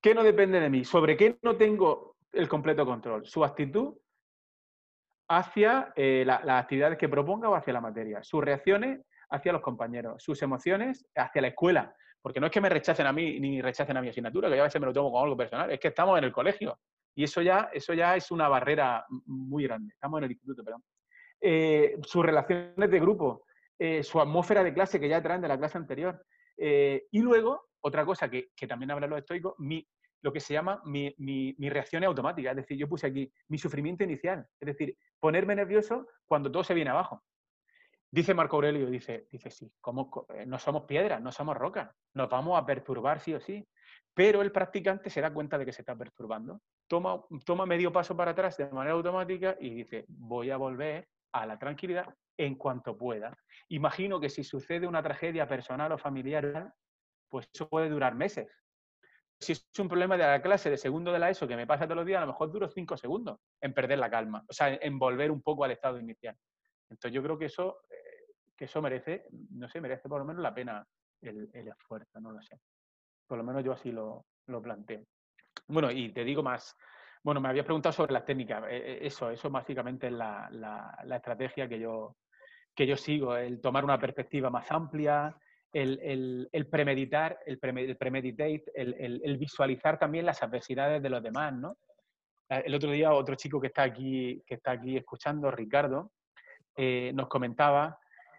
¿Qué 0.00 0.14
no 0.14 0.22
depende 0.22 0.60
de 0.60 0.70
mí? 0.70 0.84
¿Sobre 0.84 1.16
qué 1.16 1.38
no 1.42 1.56
tengo 1.56 2.16
el 2.32 2.48
completo 2.48 2.86
control? 2.86 3.26
Su 3.26 3.44
actitud 3.44 3.96
hacia 5.28 5.92
eh, 5.96 6.24
las 6.26 6.48
actividades 6.48 6.98
que 6.98 7.08
proponga 7.08 7.48
o 7.48 7.54
hacia 7.54 7.72
la 7.72 7.80
materia. 7.80 8.22
Sus 8.22 8.44
reacciones 8.44 9.00
hacia 9.30 9.52
los 9.52 9.62
compañeros. 9.62 10.22
Sus 10.22 10.40
emociones 10.42 11.06
hacia 11.14 11.42
la 11.42 11.48
escuela 11.48 11.94
porque 12.26 12.40
no 12.40 12.46
es 12.46 12.52
que 12.52 12.60
me 12.60 12.68
rechacen 12.68 13.06
a 13.06 13.12
mí 13.12 13.38
ni 13.38 13.62
rechacen 13.62 13.96
a 13.96 14.02
mi 14.02 14.08
asignatura, 14.08 14.48
que 14.48 14.56
yo 14.56 14.62
a 14.62 14.64
veces 14.64 14.80
me 14.80 14.88
lo 14.88 14.92
tomo 14.92 15.12
como 15.12 15.22
algo 15.22 15.36
personal, 15.36 15.70
es 15.70 15.78
que 15.78 15.86
estamos 15.86 16.18
en 16.18 16.24
el 16.24 16.32
colegio. 16.32 16.80
Y 17.14 17.22
eso 17.22 17.40
ya, 17.40 17.70
eso 17.72 17.94
ya 17.94 18.16
es 18.16 18.32
una 18.32 18.48
barrera 18.48 19.06
muy 19.26 19.62
grande. 19.62 19.92
Estamos 19.94 20.18
en 20.18 20.24
el 20.24 20.30
instituto, 20.32 20.64
perdón. 20.64 20.82
Eh, 21.40 21.96
sus 22.02 22.26
relaciones 22.26 22.90
de 22.90 22.98
grupo, 22.98 23.44
eh, 23.78 24.02
su 24.02 24.20
atmósfera 24.20 24.64
de 24.64 24.74
clase 24.74 24.98
que 24.98 25.08
ya 25.08 25.22
traen 25.22 25.40
de 25.40 25.46
la 25.46 25.56
clase 25.56 25.78
anterior. 25.78 26.20
Eh, 26.56 27.06
y 27.12 27.20
luego, 27.20 27.68
otra 27.80 28.04
cosa 28.04 28.28
que, 28.28 28.48
también 28.66 28.90
hablan 28.90 29.10
los 29.10 29.20
estoicos, 29.20 29.54
mi, 29.58 29.86
lo 30.22 30.32
que 30.32 30.40
se 30.40 30.54
llama 30.54 30.80
mi, 30.84 31.14
mi, 31.18 31.54
mi, 31.58 31.68
reacción 31.70 32.02
automática. 32.04 32.50
Es 32.50 32.56
decir, 32.56 32.76
yo 32.76 32.88
puse 32.88 33.06
aquí 33.06 33.32
mi 33.48 33.58
sufrimiento 33.58 34.04
inicial. 34.04 34.46
Es 34.58 34.66
decir, 34.66 34.96
ponerme 35.20 35.54
nervioso 35.54 36.06
cuando 36.26 36.50
todo 36.50 36.64
se 36.64 36.74
viene 36.74 36.90
abajo. 36.90 37.22
Dice 38.10 38.34
Marco 38.34 38.56
Aurelio, 38.56 38.88
dice, 38.88 39.26
dice 39.30 39.50
sí, 39.50 39.70
como, 39.80 40.26
eh, 40.34 40.46
no 40.46 40.58
somos 40.58 40.84
piedras, 40.84 41.20
no 41.20 41.32
somos 41.32 41.56
rocas, 41.56 41.90
nos 42.14 42.30
vamos 42.30 42.58
a 42.58 42.64
perturbar 42.64 43.20
sí 43.20 43.34
o 43.34 43.40
sí. 43.40 43.66
Pero 44.14 44.40
el 44.40 44.52
practicante 44.52 45.10
se 45.10 45.20
da 45.20 45.32
cuenta 45.32 45.58
de 45.58 45.66
que 45.66 45.72
se 45.72 45.82
está 45.82 45.94
perturbando, 45.94 46.62
toma, 46.86 47.22
toma 47.44 47.66
medio 47.66 47.92
paso 47.92 48.16
para 48.16 48.30
atrás 48.30 48.56
de 48.56 48.70
manera 48.70 48.94
automática 48.94 49.56
y 49.60 49.70
dice, 49.70 50.06
voy 50.08 50.50
a 50.50 50.56
volver 50.56 51.08
a 51.32 51.44
la 51.44 51.58
tranquilidad 51.58 52.06
en 52.38 52.54
cuanto 52.54 52.96
pueda. 52.96 53.36
Imagino 53.68 54.18
que 54.18 54.30
si 54.30 54.44
sucede 54.44 54.86
una 54.86 55.02
tragedia 55.02 55.46
personal 55.46 55.92
o 55.92 55.98
familiar, 55.98 56.72
pues 57.28 57.48
eso 57.52 57.68
puede 57.68 57.90
durar 57.90 58.14
meses. 58.14 58.48
Si 59.38 59.52
es 59.52 59.66
un 59.78 59.88
problema 59.88 60.16
de 60.16 60.24
la 60.24 60.40
clase 60.40 60.70
de 60.70 60.78
segundo 60.78 61.12
de 61.12 61.18
la 61.18 61.30
ESO 61.30 61.46
que 61.46 61.56
me 61.56 61.66
pasa 61.66 61.84
todos 61.84 61.96
los 61.96 62.06
días, 62.06 62.18
a 62.18 62.22
lo 62.22 62.32
mejor 62.32 62.50
duro 62.50 62.68
cinco 62.68 62.96
segundos 62.96 63.38
en 63.60 63.74
perder 63.74 63.98
la 63.98 64.10
calma, 64.10 64.42
o 64.48 64.52
sea, 64.52 64.74
en 64.74 64.98
volver 64.98 65.30
un 65.30 65.42
poco 65.42 65.64
al 65.64 65.72
estado 65.72 65.98
inicial. 66.00 66.36
Entonces 66.88 67.12
yo 67.12 67.22
creo 67.22 67.38
que 67.38 67.46
eso 67.46 67.78
que 68.56 68.64
eso 68.64 68.80
merece, 68.80 69.26
no 69.50 69.68
sé, 69.68 69.80
merece 69.80 70.08
por 70.08 70.18
lo 70.18 70.24
menos 70.24 70.42
la 70.42 70.54
pena 70.54 70.84
el, 71.20 71.68
esfuerzo, 71.68 72.20
no 72.20 72.32
lo 72.32 72.40
sé. 72.40 72.58
Por 73.26 73.38
lo 73.38 73.44
menos 73.44 73.62
yo 73.62 73.72
así 73.72 73.92
lo, 73.92 74.24
planteo. 74.62 75.04
Bueno, 75.68 75.90
y 75.90 76.12
te 76.12 76.24
digo 76.24 76.42
más, 76.42 76.76
bueno, 77.22 77.40
me 77.40 77.48
habías 77.48 77.66
preguntado 77.66 77.92
sobre 77.92 78.12
las 78.12 78.24
técnicas. 78.24 78.64
E, 78.68 78.76
e, 78.76 79.06
eso, 79.06 79.30
eso 79.30 79.50
básicamente 79.50 80.06
es 80.06 80.12
la, 80.12 80.48
la, 80.50 81.16
estrategia 81.16 81.68
que 81.68 81.78
yo, 81.78 82.16
que 82.74 82.86
yo 82.86 82.96
sigo, 82.96 83.36
el 83.36 83.60
tomar 83.60 83.84
una 83.84 83.98
perspectiva 83.98 84.48
más 84.48 84.70
amplia, 84.70 85.36
el, 85.76 86.68
premeditar, 86.70 87.38
el, 87.44 87.58
premeditate, 87.58 88.64
el, 88.74 89.36
visualizar 89.36 89.98
también 89.98 90.24
las 90.24 90.42
adversidades 90.42 91.02
de 91.02 91.10
los 91.10 91.22
demás, 91.22 91.52
¿no? 91.52 91.76
El 92.48 92.74
otro 92.74 92.90
día 92.92 93.12
otro 93.12 93.34
chico 93.34 93.60
que 93.60 93.66
está 93.66 93.82
aquí, 93.82 94.42
que 94.46 94.54
está 94.54 94.72
aquí 94.72 94.96
escuchando, 94.96 95.50
Ricardo, 95.50 96.12
eh, 96.76 97.10
nos 97.14 97.28
comentaba 97.28 97.98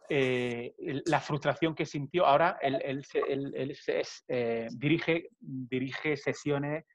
eh, 0.10 0.74
la 1.06 1.20
frustración 1.20 1.76
que 1.76 1.86
sintió. 1.86 2.26
Ahora 2.26 2.58
él, 2.62 3.04
eh, 4.28 4.68
dirige, 4.72 6.18
sesiones 6.18 6.86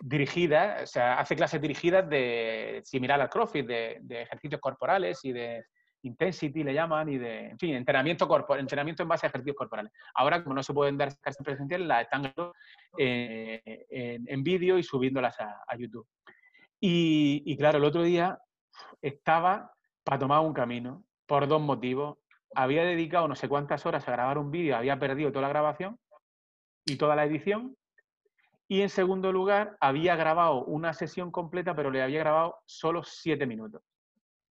dirigidas, 0.00 0.82
o 0.82 0.86
sea, 0.86 1.18
hace 1.20 1.36
clases 1.36 1.60
dirigidas 1.60 2.08
de 2.08 2.82
similar 2.84 3.20
al 3.20 3.30
CrossFit, 3.30 3.66
de, 3.66 4.22
ejercicios 4.22 4.60
corporales 4.60 5.24
y 5.24 5.32
de 5.32 5.64
intensity 6.04 6.62
le 6.62 6.74
llaman 6.74 7.08
y 7.08 7.18
de, 7.18 7.50
en 7.50 7.58
fin, 7.58 7.74
entrenamiento, 7.74 8.28
entrenamiento 8.56 9.02
en 9.02 9.08
base 9.08 9.26
a 9.26 9.28
ejercicios 9.28 9.56
corporales. 9.56 9.92
Ahora, 10.14 10.42
como 10.42 10.54
no 10.54 10.62
se 10.62 10.72
pueden 10.72 10.96
dar 10.96 11.16
clases 11.18 11.42
presenciales, 11.44 11.86
las 11.86 12.02
están 12.02 12.32
en, 12.96 14.42
vídeo 14.42 14.78
y 14.78 14.82
subiéndolas 14.82 15.36
a, 15.40 15.76
YouTube. 15.76 16.06
Y, 16.80 17.42
y 17.46 17.56
claro, 17.56 17.78
el 17.78 17.84
otro 17.84 18.02
día 18.02 18.38
estaba 19.00 19.72
para 20.04 20.18
tomar 20.18 20.40
un 20.40 20.52
camino 20.52 21.04
por 21.26 21.48
dos 21.48 21.60
motivos. 21.60 22.18
Había 22.54 22.84
dedicado 22.84 23.26
no 23.26 23.34
sé 23.34 23.48
cuántas 23.48 23.84
horas 23.86 24.06
a 24.06 24.12
grabar 24.12 24.38
un 24.38 24.50
vídeo, 24.50 24.76
había 24.76 24.98
perdido 24.98 25.30
toda 25.30 25.42
la 25.42 25.48
grabación 25.48 25.98
y 26.84 26.96
toda 26.96 27.16
la 27.16 27.24
edición. 27.24 27.76
Y 28.68 28.82
en 28.82 28.88
segundo 28.88 29.32
lugar, 29.32 29.76
había 29.80 30.16
grabado 30.16 30.64
una 30.64 30.94
sesión 30.94 31.30
completa, 31.30 31.74
pero 31.74 31.90
le 31.90 32.02
había 32.02 32.20
grabado 32.20 32.56
solo 32.64 33.02
siete 33.02 33.46
minutos. 33.46 33.82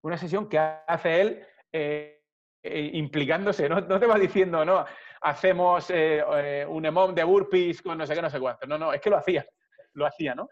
Una 0.04 0.18
sesión 0.18 0.48
que 0.48 0.60
hace 0.60 1.22
él 1.22 1.46
eh, 1.72 2.22
eh, 2.62 2.90
implicándose, 2.94 3.68
no, 3.70 3.84
te 3.86 4.06
va 4.06 4.20
diciendo, 4.20 4.64
no, 4.66 4.86
hacemos 5.22 5.90
eh, 5.90 6.66
un 6.68 6.86
emom 6.86 7.16
de 7.16 7.24
burpees 7.24 7.82
con 7.82 7.98
no 7.98 8.06
sé 8.06 8.14
qué, 8.14 8.22
no 8.22 8.30
sé 8.30 8.40
cuánto. 8.40 8.68
No, 8.68 8.78
no, 8.78 8.94
es 8.94 9.02
que 9.02 9.10
lo 9.10 9.18
hacía, 9.18 9.46
lo 9.94 10.06
hacía, 10.06 10.36
¿no? 10.36 10.50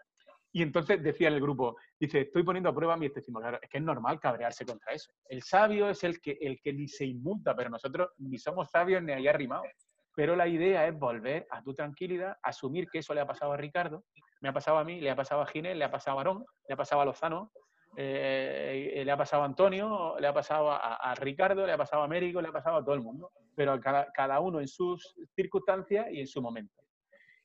Y 0.54 0.62
entonces 0.62 1.02
decía 1.02 1.28
en 1.28 1.34
el 1.34 1.40
grupo, 1.40 1.76
dice, 1.98 2.22
estoy 2.22 2.42
poniendo 2.42 2.68
a 2.68 2.74
prueba 2.74 2.96
mi 2.96 3.08
testimonio. 3.08 3.48
Claro, 3.48 3.62
es 3.62 3.70
que 3.70 3.78
es 3.78 3.84
normal 3.84 4.20
cabrearse 4.20 4.66
contra 4.66 4.92
eso. 4.92 5.12
El 5.26 5.42
sabio 5.42 5.88
es 5.88 6.04
el 6.04 6.20
que, 6.20 6.36
el 6.40 6.60
que 6.60 6.74
ni 6.74 6.88
se 6.88 7.06
inmuta, 7.06 7.56
pero 7.56 7.70
nosotros 7.70 8.10
ni 8.18 8.38
somos 8.38 8.70
sabios 8.70 9.02
ni 9.02 9.12
hay 9.12 9.28
arrimados. 9.28 9.68
Pero 10.14 10.36
la 10.36 10.46
idea 10.46 10.86
es 10.86 10.98
volver 10.98 11.46
a 11.50 11.62
tu 11.62 11.72
tranquilidad, 11.72 12.36
asumir 12.42 12.88
que 12.90 12.98
eso 12.98 13.14
le 13.14 13.22
ha 13.22 13.26
pasado 13.26 13.52
a 13.52 13.56
Ricardo, 13.56 14.04
me 14.42 14.50
ha 14.50 14.52
pasado 14.52 14.76
a 14.76 14.84
mí, 14.84 15.00
le 15.00 15.10
ha 15.10 15.16
pasado 15.16 15.40
a 15.40 15.46
Ginés, 15.46 15.76
le 15.76 15.84
ha 15.84 15.90
pasado 15.90 16.18
a 16.18 16.20
Arón, 16.20 16.44
le 16.68 16.74
ha 16.74 16.76
pasado 16.76 17.00
a 17.00 17.06
Lozano, 17.06 17.50
eh, 17.96 19.02
le 19.04 19.12
ha 19.12 19.16
pasado 19.16 19.42
a 19.42 19.46
Antonio, 19.46 20.16
le 20.18 20.26
ha 20.26 20.32
pasado 20.32 20.70
a, 20.70 21.14
Ricardo, 21.16 21.66
le 21.66 21.72
ha 21.72 21.78
pasado 21.78 22.02
a 22.02 22.04
Américo, 22.06 22.40
le 22.40 22.48
ha 22.48 22.52
pasado 22.52 22.76
a 22.76 22.84
todo 22.84 22.94
el 22.94 23.02
mundo. 23.02 23.32
Pero 23.54 23.78
cada, 23.80 24.10
cada 24.12 24.40
uno 24.40 24.60
en 24.60 24.68
sus 24.68 25.14
circunstancias 25.34 26.06
y 26.10 26.20
en 26.20 26.26
su 26.26 26.40
momento. 26.40 26.82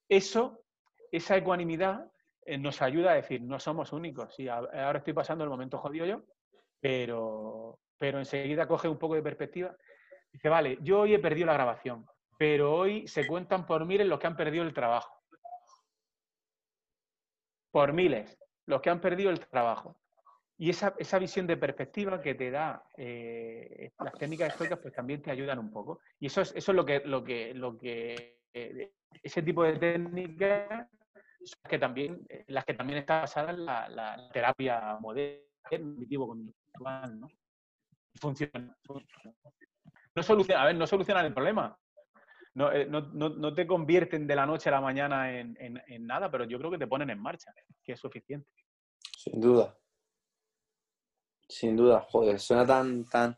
Eso, 0.07 0.63
esa 1.11 1.35
ecuanimidad 1.35 2.09
eh, 2.45 2.57
nos 2.57 2.81
ayuda 2.81 3.11
a 3.11 3.15
decir, 3.15 3.41
no 3.41 3.59
somos 3.59 3.91
únicos. 3.91 4.33
Sí, 4.33 4.47
ahora 4.47 4.99
estoy 4.99 5.13
pasando 5.13 5.43
el 5.43 5.49
momento 5.49 5.77
jodido 5.77 6.05
yo, 6.05 6.23
pero, 6.79 7.79
pero 7.97 8.19
enseguida 8.19 8.67
coge 8.67 8.87
un 8.87 8.97
poco 8.97 9.15
de 9.15 9.21
perspectiva. 9.21 9.75
Dice, 10.31 10.47
vale, 10.47 10.77
yo 10.81 11.01
hoy 11.01 11.13
he 11.13 11.19
perdido 11.19 11.47
la 11.47 11.53
grabación, 11.53 12.05
pero 12.37 12.73
hoy 12.73 13.07
se 13.07 13.27
cuentan 13.27 13.65
por 13.65 13.85
miles 13.85 14.07
los 14.07 14.19
que 14.19 14.27
han 14.27 14.37
perdido 14.37 14.63
el 14.63 14.73
trabajo. 14.73 15.13
Por 17.71 17.91
miles, 17.91 18.39
los 18.65 18.81
que 18.81 18.89
han 18.89 19.01
perdido 19.01 19.29
el 19.29 19.45
trabajo. 19.47 19.99
Y 20.59 20.71
esa, 20.71 20.95
esa 20.97 21.19
visión 21.19 21.45
de 21.45 21.55
perspectiva 21.55 22.19
que 22.19 22.33
te 22.33 22.49
da 22.49 22.83
eh, 22.97 23.91
las 23.99 24.13
técnicas 24.13 24.53
estoicas, 24.53 24.79
pues 24.79 24.93
también 24.93 25.21
te 25.21 25.29
ayudan 25.29 25.59
un 25.59 25.71
poco. 25.71 25.99
Y 26.19 26.27
eso 26.27 26.41
es, 26.41 26.53
eso 26.55 26.71
es 26.71 26.75
lo 26.75 26.83
que, 26.83 27.01
lo 27.05 27.23
que, 27.23 27.53
lo 27.53 27.77
que 27.77 28.39
eh, 28.53 28.91
ese 29.21 29.43
tipo 29.43 29.63
de 29.63 29.77
técnicas 29.77 30.87
que 31.69 31.77
también, 31.77 32.25
eh, 32.29 32.43
las 32.47 32.65
que 32.65 32.73
también 32.73 32.99
está 32.99 33.21
basada 33.21 33.51
en 33.51 33.65
la, 33.65 34.29
terapia 34.33 34.97
moderna, 34.99 35.43
cognitivo-conductual, 35.69 37.19
¿no? 37.19 37.27
Funciona, 38.19 38.75
No 40.15 40.23
soluciona, 40.23 40.63
a 40.63 40.65
ver, 40.65 40.75
no 40.75 40.87
solucionan 40.87 41.27
el 41.27 41.33
problema. 41.33 41.77
no, 42.55 42.71
no, 42.87 43.53
te 43.53 43.67
convierten 43.67 44.25
de 44.25 44.35
la 44.35 44.47
noche 44.47 44.69
a 44.69 44.71
la 44.71 44.81
mañana 44.81 45.31
en, 45.31 45.55
en, 45.59 46.07
nada, 46.07 46.31
pero 46.31 46.45
yo 46.45 46.57
creo 46.57 46.71
que 46.71 46.79
te 46.79 46.87
ponen 46.87 47.11
en 47.11 47.19
marcha, 47.19 47.53
que 47.83 47.91
es 47.91 47.99
suficiente. 47.99 48.49
Sin 49.15 49.39
duda. 49.39 49.77
Sin 51.47 51.77
duda, 51.77 52.01
joder, 52.01 52.39
suena 52.39 52.65
tan, 52.65 53.05
tan, 53.05 53.35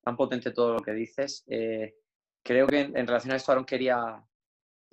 tan 0.00 0.16
potente 0.16 0.52
todo 0.52 0.74
lo 0.74 0.80
que 0.80 0.92
dices. 0.92 1.44
Eh, 1.48 1.96
creo 2.42 2.66
que 2.66 2.80
en, 2.80 3.06
relación 3.06 3.32
a 3.32 3.36
esto, 3.36 3.52
Aaron 3.52 3.64
quería. 3.64 4.24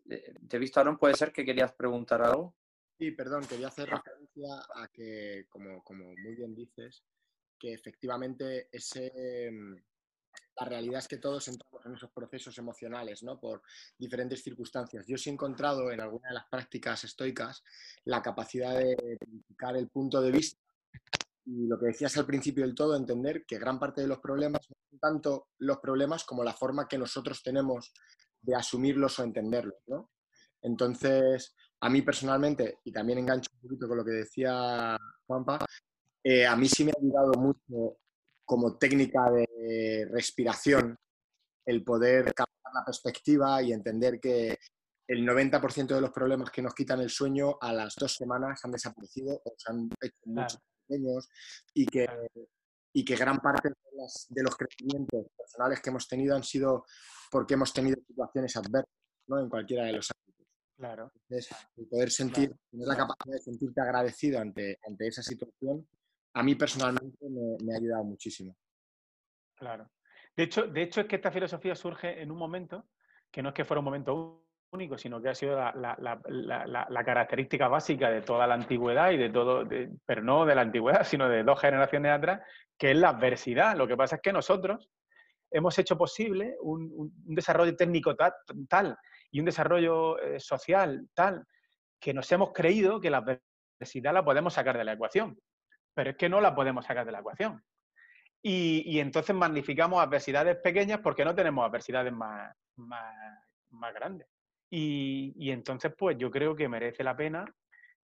Eh, 0.09 0.33
¿Te 0.47 0.57
he 0.57 0.59
visto, 0.59 0.79
Aaron? 0.79 0.97
¿Puede 0.97 1.13
ser 1.13 1.31
que 1.31 1.45
querías 1.45 1.73
preguntar 1.73 2.21
algo? 2.21 2.55
Sí, 2.97 3.11
perdón, 3.11 3.45
quería 3.47 3.67
hacer 3.67 3.89
referencia 3.89 4.55
a 4.75 4.87
que, 4.87 5.45
como, 5.47 5.83
como 5.83 6.05
muy 6.05 6.35
bien 6.35 6.55
dices, 6.55 7.03
que 7.57 7.71
efectivamente 7.71 8.67
ese, 8.71 9.49
mm, 9.51 9.75
la 10.59 10.65
realidad 10.65 10.99
es 10.99 11.07
que 11.07 11.17
todos 11.17 11.47
entramos 11.47 11.85
en 11.85 11.93
esos 11.93 12.11
procesos 12.11 12.57
emocionales, 12.57 13.23
¿no? 13.23 13.39
Por 13.39 13.61
diferentes 13.97 14.43
circunstancias. 14.43 15.05
Yo 15.07 15.17
sí 15.17 15.29
he 15.29 15.33
encontrado 15.33 15.91
en 15.91 16.01
alguna 16.01 16.29
de 16.29 16.33
las 16.33 16.47
prácticas 16.47 17.03
estoicas 17.03 17.63
la 18.05 18.21
capacidad 18.21 18.77
de 18.77 18.97
identificar 18.99 19.77
el 19.77 19.87
punto 19.87 20.19
de 20.21 20.31
vista 20.31 20.59
y 21.45 21.67
lo 21.67 21.79
que 21.79 21.87
decías 21.87 22.15
al 22.17 22.25
principio 22.25 22.63
del 22.63 22.75
todo, 22.75 22.95
entender 22.95 23.45
que 23.45 23.57
gran 23.57 23.79
parte 23.79 24.01
de 24.01 24.07
los 24.07 24.19
problemas 24.19 24.61
no 24.69 24.75
son 24.89 24.99
tanto 24.99 25.47
los 25.59 25.79
problemas 25.79 26.23
como 26.23 26.43
la 26.43 26.53
forma 26.53 26.87
que 26.87 26.97
nosotros 26.97 27.41
tenemos 27.41 27.93
de 28.41 28.55
asumirlos 28.55 29.19
o 29.19 29.23
entenderlos, 29.23 29.79
¿no? 29.87 30.11
Entonces, 30.61 31.55
a 31.81 31.89
mí 31.89 32.01
personalmente, 32.01 32.79
y 32.83 32.91
también 32.91 33.19
engancho 33.19 33.51
un 33.55 33.61
poquito 33.61 33.87
con 33.87 33.97
lo 33.97 34.05
que 34.05 34.11
decía 34.11 34.97
Juanpa, 35.25 35.59
eh, 36.23 36.45
a 36.45 36.55
mí 36.55 36.67
sí 36.67 36.83
me 36.83 36.91
ha 36.91 36.99
ayudado 36.99 37.31
mucho 37.33 37.97
como 38.45 38.77
técnica 38.77 39.31
de 39.31 40.07
respiración 40.11 40.97
el 41.65 41.83
poder 41.83 42.25
captar 42.33 42.73
la 42.73 42.85
perspectiva 42.85 43.61
y 43.61 43.71
entender 43.71 44.19
que 44.19 44.57
el 45.07 45.25
90% 45.25 45.87
de 45.87 46.01
los 46.01 46.11
problemas 46.11 46.51
que 46.51 46.61
nos 46.61 46.73
quitan 46.73 46.99
el 47.01 47.09
sueño 47.09 47.57
a 47.61 47.73
las 47.73 47.95
dos 47.95 48.13
semanas 48.13 48.59
han 48.63 48.71
desaparecido 48.71 49.41
o 49.43 49.53
se 49.57 49.71
han 49.71 49.89
hecho 50.01 50.15
muchos 50.25 50.59
pequeños 50.89 51.29
y 51.73 51.85
que, 51.85 52.07
y 52.93 53.05
que 53.05 53.15
gran 53.15 53.37
parte 53.37 53.69
de, 53.69 54.43
los 54.43 54.55
crecimientos 54.55 55.27
personales 55.37 55.81
que 55.81 55.89
hemos 55.89 56.07
tenido 56.07 56.35
han 56.35 56.43
sido 56.43 56.85
porque 57.31 57.53
hemos 57.53 57.71
tenido 57.73 57.97
situaciones 58.07 58.55
adversas 58.55 58.95
¿no? 59.27 59.39
en 59.39 59.49
cualquiera 59.49 59.85
de 59.85 59.93
los 59.93 60.09
ámbitos. 60.11 60.47
Claro. 60.75 61.11
Entonces, 61.13 61.55
el 61.77 61.87
poder 61.87 62.09
sentir, 62.09 62.55
tener 62.71 62.87
la 62.87 62.95
capacidad 62.95 63.35
de 63.35 63.41
sentirte 63.41 63.81
agradecido 63.81 64.39
ante, 64.39 64.79
ante 64.87 65.07
esa 65.07 65.21
situación, 65.21 65.87
a 66.33 66.43
mí 66.43 66.55
personalmente 66.55 67.17
me, 67.29 67.73
ha 67.73 67.77
ayudado 67.77 68.03
muchísimo. 68.05 68.55
Claro. 69.55 69.91
De 70.35 70.43
hecho, 70.43 70.67
de 70.67 70.83
hecho, 70.83 71.01
es 71.01 71.07
que 71.07 71.17
esta 71.17 71.31
filosofía 71.31 71.75
surge 71.75 72.21
en 72.21 72.31
un 72.31 72.37
momento 72.37 72.87
que 73.29 73.43
no 73.43 73.49
es 73.49 73.55
que 73.55 73.65
fuera 73.65 73.79
un 73.79 73.85
momento 73.85 74.48
único, 74.71 74.97
sino 74.97 75.21
que 75.21 75.29
ha 75.29 75.35
sido 75.35 75.55
la, 75.57 77.03
característica 77.05 77.67
básica 77.67 78.09
de 78.09 78.21
toda 78.21 78.45
la 78.47 78.53
antigüedad 78.55 79.11
y 79.11 79.17
de 79.17 79.29
todo, 79.29 79.67
pero 80.05 80.21
no 80.21 80.45
de 80.45 80.55
la 80.55 80.61
antigüedad, 80.61 81.03
sino 81.03 81.27
de 81.27 81.43
dos 81.43 81.59
generaciones 81.59 82.11
atrás, 82.11 82.41
que 82.77 82.91
es 82.91 82.97
la 82.97 83.09
adversidad. 83.09 83.75
Lo 83.75 83.87
que 83.87 83.97
pasa 83.97 84.17
es 84.17 84.21
que 84.21 84.33
nosotros 84.33 84.89
hemos 85.51 85.77
hecho 85.79 85.97
posible 85.97 86.55
un, 86.61 87.11
desarrollo 87.25 87.75
técnico 87.75 88.15
tal, 88.15 88.97
y 89.31 89.39
un 89.39 89.45
desarrollo 89.45 90.19
eh, 90.19 90.39
social 90.39 91.07
tal, 91.13 91.45
que 91.99 92.13
nos 92.13 92.31
hemos 92.31 92.51
creído 92.53 93.01
que 93.01 93.09
la 93.09 93.17
adversidad 93.17 94.13
la 94.13 94.23
podemos 94.23 94.53
sacar 94.53 94.77
de 94.77 94.83
la 94.83 94.93
ecuación, 94.93 95.39
pero 95.93 96.11
es 96.11 96.17
que 96.17 96.29
no 96.29 96.41
la 96.41 96.55
podemos 96.55 96.85
sacar 96.85 97.05
de 97.05 97.11
la 97.11 97.19
ecuación. 97.19 97.63
Y, 98.41 98.99
entonces 98.99 99.35
magnificamos 99.35 100.01
adversidades 100.01 100.55
pequeñas 100.57 101.01
porque 101.01 101.25
no 101.25 101.35
tenemos 101.35 101.67
adversidades 101.67 102.13
más 102.13 102.53
grandes. 103.93 104.27
Y, 104.71 105.51
entonces, 105.51 105.93
pues 105.97 106.17
yo 106.17 106.29
creo 106.29 106.55
que 106.55 106.69
merece 106.69 107.03
la 107.03 107.17
pena, 107.17 107.45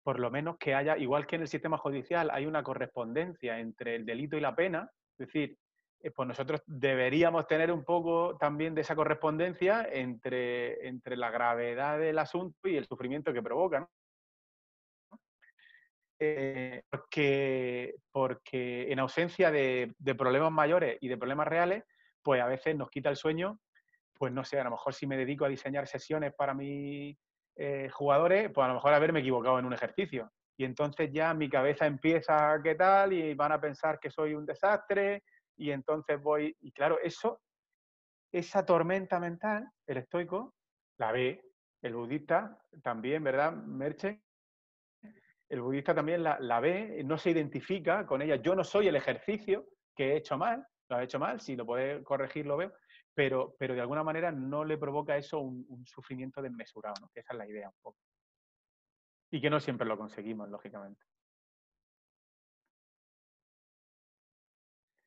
por 0.03 0.19
lo 0.19 0.31
menos 0.31 0.57
que 0.57 0.73
haya, 0.73 0.97
igual 0.97 1.27
que 1.27 1.35
en 1.35 1.43
el 1.43 1.47
sistema 1.47 1.77
judicial 1.77 2.29
hay 2.31 2.45
una 2.45 2.63
correspondencia 2.63 3.59
entre 3.59 3.95
el 3.95 4.05
delito 4.05 4.35
y 4.35 4.41
la 4.41 4.55
pena, 4.55 4.89
es 5.17 5.27
decir, 5.27 5.57
eh, 6.01 6.11
pues 6.11 6.27
nosotros 6.27 6.61
deberíamos 6.65 7.47
tener 7.47 7.71
un 7.71 7.83
poco 7.83 8.37
también 8.37 8.73
de 8.75 8.81
esa 8.81 8.95
correspondencia 8.95 9.87
entre, 9.91 10.87
entre 10.87 11.17
la 11.17 11.29
gravedad 11.31 11.99
del 11.99 12.19
asunto 12.19 12.67
y 12.67 12.77
el 12.77 12.85
sufrimiento 12.85 13.31
que 13.31 13.43
provoca. 13.43 13.87
Eh, 16.17 16.81
porque, 16.89 17.95
porque 18.11 18.91
en 18.91 18.99
ausencia 18.99 19.51
de, 19.51 19.93
de 19.97 20.15
problemas 20.15 20.51
mayores 20.51 20.97
y 21.01 21.09
de 21.09 21.17
problemas 21.17 21.47
reales, 21.47 21.83
pues 22.23 22.41
a 22.41 22.47
veces 22.47 22.75
nos 22.75 22.89
quita 22.89 23.09
el 23.09 23.17
sueño 23.17 23.59
pues 24.17 24.31
no 24.31 24.43
sé, 24.43 24.59
a 24.59 24.63
lo 24.63 24.71
mejor 24.71 24.93
si 24.93 25.05
me 25.05 25.17
dedico 25.17 25.45
a 25.45 25.49
diseñar 25.49 25.87
sesiones 25.87 26.33
para 26.33 26.53
mis 26.53 27.17
eh, 27.57 27.89
jugadores, 27.91 28.49
pues 28.53 28.65
a 28.65 28.69
lo 28.69 28.75
mejor 28.75 28.93
haberme 28.93 29.19
equivocado 29.19 29.59
en 29.59 29.65
un 29.65 29.73
ejercicio. 29.73 30.31
Y 30.57 30.63
entonces 30.63 31.11
ya 31.11 31.33
mi 31.33 31.49
cabeza 31.49 31.85
empieza, 31.85 32.59
¿qué 32.63 32.75
tal? 32.75 33.13
Y 33.13 33.33
van 33.33 33.51
a 33.51 33.59
pensar 33.59 33.99
que 33.99 34.09
soy 34.09 34.33
un 34.33 34.45
desastre. 34.45 35.23
Y 35.57 35.71
entonces 35.71 36.21
voy, 36.21 36.55
y 36.61 36.71
claro, 36.71 36.97
eso, 37.01 37.41
esa 38.31 38.65
tormenta 38.65 39.19
mental, 39.19 39.69
el 39.85 39.97
estoico, 39.97 40.55
la 40.97 41.11
ve, 41.11 41.41
el 41.81 41.93
budista 41.93 42.57
también, 42.83 43.23
¿verdad, 43.23 43.53
Merche? 43.53 44.21
El 45.47 45.61
budista 45.61 45.93
también 45.93 46.23
la, 46.23 46.59
ve, 46.59 47.03
no 47.05 47.17
se 47.17 47.31
identifica 47.31 48.05
con 48.05 48.21
ella. 48.21 48.37
Yo 48.37 48.55
no 48.55 48.63
soy 48.63 48.87
el 48.87 48.95
ejercicio 48.95 49.67
que 49.95 50.13
he 50.13 50.17
hecho 50.17 50.37
mal, 50.37 50.65
lo 50.89 50.99
he 50.99 51.03
hecho 51.03 51.19
mal, 51.19 51.39
si 51.39 51.55
lo 51.55 51.65
puede 51.65 52.03
corregir, 52.03 52.45
lo 52.45 52.57
veo, 52.57 52.73
pero, 53.15 53.55
pero 53.57 53.73
de 53.73 53.81
alguna 53.81 54.03
manera 54.03 54.31
no 54.31 54.65
le 54.65 54.77
provoca 54.77 55.17
eso 55.17 55.39
un, 55.39 55.85
sufrimiento 55.87 56.41
desmesurado, 56.41 56.95
¿no? 57.01 57.09
que 57.09 57.21
esa 57.21 57.33
es 57.33 57.37
la 57.37 57.47
idea 57.47 57.69
un 57.69 57.75
poco. 57.81 57.97
Y 59.31 59.41
que 59.41 59.49
no 59.49 59.59
siempre 59.59 59.87
lo 59.87 59.97
conseguimos, 59.97 60.49
lógicamente. 60.49 61.01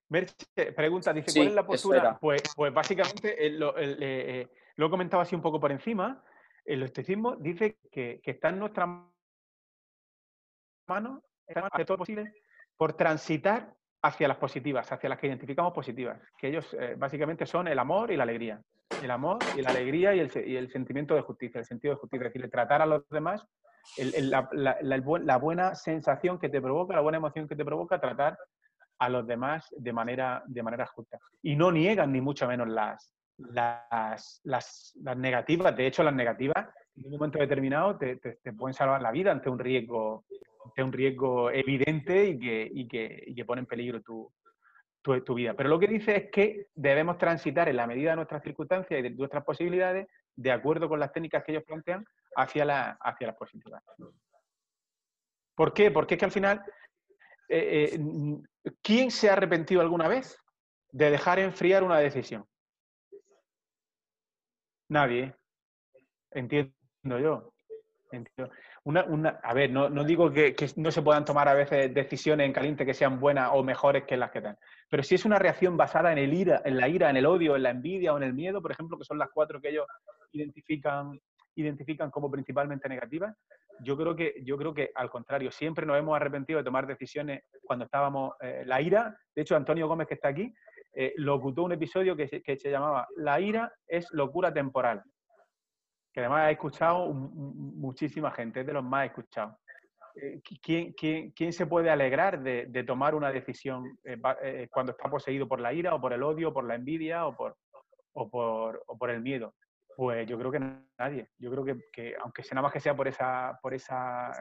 Merche 0.09 0.73
pregunta, 0.73 1.13
dice, 1.13 1.33
¿cuál 1.35 1.49
es 1.49 1.55
la 1.55 1.67
postura? 1.67 2.19
Pues, 2.19 2.43
pues 2.57 2.73
básicamente 2.73 3.47
eh, 3.47 3.51
lo, 3.51 3.75
eh, 3.77 4.49
lo, 4.77 4.87
he 4.87 4.91
comentado 4.91 5.21
así 5.21 5.35
un 5.35 5.43
poco 5.43 5.61
por 5.61 5.71
encima. 5.71 6.25
El 6.65 6.83
estoicismo 6.83 7.37
dice 7.37 7.79
que, 7.93 8.21
que 8.23 8.31
está 8.31 8.49
en 8.49 8.59
nuestra 8.59 8.87
mano, 10.87 11.23
está 11.47 11.69
en 11.79 11.85
todo 11.85 11.99
posible, 11.99 12.33
por 12.79 12.95
transitar 12.95 13.78
hacia 14.03 14.29
las 14.29 14.37
positivas, 14.37 14.91
hacia 14.93 15.09
las 15.09 15.19
que 15.19 15.27
identificamos 15.27 15.73
positivas, 15.73 16.21
que 16.37 16.49
ellos 16.49 16.75
eh, 16.79 16.95
básicamente 16.97 17.47
son 17.47 17.69
el 17.69 17.79
amor 17.79 18.11
y 18.11 18.17
la 18.17 18.23
alegría. 18.23 18.61
El 19.03 19.11
amor 19.11 19.39
y 19.57 19.63
la 19.63 19.71
alegría 19.71 20.15
y 20.15 20.21
el, 20.21 20.71
sentimiento 20.71 21.15
de 21.15 21.21
justicia, 21.21 21.59
el 21.59 21.67
sentido 21.67 21.95
de 21.95 22.01
justicia, 22.01 22.27
es 22.27 22.33
decir, 22.33 22.51
tratar 22.51 22.83
a 22.83 22.87
los 22.87 23.09
demás, 23.11 23.45
la, 23.99 25.39
buena 25.39 25.75
sensación 25.75 26.39
que 26.39 26.49
te 26.49 26.61
provoca, 26.61 26.95
la 26.95 27.01
buena 27.01 27.19
emoción 27.19 27.47
que 27.47 27.55
te 27.55 27.65
provoca 27.65 28.01
tratar 28.01 28.37
a 28.99 29.09
los 29.09 29.27
demás 29.27 29.69
de 29.77 29.93
manera, 29.93 30.43
justa. 30.93 31.19
Y 31.43 31.55
no 31.55 31.71
niegan 31.71 32.13
ni 32.13 32.21
mucho 32.21 32.49
menos 32.49 32.69
las, 32.69 33.13
negativas, 35.17 35.77
de 35.77 35.87
hecho 35.87 36.03
las 36.03 36.15
negativas 36.15 36.67
en 36.97 37.05
un 37.05 37.13
momento 37.13 37.39
determinado 37.39 37.97
te, 37.97 38.17
te 38.17 38.53
pueden 38.53 38.75
salvar 38.75 39.01
la 39.01 39.13
vida 39.13 39.31
ante 39.31 39.49
un 39.49 39.59
riesgo 39.61 40.25
es 40.77 40.85
un 40.85 40.93
riesgo 40.93 41.51
evidente 41.51 42.27
y 42.27 42.39
que, 42.39 42.71
y 42.73 42.89
que, 42.89 43.25
y 43.27 43.35
que 43.35 43.45
pone 43.45 43.61
en 43.61 43.67
peligro 43.67 44.01
tu, 44.03 44.33
tu, 45.03 45.21
tu, 45.23 45.35
vida. 45.35 45.55
Pero 45.55 45.69
lo 45.69 45.79
que 45.79 45.87
dice 45.87 46.17
es 46.17 46.31
que 46.31 46.67
debemos 46.75 47.19
transitar 47.19 47.69
en 47.69 47.77
la 47.77 47.87
medida 47.87 48.11
de 48.11 48.17
nuestras 48.17 48.43
circunstancias 48.43 48.99
y 48.99 49.03
de 49.03 49.11
nuestras 49.11 49.45
posibilidades, 49.45 50.09
de 50.37 50.53
acuerdo 50.53 50.89
con 50.89 51.01
las 51.01 51.13
técnicas 51.13 51.45
que 51.45 51.53
ellos 51.53 51.65
plantean, 51.65 52.05
hacia, 52.37 52.65
la, 52.65 52.99
hacia 53.01 53.29
las 53.29 53.37
posibilidades. 53.37 53.85
¿Por 55.55 55.73
qué? 55.73 55.91
Porque 55.91 56.15
es 56.15 56.19
que 56.19 56.25
al 56.25 56.31
final, 56.31 56.63
eh, 57.49 57.91
eh, 57.95 58.73
¿quién 58.81 59.11
se 59.11 59.29
ha 59.29 59.33
arrepentido 59.33 59.81
alguna 59.81 60.07
vez 60.07 60.39
de 60.93 61.11
dejar 61.11 61.39
enfriar 61.41 61.83
una 61.83 61.99
decisión? 61.99 62.47
Nadie. 64.89 65.35
Entiendo 66.31 66.73
yo. 67.21 67.53
Entiendo. 68.13 68.55
Una, 68.89 69.05
una, 69.05 69.29
a 69.43 69.53
ver, 69.53 69.71
no, 69.71 69.91
digo 70.03 70.33
que, 70.33 70.57
no 70.77 70.91
se 70.91 71.03
puedan 71.03 71.27
tomar 71.27 71.47
a 71.47 71.53
veces 71.53 71.93
decisiones 71.93 72.47
en 72.47 72.55
caliente 72.55 72.87
que 72.87 72.95
sean 72.95 73.21
buenas 73.21 73.51
o 73.53 73.63
mejores 73.63 74.05
que 74.05 74.17
las 74.17 74.31
que 74.31 74.41
dan, 74.41 74.57
pero 74.89 75.03
si 75.03 75.15
es 75.15 75.27
una 75.27 75.39
reacción 75.39 75.77
basada 75.77 76.11
en, 76.11 76.17
el 76.17 76.33
ira, 76.33 76.63
en 76.65 76.79
la 76.79 76.89
ira, 76.89 77.11
en 77.11 77.19
el 77.19 77.27
odio, 77.27 77.55
en 77.55 77.65
la 77.65 77.71
envidia 77.71 78.15
o 78.15 78.17
en 78.17 78.23
el 78.23 78.33
miedo, 78.33 78.63
por 78.63 78.73
ejemplo, 78.73 78.97
que 78.97 79.05
son 79.05 79.19
las 79.19 79.29
cuatro 79.29 79.61
que 79.61 79.69
ellos 79.69 79.85
identifican, 80.33 81.21
identifican 81.55 82.11
como 82.11 82.31
principalmente 82.31 82.89
negativas, 82.89 83.37
yo 83.81 83.95
creo, 83.95 84.17
que, 84.17 84.37
yo 84.43 84.57
creo 84.57 84.73
que 84.73 84.91
al 84.95 85.11
contrario, 85.11 85.51
siempre 85.51 85.85
nos 85.85 85.99
hemos 85.99 86.17
arrepentido 86.17 86.57
de 86.57 86.65
tomar 86.65 86.87
decisiones 86.87 87.43
cuando 87.65 87.85
estábamos 87.85 88.37
eh, 88.41 88.63
la 88.65 88.81
ira. 88.81 89.15
De 89.37 89.43
hecho, 89.43 89.55
Antonio 89.55 89.87
Gómez, 89.87 90.09
que 90.09 90.15
está 90.15 90.29
aquí, 90.29 90.51
eh, 90.95 91.13
lo 91.19 91.35
ocultó 91.35 91.63
un 91.63 91.73
episodio 91.73 92.17
que 92.17 92.27
se 92.27 92.71
llamaba 92.71 93.07
La 93.17 93.39
ira 93.39 93.71
es 93.87 94.11
locura 94.13 94.51
temporal 94.51 95.03
que 96.19 96.25
además 96.25 96.47
ha 96.47 96.51
escuchado 96.51 97.13
muchísima 97.13 98.33
gente, 98.33 98.61
es 98.61 98.67
de 98.67 98.73
los 98.73 98.83
más 98.83 99.07
escuchados. 99.07 99.55
Eh, 100.17 100.43
¿Quién, 101.33 101.53
se 101.53 101.67
puede 101.67 101.91
alegrar 101.91 102.43
de, 102.43 102.85
tomar 102.85 103.15
una 103.15 103.31
decisión 103.31 103.97
eh, 104.03 104.21
eh, 104.43 104.69
cuando 104.69 104.91
está 104.91 105.09
poseído 105.09 105.47
por 105.47 105.61
la 105.61 105.73
ira 105.73 105.95
o 105.95 106.01
por 106.01 106.13
el 106.13 106.25
odio, 106.25 106.49
o 106.49 106.53
por 106.53 106.65
la 106.65 106.75
envidia 106.75 107.25
o 107.25 107.37
por, 107.37 107.57
o 108.15 108.29
por, 108.99 109.11
el 109.11 109.23
miedo? 109.23 109.55
Pues 109.97 110.29
yo 110.29 110.37
creo 110.37 110.51
que 110.51 110.61
nadie. 110.99 111.29
Yo 111.39 111.53
creo 111.53 111.65
que, 111.93 112.17
aunque 112.21 112.43
sea 112.43 112.57
nada 112.57 112.65
más 112.65 112.73
que 112.73 112.81
sea 112.81 112.97
por 112.97 113.07
esa, 113.07 113.57
por 113.63 113.73
esa, 113.73 114.33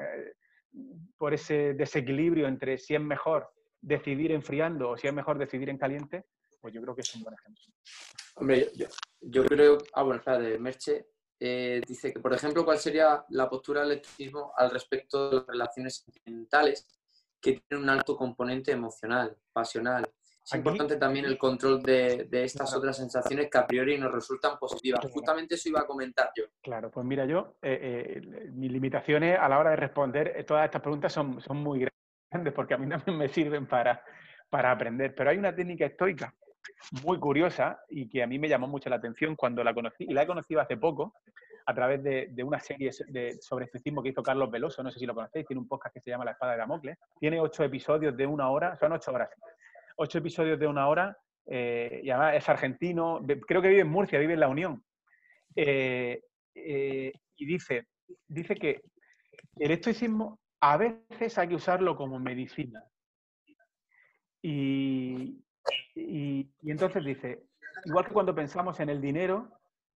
por 1.16 1.36
ese 1.36 1.76
desequilibrio 1.76 2.48
entre 2.48 2.80
si 2.80 2.96
es 2.96 3.02
mejor 3.02 3.52
decidir 3.80 4.32
enfriando 4.32 4.90
o 4.90 4.98
si 4.98 5.06
es 5.06 5.14
mejor 5.14 5.38
decidir 5.38 5.70
en 5.70 5.78
caliente, 5.78 6.26
pues 6.60 6.74
yo 6.74 6.82
creo 6.82 6.96
que 6.96 7.02
es 7.02 7.16
un 7.16 7.22
buen 7.22 7.36
ejemplo. 7.36 7.64
Hombre, 8.38 8.68
yo, 9.22 9.46
creo, 9.46 9.78
ah, 9.94 10.02
bueno, 10.02 10.22
de 10.40 10.58
Merche 10.58 11.06
eh, 11.40 11.82
dice 11.88 12.14
que, 12.14 12.20
por 12.20 12.34
ejemplo, 12.34 12.66
¿cuál 12.66 12.80
sería 12.80 13.24
la 13.30 13.50
postura 13.50 13.82
del 13.82 13.92
electricismo 13.92 14.54
al 14.56 14.72
respecto 14.72 15.30
de 15.30 15.36
las 15.38 15.48
relaciones 15.48 15.96
sentimentales 15.98 16.88
que 17.40 17.62
tienen 17.68 17.84
un 17.84 17.90
alto 17.90 18.18
componente 18.18 18.72
emocional, 18.72 19.38
pasional? 19.54 20.10
Es 20.44 20.54
importante 20.56 20.96
también 20.96 21.26
el 21.26 21.38
control 21.38 21.84
de, 21.84 22.28
estas 22.32 22.74
otras 22.74 22.96
sensaciones 22.96 23.50
que 23.52 23.58
a 23.58 23.68
priori 23.68 23.98
nos 23.98 24.12
resultan 24.12 24.58
positivas. 24.58 25.06
Justamente 25.12 25.56
eso 25.56 25.68
iba 25.70 25.82
a 25.82 25.86
comentar 25.86 26.32
yo. 26.36 26.46
Claro, 26.62 26.90
pues 26.90 27.06
mira, 27.06 27.26
yo, 27.26 27.58
eh, 27.62 28.22
eh, 28.24 28.50
mis 28.54 28.72
limitaciones 28.72 29.38
a 29.38 29.50
la 29.50 29.60
hora 29.60 29.72
de 29.72 29.76
responder 29.76 30.46
todas 30.48 30.66
estas 30.66 30.82
preguntas 30.82 31.12
son, 31.12 31.42
son 31.42 31.58
muy 31.58 31.86
grandes 32.32 32.54
porque 32.54 32.74
a 32.74 32.78
mí 32.78 32.88
también 32.88 33.18
me 33.18 33.28
sirven 33.28 33.68
para, 33.68 34.02
para 34.50 34.72
aprender. 34.72 35.14
Pero 35.14 35.30
hay 35.30 35.38
una 35.38 35.54
técnica 35.54 35.86
estoica 35.86 36.34
muy 37.03 37.20
curiosa 37.20 37.80
y 37.89 38.09
que 38.09 38.24
a 38.24 38.28
mí 38.28 38.39
me 38.39 38.49
llamó 38.49 38.68
mucho 38.68 38.89
la 38.89 38.97
atención 38.97 39.36
cuando 39.36 39.63
la 39.63 39.74
conocí, 39.74 40.05
y 40.05 40.13
la 40.13 40.24
he 40.24 40.28
conocido 40.28 40.61
hace 40.61 40.78
poco 40.78 41.13
a 41.65 41.74
través 41.74 42.01
de, 42.01 42.43
una 42.43 42.59
serie 42.59 42.91
sobre 43.41 43.65
estoicismo 43.65 44.01
que 44.01 44.09
hizo 44.09 44.24
Carlos 44.24 44.49
Veloso, 44.49 44.82
no 44.82 44.89
sé 44.89 44.99
si 44.99 45.05
lo 45.05 45.13
conocéis, 45.13 45.45
tiene 45.45 45.59
un 45.59 45.68
podcast 45.68 45.93
que 45.93 45.99
se 45.99 46.09
llama 46.09 46.24
La 46.24 46.32
Espada 46.32 46.53
de 46.53 46.59
Damocles, 46.59 46.97
tiene 47.20 47.41
ocho 47.41 47.63
episodios 47.63 48.15
de 48.15 48.26
una 48.26 48.49
hora, 48.49 48.78
son 48.78 48.93
ocho 48.93 49.11
horas, 49.11 49.30
ocho 49.97 50.20
episodios 50.20 50.57
de 50.57 50.65
una 50.65 50.88
hora, 50.88 51.18
eh, 51.45 51.99
y 52.03 52.09
además 52.09 52.36
es 52.36 52.47
argentino, 52.47 53.22
creo 53.45 53.61
que 53.61 53.68
vive 53.68 53.82
en 53.82 53.89
Murcia, 53.89 54.18
vive 54.18 54.34
en 54.34 54.39
La 54.39 54.47
Unión, 54.47 54.82
eh, 55.57 56.22
eh, 56.55 57.11
y 57.36 57.45
dice, 57.45 57.88
dice 58.28 58.55
que 58.55 58.82
el 59.57 59.72
estoicismo 59.72 60.39
a 60.61 60.78
veces 60.78 61.38
hay 61.38 61.49
que 61.49 61.55
usarlo 61.55 61.95
como 61.95 62.20
medicina. 62.20 62.84
Y, 64.41 65.43
y, 65.95 66.49
entonces 66.63 67.03
dice, 67.03 67.43
igual 67.86 68.05
que 68.05 68.13
cuando 68.13 68.36
pensamos 68.36 68.80
en 68.80 68.89
el 68.89 69.01
dinero, 69.01 69.49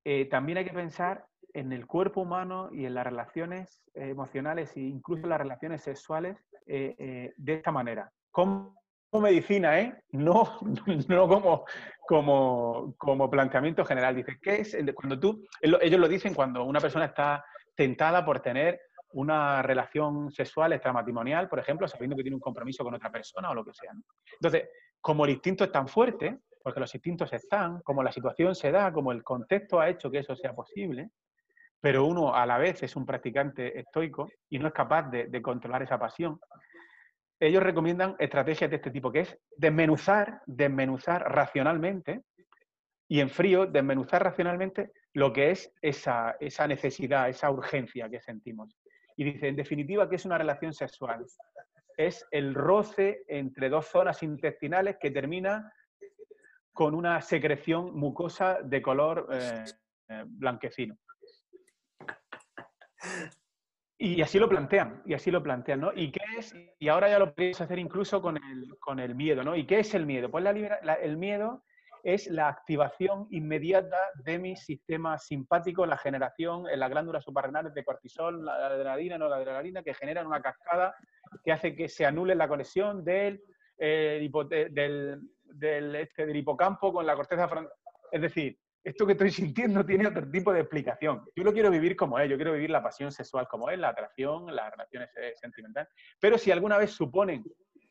eh, 0.04 0.26
también 0.26 0.58
hay 0.58 0.66
que 0.66 0.74
pensar 0.74 1.26
en 1.54 1.74
el 1.74 1.86
cuerpo 1.86 2.22
humano 2.22 2.70
y 2.72 2.86
en 2.86 2.94
las 2.94 3.06
relaciones 3.06 3.84
eh, 3.94 4.10
emocionales 4.10 4.76
e 4.78 4.82
incluso 4.82 5.28
las 5.28 5.40
relaciones 5.40 5.82
sexuales 5.82 6.38
eh, 6.66 7.34
de 7.36 7.54
esta 7.54 7.72
manera. 7.72 8.12
Como 8.32 8.76
medicina, 9.14 9.80
¿eh? 9.80 10.04
No, 10.12 10.60
no 11.10 11.28
como, 11.28 11.66
como, 12.08 12.96
como 12.98 13.30
planteamiento 13.30 13.84
general. 13.86 14.16
Dice, 14.16 14.40
¿qué 14.42 14.62
es? 14.62 14.78
Cuando 14.96 15.20
tú, 15.20 15.46
ellos 15.62 16.00
lo 16.00 16.08
dicen 16.08 16.34
cuando 16.34 16.64
una 16.64 16.80
persona 16.80 17.06
está 17.06 17.44
tentada 17.76 18.24
por 18.26 18.40
tener 18.40 18.80
una 19.14 19.62
relación 19.62 20.32
sexual 20.32 20.74
extramatrimonial, 20.74 21.50
por 21.50 21.60
ejemplo, 21.60 21.88
sabiendo 21.88 22.16
que 22.16 22.24
tiene 22.24 22.36
un 22.36 22.42
compromiso 22.42 22.84
con 22.84 22.94
otra 22.94 23.12
persona 23.12 23.50
o 23.50 23.56
lo 23.56 23.66
que 23.66 23.74
sea. 23.74 23.92
Entonces, 24.34 24.70
como 25.02 25.26
el 25.26 25.32
instinto 25.32 25.64
es 25.64 25.72
tan 25.72 25.88
fuerte, 25.88 26.40
porque 26.64 26.80
los 26.80 26.94
instintos 26.94 27.34
están, 27.34 27.82
como 27.82 28.04
la 28.04 28.12
situación 28.12 28.56
se 28.56 28.72
da, 28.72 28.94
como 28.94 29.12
el 29.12 29.24
contexto 29.24 29.80
ha 29.80 29.90
hecho 29.90 30.12
que 30.12 30.20
eso 30.20 30.36
sea 30.36 30.54
posible, 30.54 31.10
pero 31.80 32.06
uno 32.06 32.36
a 32.36 32.46
la 32.46 32.60
vez 32.60 32.84
es 32.84 32.96
un 32.96 33.06
practicante 33.06 33.80
estoico 33.80 34.30
y 34.50 34.60
no 34.60 34.68
es 34.68 34.74
capaz 34.74 35.10
de, 35.10 35.42
controlar 35.42 35.82
esa 35.82 35.98
pasión, 35.98 36.40
ellos 37.40 37.64
recomiendan 37.64 38.16
estrategias 38.20 38.70
de 38.70 38.76
este 38.76 38.92
tipo, 38.92 39.12
que 39.12 39.22
es 39.22 39.38
desmenuzar, 39.58 40.42
desmenuzar 40.46 41.24
racionalmente 41.24 42.22
y 43.08 43.20
en 43.20 43.32
frío, 43.32 43.66
desmenuzar 43.66 44.24
racionalmente 44.24 44.92
lo 45.14 45.34
que 45.34 45.50
es 45.50 45.74
esa, 45.82 46.36
esa 46.40 46.68
necesidad, 46.68 47.30
esa 47.30 47.50
urgencia 47.50 48.08
que 48.10 48.22
sentimos. 48.22 48.78
Y 49.18 49.24
dice, 49.24 49.48
en 49.48 49.56
definitiva, 49.56 50.08
que 50.08 50.18
es 50.18 50.26
una 50.26 50.38
relación 50.38 50.72
sexual 50.72 51.26
es 51.98 52.28
el 52.32 52.54
roce 52.54 53.24
entre 53.28 53.70
dos 53.70 53.88
zonas 53.88 54.24
intestinales 54.24 54.98
que 55.00 55.12
termina 55.12 55.72
con 56.74 56.96
una 56.96 57.22
secreción 57.22 57.94
mucosa 57.94 58.60
de 58.64 58.82
color 58.82 59.28
eh, 59.32 59.66
eh, 60.10 60.24
blanquecino. 60.26 60.98
Y 63.98 64.22
así 64.22 64.40
lo 64.40 64.50
plantean, 64.50 65.04
y 65.06 65.14
así 65.14 65.30
lo 65.30 65.44
plantean, 65.44 65.82
¿no? 65.82 65.92
¿Y 65.94 66.12
qué 66.12 66.22
es? 66.38 66.56
Y 66.80 66.88
ahora 66.88 67.08
ya 67.08 67.20
lo 67.20 67.36
podéis 67.36 67.62
hacer 67.62 67.78
incluso 67.78 68.20
con 68.20 68.38
el, 68.38 68.76
con 68.80 69.00
el 69.00 69.14
miedo, 69.14 69.44
¿no? 69.44 69.56
¿Y 69.56 69.68
qué 69.68 69.80
es 69.80 69.94
el 69.94 70.08
miedo? 70.08 70.32
Pues 70.32 70.44
el 70.44 71.18
miedo 71.18 71.64
es 72.04 72.28
la 72.28 72.48
activación 72.48 73.28
inmediata 73.30 73.98
de 74.24 74.40
mi 74.40 74.56
sistema 74.56 75.20
simpático, 75.20 75.86
la 75.86 75.98
generación 75.98 76.68
en 76.68 76.80
las 76.80 76.90
glándulas 76.90 77.24
suprarrenales 77.24 77.76
de 77.76 77.84
cortisol, 77.84 78.44
la 78.44 78.66
adrenalina, 78.66 79.18
no 79.18 79.30
la 79.30 79.36
adrenalina, 79.36 79.84
que 79.84 79.94
generan 79.94 80.26
una 80.26 80.42
cascada 80.42 80.96
que 81.44 81.52
hace 81.52 81.76
que 81.76 81.90
se 81.90 82.06
anule 82.06 82.36
la 82.36 82.48
conexión 82.48 83.04
del, 83.04 83.42
eh, 83.78 84.30
del, 84.72 85.96
este, 85.96 86.26
del 86.26 86.36
hipocampo 86.36 86.94
con 86.94 87.06
la 87.06 87.16
corteza 87.16 87.48
frontal. 87.48 87.74
Es 88.12 88.22
decir, 88.22 88.58
esto 88.84 89.06
que 89.06 89.14
estoy 89.14 89.32
sintiendo 89.32 89.86
tiene 89.86 90.08
otro 90.08 90.30
tipo 90.30 90.54
de 90.54 90.62
explicación. 90.62 91.24
Yo 91.36 91.44
lo 91.44 91.54
quiero 91.54 91.70
vivir 91.70 91.96
como 91.96 92.20
es, 92.20 92.30
yo 92.30 92.36
quiero 92.36 92.54
vivir 92.54 92.70
la 92.70 92.84
pasión 92.84 93.12
sexual 93.12 93.48
como 93.48 93.70
es, 93.70 93.80
la 93.80 93.90
atracción, 93.90 94.54
las 94.56 94.72
relaciones 94.72 95.10
eh, 95.18 95.34
sentimentales. 95.36 95.90
Pero 96.20 96.38
si 96.38 96.52
alguna 96.52 96.78
vez 96.78 96.92
suponen 96.92 97.44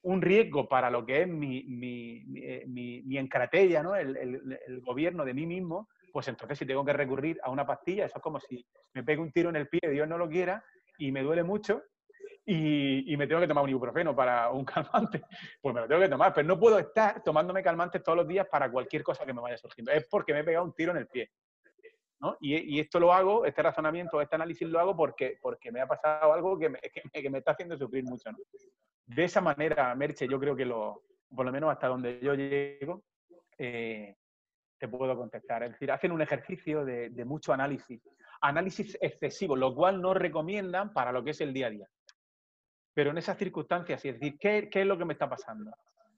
un 0.02 0.22
riesgo 0.22 0.68
para 0.68 0.90
lo 0.90 1.04
que 1.04 1.22
es 1.22 1.28
mi, 1.28 1.64
mi, 1.64 2.24
mi, 2.24 3.02
mi 3.02 3.18
encratella, 3.18 3.82
¿no? 3.82 3.94
El, 3.94 4.16
el, 4.16 4.80
gobierno 4.80 5.24
de 5.24 5.34
mí 5.34 5.46
mismo, 5.46 5.88
pues 6.10 6.26
entonces 6.28 6.58
si 6.58 6.64
tengo 6.64 6.84
que 6.84 6.94
recurrir 6.94 7.38
a 7.42 7.50
una 7.50 7.66
pastilla, 7.66 8.06
eso 8.06 8.16
es 8.16 8.22
como 8.22 8.40
si 8.40 8.64
me 8.94 9.04
pegue 9.04 9.20
un 9.20 9.30
tiro 9.30 9.50
en 9.50 9.56
el 9.56 9.68
pie, 9.68 9.80
Dios 9.90 10.08
no 10.08 10.16
lo 10.16 10.28
quiera, 10.28 10.64
y 10.98 11.12
me 11.12 11.22
duele 11.22 11.42
mucho, 11.42 11.82
y, 12.44 13.16
me 13.16 13.26
tengo 13.26 13.40
que 13.40 13.48
tomar 13.48 13.64
un 13.64 13.70
ibuprofeno 13.70 14.14
para 14.14 14.50
un 14.50 14.64
calmante, 14.64 15.22
pues 15.60 15.74
me 15.74 15.82
lo 15.82 15.88
tengo 15.88 16.00
que 16.00 16.08
tomar. 16.08 16.32
Pero 16.34 16.48
no 16.48 16.58
puedo 16.58 16.78
estar 16.78 17.22
tomándome 17.22 17.62
calmantes 17.62 18.02
todos 18.02 18.18
los 18.18 18.28
días 18.28 18.46
para 18.50 18.70
cualquier 18.70 19.02
cosa 19.02 19.24
que 19.24 19.32
me 19.32 19.40
vaya 19.40 19.56
surgiendo. 19.56 19.92
Es 19.92 20.06
porque 20.08 20.32
me 20.32 20.40
he 20.40 20.44
pegado 20.44 20.64
un 20.64 20.74
tiro 20.74 20.92
en 20.92 20.98
el 20.98 21.06
pie. 21.06 21.30
¿no? 22.20 22.36
Y, 22.40 22.78
esto 22.78 23.00
lo 23.00 23.12
hago, 23.12 23.46
este 23.46 23.62
razonamiento, 23.62 24.20
este 24.20 24.34
análisis 24.34 24.68
lo 24.68 24.78
hago 24.78 24.94
porque, 24.94 25.38
porque 25.40 25.72
me 25.72 25.80
ha 25.80 25.86
pasado 25.86 26.32
algo 26.32 26.58
que 26.58 26.68
me, 26.68 26.78
que 27.12 27.30
me, 27.30 27.38
está 27.38 27.52
haciendo 27.52 27.76
sufrir 27.76 28.04
mucho. 28.04 28.30
de 29.06 29.24
esa 29.24 29.40
manera, 29.40 29.94
Merche, 29.94 30.28
yo 30.28 30.38
creo 30.38 30.54
que 30.54 30.66
lo, 30.66 31.02
por 31.34 31.46
lo 31.46 31.52
menos 31.52 31.70
hasta 31.70 31.88
donde 31.88 32.20
yo 32.20 32.34
llego, 32.34 33.04
eh, 33.56 34.16
te 34.78 34.88
puedo 34.88 35.14
contestar. 35.16 35.62
Es 35.62 35.72
decir, 35.72 35.92
hacen 35.92 36.12
un 36.12 36.22
ejercicio 36.22 36.84
de, 36.84 37.24
mucho 37.24 37.52
análisis, 37.52 38.00
análisis 38.40 38.96
excesivo, 39.00 39.54
lo 39.54 39.74
cual 39.74 40.00
no 40.00 40.14
recomiendan 40.14 40.92
para 40.92 41.12
lo 41.12 41.22
que 41.22 41.30
es 41.30 41.40
el 41.40 41.52
día 41.52 41.66
a 41.66 41.70
día. 41.70 41.88
Pero 42.94 43.10
en 43.10 43.18
esas 43.18 43.38
circunstancias, 43.38 44.04
es 44.04 44.18
decir, 44.18 44.36
¿qué, 44.38 44.68
es 44.72 44.86
lo 44.86 44.98
que 44.98 45.04
me 45.04 45.12
está 45.12 45.28
pasando? 45.28 45.70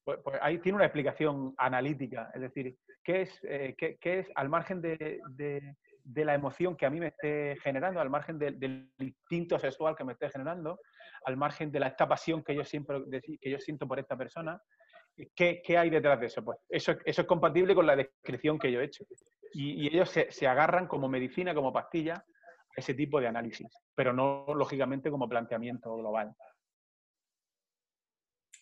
Pues, 0.05 0.19
pues, 0.25 0.39
ahí 0.41 0.59
tiene 0.59 0.77
una 0.77 0.87
explicación 0.87 1.55
analítica, 1.59 2.31
es 2.35 2.41
decir, 2.41 2.77
¿qué 3.05 3.23
es, 3.23 3.41
eh, 3.45 3.75
qué, 3.77 3.99
es 4.19 4.27
al 4.35 4.49
margen 4.49 4.81
de, 4.81 5.21
de, 5.31 6.25
la 6.25 6.35
emoción 6.35 6.77
que 6.77 6.87
a 6.87 6.91
mí 6.91 6.99
me 6.99 7.09
esté 7.09 7.57
generando, 7.63 8.01
al 8.01 8.11
margen 8.11 8.39
del 8.39 8.91
instinto 8.99 9.59
sexual 9.59 9.95
que 9.95 10.05
me 10.05 10.15
esté 10.15 10.31
generando, 10.31 10.81
al 11.25 11.37
margen 11.37 11.71
de 11.71 11.81
la, 11.81 11.89
esta 11.89 12.09
pasión 12.09 12.43
que 12.43 12.55
yo, 12.55 12.65
siempre, 12.65 12.99
que 13.41 13.51
yo 13.51 13.59
siento 13.59 13.87
por 13.87 14.01
esta 14.01 14.17
persona, 14.17 14.61
¿qué, 15.35 15.63
qué 15.65 15.79
hay 15.79 15.91
detrás 15.91 16.19
de 16.19 16.27
eso? 16.27 16.45
Pues 16.45 16.59
eso, 16.69 16.93
eso, 17.05 17.23
es 17.23 17.27
compatible 17.27 17.75
con 17.75 17.87
la 17.87 17.97
descripción 17.97 18.59
que 18.59 18.73
yo 18.73 18.81
he 18.81 18.85
hecho. 18.85 19.05
Y, 19.55 19.87
ellos 19.87 20.11
se, 20.11 20.31
se, 20.31 20.47
agarran 20.47 20.87
como 20.87 21.09
medicina, 21.09 21.55
como 21.55 21.73
pastilla, 21.73 22.25
ese 22.75 22.95
tipo 22.95 23.21
de 23.21 23.29
análisis, 23.29 23.69
pero 23.95 24.13
no 24.13 24.47
lógicamente 24.55 25.11
como 25.11 25.29
planteamiento 25.29 25.95
global. 25.95 26.35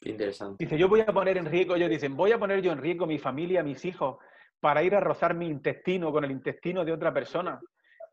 Interesante. 0.03 0.65
Dice, 0.65 0.79
yo 0.79 0.89
voy 0.89 1.01
a 1.01 1.07
poner 1.07 1.37
en 1.37 1.47
riesgo, 1.47 1.77
ellos 1.77 1.91
dicen, 1.91 2.17
voy 2.17 2.33
a 2.33 2.39
poner 2.39 2.63
yo 2.63 2.73
en 2.73 2.79
riesgo 2.79 3.07
mi 3.07 3.19
familia, 3.19 3.63
mis 3.63 3.85
hijos, 3.85 4.19
para 4.61 4.83
ir 4.83 4.95
a 4.95 5.01
rozar 5.01 5.35
mi 5.35 5.47
intestino 5.47 6.13
con 6.13 6.25
el 6.25 6.31
intestino 6.31 6.85
de 6.85 6.93
otra 6.93 7.13
persona 7.13 7.61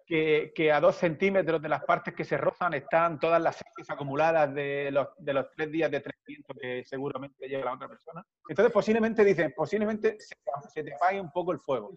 que, 0.07 0.71
a 0.71 0.79
dos 0.79 0.95
centímetros 0.95 1.61
de 1.61 1.67
las 1.67 1.83
partes 1.83 2.13
que 2.13 2.23
se 2.23 2.38
rozan 2.38 2.73
están 2.73 3.19
todas 3.19 3.41
las 3.41 3.57
heces 3.59 3.89
acumuladas 3.89 4.53
de 4.53 4.89
los, 4.89 5.09
de 5.17 5.33
los 5.33 5.47
tres 5.55 5.69
días 5.69 5.91
de 5.91 5.99
tratamiento 5.99 6.53
que 6.59 6.83
seguramente 6.85 7.47
lleva 7.47 7.65
la 7.65 7.73
otra 7.73 7.89
persona. 7.89 8.25
Entonces, 8.47 8.71
posiblemente 8.71 9.25
dicen, 9.25 9.53
posiblemente 9.55 10.17
se, 10.17 10.83
te 10.83 10.95
apague 10.95 11.19
un 11.19 11.31
poco 11.31 11.51
el 11.51 11.59
fuego. 11.59 11.91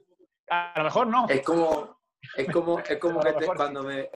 A 0.48 0.74
lo 0.78 0.84
mejor 0.84 1.06
no. 1.06 1.28
Es 1.28 1.42
como, 1.42 2.00
es 2.36 2.48
como, 2.50 2.78
es 2.88 2.98
como 2.98 3.20
que 3.20 3.46
cuando, 3.46 3.84
me, 3.84 4.10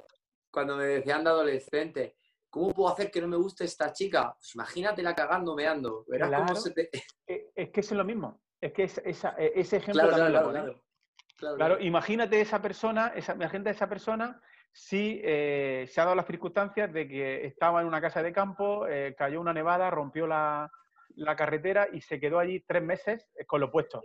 cuando 0.51 0.77
me 0.77 0.85
decían 0.87 1.23
de 1.23 1.31
adolescente, 1.31 2.17
¿cómo 2.55 2.73
puedo 2.73 2.93
hacer 2.93 3.11
que 3.11 3.21
no 3.21 3.27
me 3.27 3.37
guste 3.37 3.65
esta 3.65 3.93
chica? 3.93 4.33
Pues 4.39 4.55
imagínatela 4.55 5.13
cagando, 5.13 5.57
meando. 5.57 6.05
Verás 6.07 6.31
cómo 6.31 6.55
se 6.55 6.71
te... 6.71 6.89
Eh, 7.27 7.51
es 7.55 7.71
que 7.71 7.81
es 7.81 7.91
lo 7.91 8.05
mismo. 8.05 8.43
Es 8.61 8.73
que 8.73 8.85
esa, 8.85 9.35
e, 9.37 9.53
ese 9.57 9.79
ejemplo 9.79 10.03
claro, 10.09 10.27
claro, 10.27 10.51
claro, 10.51 11.57
Claro, 11.57 11.81
imagínate 11.81 12.41
esa 12.41 12.63
persona, 12.63 13.13
esa, 13.17 13.35
imagínate 13.35 13.71
esa 13.71 13.89
persona 13.89 14.41
si 14.73 15.21
eh, 15.25 15.87
se 15.89 16.01
ha 16.01 16.05
dado 16.05 16.15
las 16.15 16.27
circunstancias 16.27 16.93
de 16.93 17.09
que 17.09 17.45
estaba 17.45 17.81
en 17.81 17.89
una 17.89 18.01
casa 18.01 18.23
de 18.23 18.33
campo, 18.33 18.87
eh, 18.87 19.17
cayó 19.19 19.41
una 19.41 19.53
nevada, 19.53 19.91
rompió 19.91 20.27
la, 20.29 20.71
carretera 21.37 21.89
y 21.93 22.03
se 22.03 22.21
quedó 22.21 22.39
allí 22.39 22.61
tres 22.61 22.83
meses 22.83 23.29
con 23.47 23.61
lo 23.61 23.71
puesto. 23.71 24.01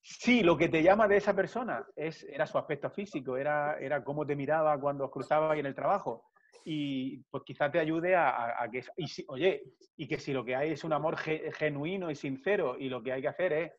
Sí, 0.00 0.42
lo 0.42 0.56
que 0.56 0.68
te 0.68 0.82
llama 0.82 1.06
de 1.08 1.18
esa 1.18 1.34
persona 1.34 1.86
es, 1.94 2.24
era 2.24 2.46
su 2.46 2.56
aspecto 2.56 2.88
físico, 2.90 3.36
era, 3.36 3.78
era 3.78 4.02
cómo 4.02 4.26
te 4.26 4.34
miraba 4.34 4.80
cuando 4.80 5.04
os 5.04 5.10
cruzabas 5.10 5.58
en 5.58 5.66
el 5.66 5.74
trabajo. 5.74 6.30
Y 6.64 7.18
pues 7.30 7.42
quizá 7.44 7.70
te 7.70 7.78
ayude 7.78 8.14
a, 8.14 8.68
que... 8.70 8.84
Y 8.96 9.06
oye, 9.28 9.62
y 9.96 10.06
que 10.06 10.18
si 10.18 10.32
lo 10.32 10.44
que 10.44 10.54
hay 10.56 10.72
es 10.72 10.84
un 10.84 10.92
amor 10.92 11.16
genuino 11.16 12.10
y 12.10 12.14
sincero 12.14 12.76
y 12.78 12.88
lo 12.88 13.02
que 13.02 13.12
hay 13.12 13.22
que 13.22 13.28
hacer 13.28 13.52
es... 13.52 13.72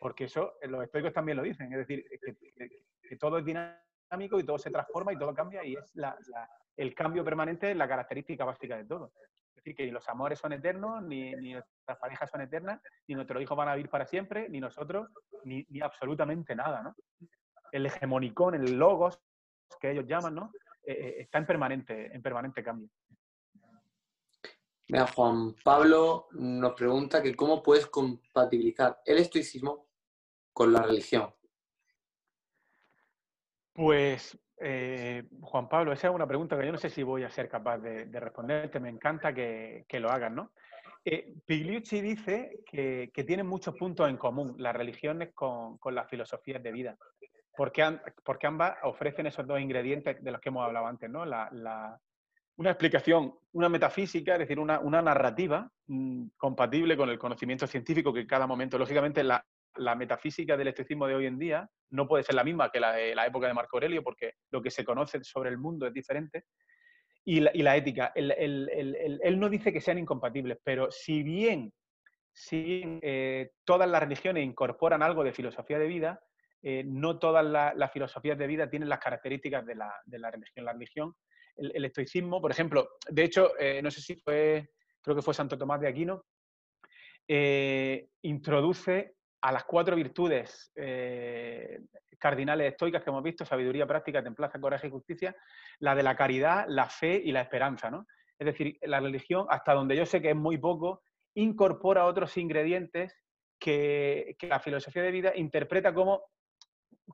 Porque 0.00 0.24
eso, 0.24 0.54
los 0.62 0.84
estoicos 0.84 1.12
también 1.12 1.38
lo 1.38 1.42
dicen, 1.42 1.72
es 1.72 1.78
decir, 1.78 2.04
que, 3.08 3.16
todo 3.16 3.38
es 3.38 3.44
dinámico 3.44 4.38
y 4.38 4.44
todo 4.44 4.58
se 4.58 4.70
transforma 4.70 5.12
y 5.12 5.18
todo 5.18 5.34
cambia 5.34 5.64
y 5.64 5.74
es 5.74 5.94
el 6.76 6.94
cambio 6.94 7.24
permanente 7.24 7.70
es 7.70 7.76
la 7.76 7.88
característica 7.88 8.44
básica 8.44 8.76
de 8.76 8.84
todo 8.84 9.12
decir, 9.66 9.76
que 9.76 9.84
ni 9.84 9.90
los 9.90 10.08
amores 10.08 10.38
son 10.38 10.52
eternos, 10.52 11.02
ni, 11.02 11.32
ni 11.34 11.52
nuestras 11.54 11.98
parejas 11.98 12.30
son 12.30 12.40
eternas, 12.40 12.80
ni 13.08 13.14
nuestros 13.14 13.42
hijos 13.42 13.56
van 13.56 13.68
a 13.68 13.74
vivir 13.74 13.90
para 13.90 14.06
siempre, 14.06 14.48
ni 14.48 14.60
nosotros, 14.60 15.08
ni, 15.44 15.66
absolutamente 15.80 16.54
nada, 16.54 16.82
¿no? 16.82 16.94
El 17.72 17.86
hegemonicón, 17.86 18.54
el 18.54 18.78
logos, 18.78 19.20
que 19.80 19.90
ellos 19.90 20.06
llaman, 20.06 20.34
¿no? 20.34 20.52
Eh, 20.86 20.92
eh, 20.92 21.14
está 21.18 21.38
en 21.38 21.46
permanente, 21.46 22.14
en 22.14 22.22
permanente 22.22 22.62
cambio. 22.62 22.88
Mira, 24.88 25.06
Juan 25.08 25.54
Pablo 25.64 26.28
nos 26.32 26.74
pregunta 26.74 27.20
que 27.20 27.34
cómo 27.34 27.62
puedes 27.62 27.86
compatibilizar 27.88 29.00
el 29.04 29.18
estoicismo 29.18 29.88
con 30.52 30.72
la 30.72 30.82
religión. 30.82 31.34
Pues 33.72 34.38
eh, 34.58 35.24
Juan 35.42 35.68
Pablo, 35.68 35.92
esa 35.92 36.08
es 36.08 36.14
una 36.14 36.26
pregunta 36.26 36.58
que 36.58 36.64
yo 36.64 36.72
no 36.72 36.78
sé 36.78 36.88
si 36.88 37.02
voy 37.02 37.24
a 37.24 37.30
ser 37.30 37.48
capaz 37.48 37.78
de, 37.78 38.06
responderte. 38.20 38.80
Me 38.80 38.88
encanta 38.88 39.34
que, 39.34 39.84
lo 39.92 40.10
hagan, 40.10 40.34
¿no? 40.34 40.52
Eh, 41.04 41.34
Pigliucci 41.44 42.00
dice 42.00 42.60
que, 42.64 43.10
tienen 43.26 43.46
muchos 43.46 43.76
puntos 43.76 44.08
en 44.08 44.16
común 44.16 44.54
las 44.58 44.74
religiones 44.74 45.32
con, 45.34 45.78
las 45.90 46.08
filosofías 46.08 46.62
de 46.62 46.72
vida, 46.72 46.96
porque, 47.56 47.98
porque, 48.24 48.46
ambas 48.46 48.76
ofrecen 48.82 49.26
esos 49.26 49.46
dos 49.46 49.60
ingredientes 49.60 50.22
de 50.22 50.30
los 50.30 50.40
que 50.40 50.50
hemos 50.50 50.64
hablado 50.64 50.86
antes, 50.86 51.10
¿no? 51.10 51.24
una 52.58 52.70
explicación, 52.70 53.34
una 53.52 53.68
metafísica, 53.68 54.34
es 54.34 54.40
decir, 54.40 54.58
una, 54.58 55.02
narrativa 55.02 55.70
mm, 55.86 56.28
compatible 56.36 56.96
con 56.96 57.10
el 57.10 57.18
conocimiento 57.18 57.66
científico 57.66 58.12
que 58.12 58.20
en 58.20 58.26
cada 58.26 58.46
momento, 58.46 58.78
lógicamente, 58.78 59.22
la, 59.22 59.44
la 59.78 59.94
metafísica 59.94 60.56
del 60.56 60.68
estoicismo 60.68 61.06
de 61.06 61.14
hoy 61.14 61.26
en 61.26 61.38
día 61.38 61.68
no 61.90 62.08
puede 62.08 62.24
ser 62.24 62.34
la 62.34 62.44
misma 62.44 62.70
que 62.70 62.80
la 62.80 62.92
de 62.92 63.14
la 63.14 63.26
época 63.26 63.46
de 63.46 63.54
Marco 63.54 63.76
Aurelio, 63.76 64.02
porque 64.02 64.34
lo 64.50 64.62
que 64.62 64.70
se 64.70 64.84
conoce 64.84 65.22
sobre 65.22 65.50
el 65.50 65.58
mundo 65.58 65.86
es 65.86 65.92
diferente. 65.92 66.44
Y 67.28 67.40
la, 67.40 67.76
ética, 67.76 68.12
él, 68.14 69.36
no 69.40 69.48
dice 69.48 69.72
que 69.72 69.80
sean 69.80 69.98
incompatibles, 69.98 70.58
pero 70.62 70.92
si 70.92 71.24
bien, 71.24 71.72
si 72.32 73.00
eh, 73.02 73.50
todas 73.64 73.90
las 73.90 74.00
religiones 74.00 74.44
incorporan 74.44 75.02
algo 75.02 75.24
de 75.24 75.32
filosofía 75.32 75.76
de 75.80 75.88
vida, 75.88 76.20
eh, 76.68 76.82
no 76.84 77.16
todas 77.20 77.44
las 77.44 77.92
filosofías 77.92 78.36
de 78.36 78.48
vida 78.48 78.68
tienen 78.68 78.88
las 78.88 78.98
características 78.98 79.64
de 79.64 79.76
la, 79.76 80.02
religión. 80.32 80.64
La 80.64 80.72
religión, 80.72 81.14
el, 81.54 81.84
estoicismo, 81.84 82.40
por 82.40 82.50
ejemplo, 82.50 82.88
de 83.08 83.22
hecho, 83.22 83.52
eh, 83.56 83.80
no 83.80 83.88
sé 83.88 84.00
si 84.00 84.16
fue, 84.16 84.70
creo 85.00 85.14
que 85.14 85.22
fue 85.22 85.32
Santo 85.32 85.56
Tomás 85.56 85.80
de 85.80 85.86
Aquino, 85.86 86.24
introduce 88.22 89.14
a 89.42 89.52
las 89.52 89.62
cuatro 89.62 89.94
virtudes 89.94 90.72
eh, 90.74 91.82
cardinales 92.18 92.72
estoicas 92.72 93.04
que 93.04 93.10
hemos 93.10 93.22
visto, 93.22 93.44
sabiduría 93.44 93.86
práctica, 93.86 94.20
templaza, 94.20 94.60
coraje 94.60 94.88
y 94.88 94.90
justicia, 94.90 95.36
la 95.78 95.94
de 95.94 96.02
la 96.02 96.16
caridad, 96.16 96.64
la 96.66 96.88
fe 96.88 97.22
y 97.24 97.30
la 97.30 97.42
esperanza. 97.42 97.92
¿no? 97.92 98.08
Es 98.40 98.46
decir, 98.46 98.76
la 98.82 98.98
religión, 98.98 99.46
hasta 99.50 99.72
donde 99.72 99.94
yo 99.94 100.04
sé 100.04 100.20
que 100.20 100.30
es 100.30 100.36
muy 100.36 100.58
poco, 100.58 101.04
incorpora 101.34 102.06
otros 102.06 102.36
ingredientes 102.36 103.14
que, 103.58 104.36
la 104.40 104.60
filosofía 104.60 105.02
de 105.02 105.10
vida 105.12 105.32
interpreta 105.36 105.94
como, 105.94 106.24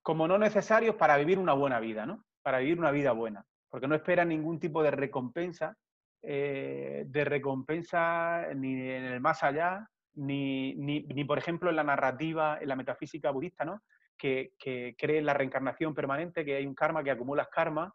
como 0.03 0.26
no 0.26 0.38
necesarios 0.38 0.97
para 0.97 1.16
vivir 1.16 1.38
una 1.38 1.53
buena 1.53 1.80
vida, 1.80 2.07
¿no? 2.07 2.24
para 2.43 2.59
vivir 2.59 2.78
una 2.78 2.90
vida 2.90 3.12
buena, 3.12 3.45
porque 3.68 3.86
no 3.86 3.95
espera 3.95 4.24
ningún 4.24 4.59
tipo 4.59 4.82
de 4.82 4.90
recompensa, 4.90 5.76
eh, 6.22 7.05
de 7.07 7.24
recompensa 7.24 8.49
ni 8.55 8.72
en 8.72 9.05
el 9.05 9.20
más 9.20 9.43
allá, 9.43 9.88
ni, 10.14 10.74
ni, 10.74 11.01
ni, 11.03 11.24
por 11.24 11.38
ejemplo, 11.38 11.70
en 11.70 11.76
la 11.76 11.84
narrativa, 11.84 12.59
en 12.61 12.68
la 12.68 12.76
metafísica 12.76 13.30
budista, 13.30 13.64
¿no? 13.64 13.82
que, 14.16 14.53
que, 14.59 14.95
cree 14.99 15.18
en 15.18 15.26
la 15.26 15.34
reencarnación 15.34 15.95
permanente, 15.95 16.45
que 16.45 16.57
hay 16.57 16.66
un 16.66 16.74
karma, 16.74 17.03
que 17.03 17.11
acumulas 17.11 17.49
karma, 17.49 17.93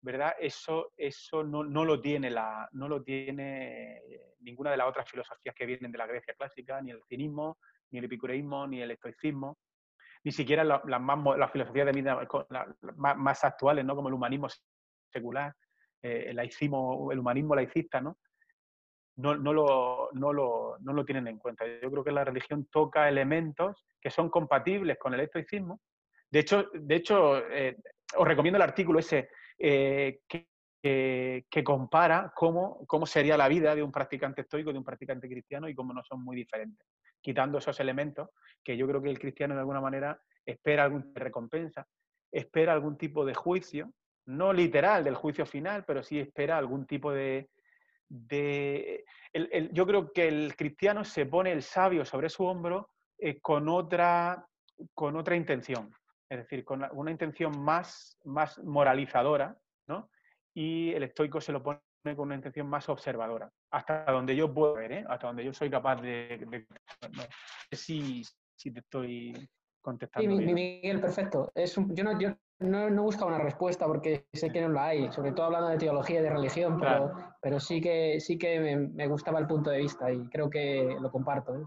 ¿verdad? 0.00 0.34
Eso, 0.38 0.92
eso 0.96 1.42
no, 1.42 1.64
no, 1.64 1.84
lo 1.84 2.00
tiene 2.00 2.30
la, 2.30 2.68
no 2.72 2.88
lo 2.88 3.02
tiene 3.02 4.00
ninguna 4.40 4.70
de 4.70 4.76
las 4.76 4.88
otras 4.88 5.10
filosofías 5.10 5.54
que 5.54 5.66
vienen 5.66 5.90
de 5.90 5.98
la 5.98 6.06
Grecia 6.06 6.34
clásica, 6.34 6.80
ni 6.80 6.92
el 6.92 7.02
cinismo, 7.08 7.58
ni 7.90 7.98
el 7.98 8.04
epicureísmo, 8.04 8.66
ni 8.66 8.82
el 8.82 8.92
estoicismo, 8.92 9.58
ni 10.26 10.32
siquiera 10.32 10.64
las, 10.64 10.82
más, 11.00 11.38
las 11.38 11.52
filosofías 11.52 11.86
de 11.86 11.92
vida 11.92 12.20
más, 12.96 13.16
más, 13.16 13.44
actuales, 13.44 13.84
¿no? 13.84 13.94
como 13.94 14.08
el 14.08 14.14
humanismo 14.14 14.48
secular, 15.12 15.54
eh, 16.02 16.34
el 16.34 17.18
humanismo 17.20 17.54
laicista, 17.54 18.00
¿no? 18.00 18.18
no, 19.18 19.36
lo, 19.36 20.10
no, 20.14 20.32
lo, 20.32 21.04
tienen 21.04 21.28
en 21.28 21.38
cuenta. 21.38 21.64
Yo 21.80 21.88
creo 21.92 22.02
que 22.02 22.10
la 22.10 22.24
religión 22.24 22.66
toca 22.72 23.08
elementos 23.08 23.86
que 24.00 24.10
son 24.10 24.28
compatibles 24.28 24.98
con 24.98 25.14
el 25.14 25.20
estoicismo. 25.20 25.80
De 26.28 26.40
hecho, 26.40 26.64
de 26.74 26.96
hecho 26.96 27.38
eh, 27.48 27.76
os 28.16 28.26
recomiendo 28.26 28.56
el 28.56 28.62
artículo 28.62 28.98
ese 28.98 29.28
eh, 29.56 30.22
que, 30.28 31.62
compara 31.62 32.32
cómo, 32.34 32.84
cómo 32.88 33.06
sería 33.06 33.36
la 33.36 33.46
vida 33.46 33.76
de 33.76 33.82
un 33.84 33.92
practicante 33.92 34.40
estoico 34.40 34.70
y 34.70 34.72
de 34.72 34.80
un 34.80 34.84
practicante 34.84 35.28
cristiano 35.28 35.68
y 35.68 35.74
cómo 35.76 35.92
no 35.92 36.02
son 36.02 36.24
muy 36.24 36.34
diferentes, 36.34 36.84
quitando 37.26 37.58
esos 37.58 37.80
elementos 37.80 38.28
que 38.62 38.76
yo 38.76 38.86
creo 38.86 39.02
que 39.02 39.10
el 39.10 39.18
cristiano 39.18 39.54
de 39.54 39.58
alguna 39.58 39.80
manera 39.80 40.16
espera 40.44 40.88
de 40.88 41.02
recompensa, 41.14 41.84
espera 42.30 42.72
algún 42.72 42.96
tipo 42.96 43.24
de 43.24 43.34
juicio, 43.34 43.92
no 44.26 44.52
literal 44.52 45.02
del 45.02 45.16
juicio 45.16 45.44
final, 45.44 45.84
pero 45.84 46.04
sí 46.04 46.20
espera 46.20 46.56
algún 46.56 46.86
tipo 46.86 47.10
de, 47.12 47.50
de... 48.08 49.04
yo 49.72 49.84
creo 49.88 50.12
que 50.12 50.28
el 50.28 50.54
cristiano 50.54 51.04
se 51.04 51.26
pone 51.26 51.50
el 51.50 51.64
sabio 51.64 52.04
sobre 52.04 52.28
su 52.28 52.44
hombro 52.44 52.90
eh, 53.18 53.40
con, 53.40 53.68
otra, 53.68 54.46
con 54.94 55.16
otra 55.16 55.34
intención, 55.34 55.92
es 56.30 56.38
decir, 56.38 56.64
con 56.64 56.86
una 56.92 57.10
intención 57.10 57.58
más, 57.58 58.16
más 58.22 58.56
moralizadora, 58.62 59.58
¿no? 59.88 60.10
Y 60.54 60.92
el 60.92 61.02
estoico 61.02 61.40
se 61.40 61.50
lo 61.50 61.60
pone 61.60 61.80
con 62.14 62.26
una 62.26 62.36
intención 62.36 62.68
más 62.68 62.88
observadora, 62.88 63.50
hasta 63.70 64.04
donde 64.04 64.36
yo 64.36 64.52
puedo 64.52 64.74
ver, 64.74 64.92
¿eh? 64.92 65.04
hasta 65.08 65.26
donde 65.28 65.44
yo 65.44 65.52
soy 65.52 65.70
capaz 65.70 66.00
de... 66.00 66.46
no 67.12 67.22
sé 67.70 67.76
si, 67.76 68.22
si 68.54 68.70
te 68.70 68.80
estoy 68.80 69.48
contestando. 69.80 70.36
Sí, 70.36 70.52
Miguel, 70.52 71.00
perfecto. 71.00 71.50
Es 71.54 71.74
yo, 71.74 72.04
no, 72.04 72.18
yo 72.20 72.36
no, 72.60 72.90
no 72.90 73.02
busca 73.02 73.24
una 73.24 73.38
respuesta 73.38 73.86
porque 73.86 74.26
sé 74.32 74.50
que 74.50 74.60
no 74.60 74.68
la 74.68 74.86
hay, 74.86 75.10
sobre 75.12 75.32
todo 75.32 75.46
hablando 75.46 75.68
de 75.68 75.78
teología 75.78 76.20
y 76.20 76.22
de 76.22 76.30
religión, 76.30 76.78
pero, 76.78 77.12
pero 77.40 77.60
sí 77.60 77.80
que, 77.80 78.20
sí 78.20 78.38
que 78.38 78.60
me, 78.76 79.06
gustaba 79.08 79.38
el 79.38 79.46
punto 79.46 79.70
de 79.70 79.78
vista 79.78 80.10
y 80.10 80.28
creo 80.28 80.48
que 80.50 80.96
lo 81.00 81.10
comparto. 81.10 81.54
¿eh? 81.56 81.64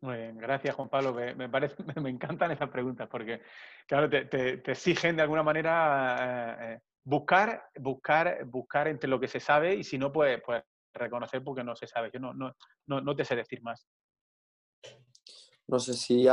Bien, 0.00 0.38
gracias 0.38 0.74
Juan 0.76 0.88
Pablo. 0.88 1.12
Me, 1.12 1.48
parece, 1.48 1.76
me 2.00 2.10
encantan 2.10 2.52
esas 2.52 2.70
preguntas 2.70 3.08
porque, 3.10 3.42
claro, 3.86 4.08
te, 4.08 4.70
exigen 4.70 5.16
de 5.16 5.22
alguna 5.22 5.42
manera 5.42 6.16
eh, 6.20 6.74
eh, 6.74 6.80
buscar, 7.04 7.70
buscar, 7.76 8.44
buscar 8.44 8.86
entre 8.88 9.10
lo 9.10 9.18
que 9.18 9.28
se 9.28 9.40
sabe 9.40 9.74
y 9.74 9.82
si 9.82 9.98
no, 9.98 10.12
pues, 10.12 10.40
pues 10.44 10.62
reconocer 10.94 11.42
porque 11.42 11.64
no 11.64 11.74
se 11.74 11.86
sabe. 11.86 12.10
Yo 12.12 12.20
no, 12.20 12.32
no, 12.32 12.54
no, 12.86 13.00
no 13.00 13.16
te 13.16 13.24
sé 13.24 13.34
decir 13.34 13.60
más. 13.62 13.88
No 15.66 15.78
sé 15.78 15.94
si 15.94 16.26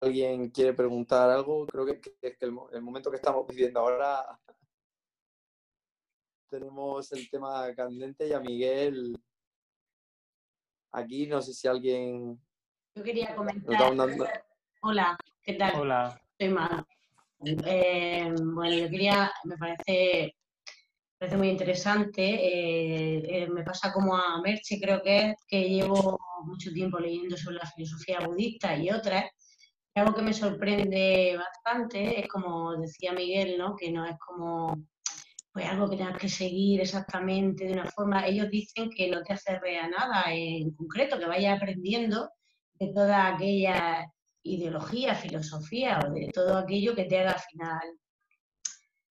alguien 0.00 0.50
quiere 0.50 0.72
preguntar 0.72 1.28
algo, 1.30 1.66
creo 1.66 1.84
que, 1.84 2.00
es 2.22 2.38
que 2.38 2.44
el, 2.44 2.52
momento 2.52 3.10
que 3.10 3.16
estamos 3.16 3.46
viviendo 3.46 3.80
ahora 3.80 4.38
tenemos 6.48 7.12
el 7.12 7.28
tema 7.28 7.74
candente 7.74 8.26
y 8.26 8.32
a 8.32 8.40
Miguel 8.40 9.20
aquí, 10.92 11.26
no 11.26 11.42
sé 11.42 11.52
si 11.52 11.68
alguien... 11.68 12.40
Yo 12.98 13.04
quería 13.04 13.32
comentar... 13.36 13.92
Hola, 14.80 15.16
¿qué 15.40 15.52
tal? 15.52 15.82
Hola. 15.82 16.20
Soy 16.36 16.48
Mar. 16.48 16.84
Eh, 17.44 18.34
bueno, 18.42 18.74
yo 18.74 18.90
quería, 18.90 19.30
me 19.44 19.56
parece, 19.56 20.34
parece 21.16 21.36
muy 21.36 21.50
interesante. 21.50 22.24
Eh, 22.24 23.22
eh, 23.42 23.48
me 23.50 23.62
pasa 23.62 23.92
como 23.92 24.16
a 24.16 24.40
Merche, 24.42 24.80
creo 24.80 25.00
que 25.00 25.30
es 25.30 25.36
que 25.46 25.68
llevo 25.68 26.18
mucho 26.42 26.72
tiempo 26.72 26.98
leyendo 26.98 27.36
sobre 27.36 27.58
la 27.58 27.70
filosofía 27.70 28.18
budista 28.26 28.76
y 28.76 28.90
otras, 28.90 29.26
algo 29.94 30.12
que 30.12 30.22
me 30.22 30.32
sorprende 30.32 31.38
bastante 31.38 32.18
es 32.18 32.26
como 32.26 32.74
decía 32.78 33.12
Miguel, 33.12 33.58
¿no? 33.58 33.76
Que 33.76 33.92
no 33.92 34.06
es 34.06 34.18
como 34.18 34.76
pues 35.52 35.66
algo 35.66 35.88
que 35.88 35.98
tengas 35.98 36.18
que 36.18 36.28
seguir 36.28 36.80
exactamente 36.80 37.64
de 37.64 37.74
una 37.74 37.84
forma. 37.84 38.26
Ellos 38.26 38.50
dicen 38.50 38.90
que 38.90 39.08
no 39.08 39.22
te 39.22 39.34
hace 39.34 39.52
a 39.52 39.88
nada 39.88 40.24
en 40.32 40.72
concreto, 40.72 41.16
que 41.16 41.26
vayas 41.26 41.56
aprendiendo 41.56 42.28
de 42.78 42.92
toda 42.92 43.34
aquella 43.34 44.12
ideología, 44.42 45.14
filosofía 45.14 46.00
o 46.04 46.12
de 46.12 46.30
todo 46.32 46.58
aquello 46.58 46.94
que 46.94 47.04
te 47.04 47.18
haga 47.18 47.32
al 47.32 47.40
final 47.40 47.98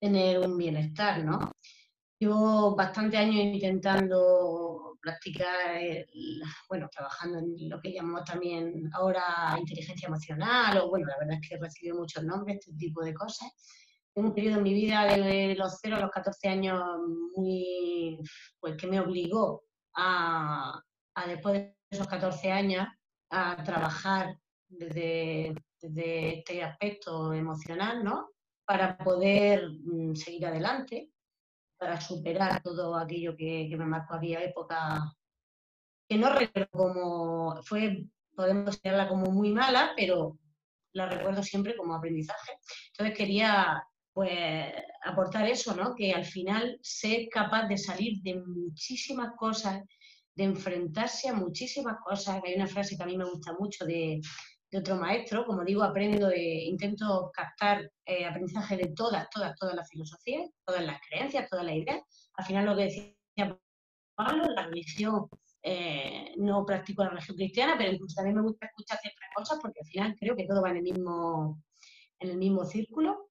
tener 0.00 0.38
un 0.38 0.56
bienestar, 0.56 1.24
¿no? 1.24 1.52
Llevo 2.18 2.74
bastante 2.74 3.16
años 3.16 3.36
intentando 3.36 4.96
practicar, 5.00 5.80
bueno, 6.68 6.88
trabajando 6.90 7.38
en 7.38 7.68
lo 7.68 7.80
que 7.80 7.92
llamamos 7.92 8.24
también 8.24 8.90
ahora 8.92 9.56
inteligencia 9.58 10.08
emocional, 10.08 10.78
o 10.78 10.88
bueno, 10.88 11.06
la 11.06 11.18
verdad 11.18 11.38
es 11.40 11.48
que 11.48 11.54
he 11.54 11.58
recibido 11.58 11.96
muchos 11.96 12.24
nombres, 12.24 12.58
este 12.58 12.72
tipo 12.74 13.04
de 13.04 13.14
cosas. 13.14 13.48
Tengo 14.12 14.28
un 14.28 14.34
periodo 14.34 14.56
en 14.58 14.64
mi 14.64 14.74
vida 14.74 15.04
de 15.04 15.54
los 15.54 15.78
0 15.80 15.96
a 15.96 16.00
los 16.00 16.10
14 16.10 16.48
años 16.48 16.82
muy, 17.36 18.18
pues 18.58 18.76
que 18.76 18.88
me 18.88 19.00
obligó 19.00 19.62
a, 19.94 20.80
a 21.14 21.26
después 21.28 21.54
de 21.54 21.76
esos 21.90 22.08
14 22.08 22.50
años 22.50 22.88
a 23.30 23.62
trabajar 23.64 24.38
desde, 24.68 25.54
desde 25.80 26.38
este 26.38 26.62
aspecto 26.62 27.32
emocional, 27.32 28.04
¿no? 28.04 28.30
Para 28.64 28.98
poder 28.98 29.68
mm, 29.70 30.14
seguir 30.14 30.46
adelante 30.46 31.10
para 31.78 32.00
superar 32.00 32.60
todo 32.62 32.96
aquello 32.96 33.36
que, 33.36 33.68
me 33.78 33.86
marcó 33.86 34.14
aquella 34.14 34.42
época, 34.42 35.14
que 36.08 36.18
no 36.18 36.30
recuerdo 36.30 36.68
como, 36.72 37.62
fue, 37.62 38.04
podemos 38.34 38.64
considerarla 38.64 39.08
como 39.08 39.30
muy 39.30 39.52
mala, 39.52 39.92
pero 39.96 40.38
la 40.92 41.08
recuerdo 41.08 41.42
siempre 41.42 41.76
como 41.76 41.94
aprendizaje. 41.94 42.58
Entonces 42.88 43.16
quería 43.16 43.82
pues 44.12 44.72
aportar 45.04 45.46
eso, 45.46 45.76
¿no? 45.76 45.94
Que 45.94 46.12
al 46.12 46.24
final 46.24 46.78
ser 46.82 47.28
capaz 47.28 47.68
de 47.68 47.78
salir 47.78 48.20
de 48.22 48.34
muchísimas 48.44 49.36
cosas, 49.36 49.80
de 50.38 50.44
enfrentarse 50.44 51.28
a 51.28 51.34
muchísimas 51.34 51.96
cosas. 52.00 52.40
Hay 52.44 52.54
una 52.54 52.68
frase 52.68 52.96
que 52.96 53.02
a 53.02 53.06
mí 53.06 53.18
me 53.18 53.24
gusta 53.24 53.54
mucho 53.58 53.84
de, 53.84 54.20
otro 54.72 54.96
maestro, 54.96 55.44
como 55.44 55.64
digo, 55.64 55.82
aprendo 55.82 56.28
de, 56.28 56.62
intento 56.64 57.30
captar 57.34 57.90
eh, 58.06 58.24
aprendizaje 58.24 58.76
de 58.76 58.92
todas, 58.94 59.28
todas, 59.30 59.56
todas 59.56 59.74
las 59.74 59.88
filosofías, 59.88 60.48
todas 60.64 60.84
las 60.84 61.00
creencias, 61.08 61.48
todas 61.50 61.64
las 61.64 61.74
ideas. 61.74 62.02
Al 62.34 62.44
final 62.44 62.66
lo 62.66 62.76
que 62.76 62.84
decía 62.84 63.58
Pablo, 64.14 64.44
la 64.54 64.66
religión, 64.66 65.26
eh, 65.62 66.34
no 66.36 66.64
practico 66.64 67.02
la 67.02 67.10
religión 67.10 67.36
cristiana, 67.36 67.74
pero 67.76 67.90
incluso 67.90 68.14
también 68.14 68.36
me 68.36 68.42
gusta 68.42 68.66
escuchar 68.66 68.98
ciertas 69.00 69.28
cosas 69.34 69.58
porque 69.60 69.80
al 69.80 69.88
final 69.88 70.16
creo 70.20 70.36
que 70.36 70.46
todo 70.46 70.62
va 70.62 70.70
en 70.70 70.76
el 70.76 70.82
mismo, 70.84 71.60
en 72.20 72.30
el 72.30 72.38
mismo 72.38 72.64
círculo. 72.64 73.30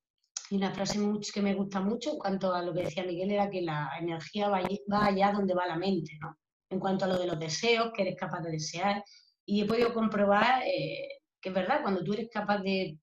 Y 0.49 0.57
una 0.57 0.71
frase 0.71 0.99
que 1.33 1.41
me 1.41 1.55
gusta 1.55 1.79
mucho 1.79 2.11
en 2.11 2.19
cuanto 2.19 2.53
a 2.53 2.61
lo 2.61 2.73
que 2.73 2.83
decía 2.83 3.05
Miguel 3.05 3.31
era 3.31 3.49
que 3.49 3.61
la 3.61 3.91
energía 3.97 4.49
va, 4.49 4.59
allá 5.05 5.31
donde 5.31 5.53
va 5.53 5.67
la 5.67 5.77
mente, 5.77 6.17
¿no? 6.21 6.35
En 6.69 6.79
cuanto 6.79 7.05
a 7.05 7.07
lo 7.07 7.17
de 7.17 7.27
los 7.27 7.39
deseos, 7.39 7.91
que 7.93 8.01
eres 8.01 8.15
capaz 8.17 8.41
de 8.41 8.51
desear. 8.51 9.03
Y 9.45 9.61
he 9.61 9.65
podido 9.65 9.93
comprobar 9.93 10.63
eh, 10.65 11.17
que 11.41 11.49
es 11.49 11.55
verdad, 11.55 11.81
cuando 11.81 12.03
tú 12.03 12.13
eres 12.13 12.29
capaz 12.31 12.59
de, 12.59 12.97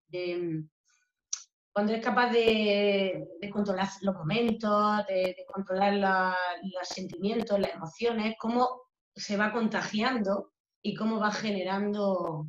cuando 1.73 1.93
eres 1.93 2.05
capaz 2.05 2.31
de, 2.31 3.27
controlar 3.53 3.89
los 4.03 4.15
momentos, 4.15 5.07
de, 5.07 5.37
controlar 5.53 5.95
los 5.95 6.89
sentimientos, 6.89 7.59
las 7.59 7.75
emociones, 7.75 8.35
cómo 8.39 8.83
se 9.15 9.37
va 9.37 9.53
contagiando 9.53 10.53
y 10.83 10.95
cómo 10.95 11.19
va 11.19 11.31
generando 11.31 12.47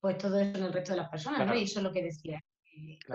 pues 0.00 0.16
todo 0.16 0.38
eso 0.38 0.56
en 0.56 0.64
el 0.64 0.72
resto 0.72 0.92
de 0.92 0.98
las 0.98 1.10
personas, 1.10 1.46
¿no? 1.46 1.54
Y 1.54 1.64
eso 1.64 1.80
es 1.80 1.84
lo 1.84 1.92
que 1.92 2.02
decía. 2.02 2.42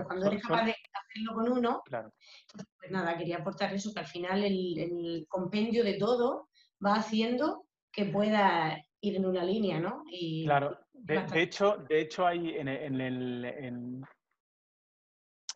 cuando 0.05 0.27
eres 0.27 0.43
capaz 0.43 0.65
de 0.65 0.75
hacerlo 0.93 1.33
con 1.33 1.51
uno, 1.51 1.81
entonces, 1.85 2.67
pues 2.77 2.91
nada, 2.91 3.17
quería 3.17 3.37
aportar 3.37 3.73
eso, 3.73 3.91
que 3.91 4.01
al 4.01 4.05
final 4.05 4.43
el, 4.43 4.77
el 4.77 5.25
compendio 5.27 5.83
de 5.83 5.95
todo 5.95 6.49
va 6.85 6.95
haciendo 6.95 7.65
que 7.91 8.05
pueda 8.05 8.83
ir 9.01 9.15
en 9.15 9.25
una 9.25 9.43
línea, 9.43 9.79
¿no? 9.79 10.03
Y, 10.07 10.45
claro, 10.45 10.77
de, 10.93 11.41
hecho, 11.41 11.77
de 11.89 12.01
hecho 12.01 12.25
hay 12.27 12.55
en, 12.57 12.67
en, 12.67 13.01
en, 13.01 14.05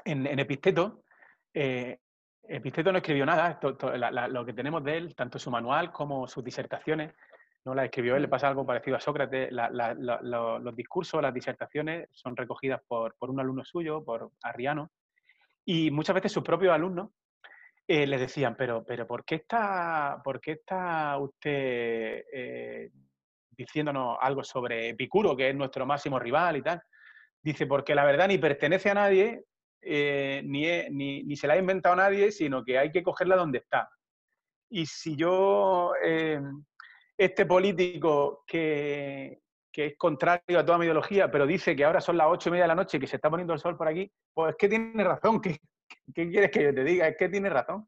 en 0.06 0.40
Episteto, 0.40 1.04
eh, 1.54 2.00
Episteto 2.44 2.92
no 2.92 2.98
escribió 2.98 3.26
nada, 3.26 3.60
lo 4.30 4.46
que 4.46 4.54
tenemos 4.54 4.84
de 4.84 4.98
él, 4.98 5.16
tanto 5.16 5.38
su 5.38 5.52
manual 5.52 5.92
como 5.92 6.28
sus 6.28 6.44
disertaciones, 6.44 7.14
no 7.64 7.76
la 7.76 7.86
escribió 7.86 8.16
él, 8.16 8.24
le 8.24 8.28
pasa 8.28 8.48
algo 8.48 8.66
parecido 8.66 8.98
a 8.98 9.00
Sócrates, 9.00 9.50
los 9.52 10.76
discursos, 10.76 11.22
las 11.22 11.34
disertaciones 11.34 12.10
son 12.12 12.36
recogidas 12.36 12.82
por, 12.88 13.16
por, 13.16 13.30
un 13.30 13.40
alumno 13.40 13.64
suyo, 13.64 14.04
por 14.04 14.32
Arriano, 14.42 14.90
y 15.64 15.92
muchas 15.92 16.16
veces 16.16 16.32
sus 16.32 16.44
propios 16.44 16.74
alumnos 16.74 17.12
eh, 17.92 18.06
les 18.06 18.20
decían, 18.20 18.56
pero, 18.56 18.86
pero 18.86 19.08
¿por, 19.08 19.26
qué 19.26 19.36
está, 19.36 20.22
¿por 20.24 20.40
qué 20.40 20.52
está 20.52 21.18
usted 21.18 22.24
eh, 22.32 22.92
diciéndonos 23.60 24.18
algo 24.22 24.44
sobre 24.44 24.90
Epicuro, 24.90 25.36
que 25.36 25.50
es 25.50 25.56
nuestro 25.56 25.86
máximo 25.86 26.18
rival 26.18 26.58
y 26.58 26.62
tal. 26.62 26.82
Dice, 27.44 27.66
porque 27.68 27.94
la 27.94 28.06
verdad 28.06 28.28
ni 28.28 28.38
pertenece 28.38 28.90
a 28.90 28.94
nadie, 28.94 29.44
eh, 29.82 30.42
ni, 30.46 31.24
ni, 31.24 31.36
se 31.36 31.48
la 31.48 31.56
ha 31.56 31.58
inventado 31.58 31.96
nadie, 31.96 32.32
sino 32.32 32.64
que 32.64 32.78
hay 32.78 32.92
que 32.92 33.04
cogerla 33.04 33.36
donde 33.36 33.58
está. 33.58 33.90
Y 34.70 34.86
si 34.86 35.16
yo, 35.16 35.94
eh, 36.04 36.40
este 37.18 37.46
político 37.46 38.44
que, 38.48 39.42
que, 39.74 39.88
es 39.88 39.98
contrario 39.98 40.60
a 40.60 40.66
toda 40.66 40.78
mi 40.78 40.86
ideología, 40.86 41.30
pero 41.30 41.46
dice 41.46 41.76
que 41.76 41.84
ahora 41.84 42.02
son 42.02 42.18
las 42.18 42.28
ocho 42.30 42.50
y 42.50 42.52
media 42.52 42.66
de 42.66 42.70
la 42.70 42.76
noche 42.76 42.98
y 42.98 43.00
que 43.00 43.08
se 43.08 43.16
está 43.18 43.30
poniendo 43.30 43.54
el 43.54 43.60
sol 43.60 43.76
por 43.76 43.88
aquí, 43.88 44.10
pues 44.34 44.52
es 44.52 44.56
que 44.58 44.70
tiene 44.70 45.04
razón. 45.04 45.42
¿Qué, 45.42 45.58
qué 46.14 46.30
quieres 46.30 46.52
que 46.52 46.64
yo 46.64 46.74
te 46.74 46.84
diga? 46.84 47.08
Es 47.08 47.18
que 47.18 47.30
tiene 47.30 47.50
razón 47.50 47.86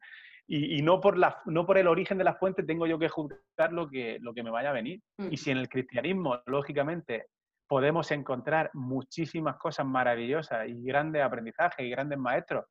y, 0.54 0.82
no, 0.82 1.00
por 1.00 1.18
la, 1.18 1.42
no 1.46 1.66
por 1.66 1.78
el 1.78 1.88
origen 1.88 2.18
de 2.18 2.26
la 2.26 2.36
fuente 2.36 2.64
tengo 2.64 2.86
yo 2.86 3.00
que 3.00 3.08
juzgar 3.08 3.72
lo 3.72 3.90
que, 3.90 4.18
lo 4.20 4.34
que 4.34 4.44
me 4.44 4.50
vaya 4.50 4.72
a 4.72 4.74
venir. 4.74 5.02
Y 5.18 5.24
mm. 5.24 5.38
si 5.38 5.52
en 5.52 5.58
el 5.58 5.70
cristianismo, 5.70 6.42
lógicamente, 6.46 7.28
podemos 7.68 8.12
encontrar 8.12 8.70
muchísimas 8.74 9.56
cosas 9.56 9.86
maravillosas 9.86 10.68
y 10.68 10.84
grandes 10.84 11.24
aprendizajes 11.24 11.86
y 11.86 11.90
grandes 11.90 12.20
maestros, 12.20 12.66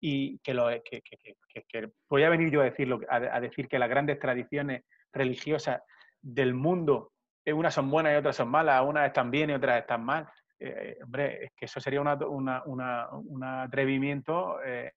y 0.00 0.40
que, 0.40 0.54
lo, 0.54 0.68
que, 0.82 1.02
voy 2.08 2.24
a 2.24 2.30
venir 2.30 2.50
yo 2.50 2.62
a, 2.62 2.64
decirlo, 2.64 2.98
a, 3.08 3.38
decir 3.38 3.68
que 3.68 3.78
las 3.78 3.88
grandes 3.88 4.18
tradiciones 4.18 4.82
religiosas 5.12 5.82
del 6.20 6.52
mundo, 6.52 7.12
unas 7.46 7.74
son 7.74 7.90
buenas 7.90 8.14
y 8.14 8.16
otras 8.16 8.34
son 8.34 8.48
malas, 8.48 8.82
unas 8.84 9.06
están 9.06 9.30
bien 9.30 9.50
y 9.50 9.52
otras 9.52 9.78
están 9.78 10.04
mal. 10.04 10.26
Eh, 10.62 10.98
hombre, 11.02 11.44
es 11.44 11.52
que 11.56 11.64
eso 11.64 11.80
sería 11.80 12.02
una, 12.02 12.18
un 12.66 13.44
atrevimiento 13.44 14.62
eh, 14.62 14.92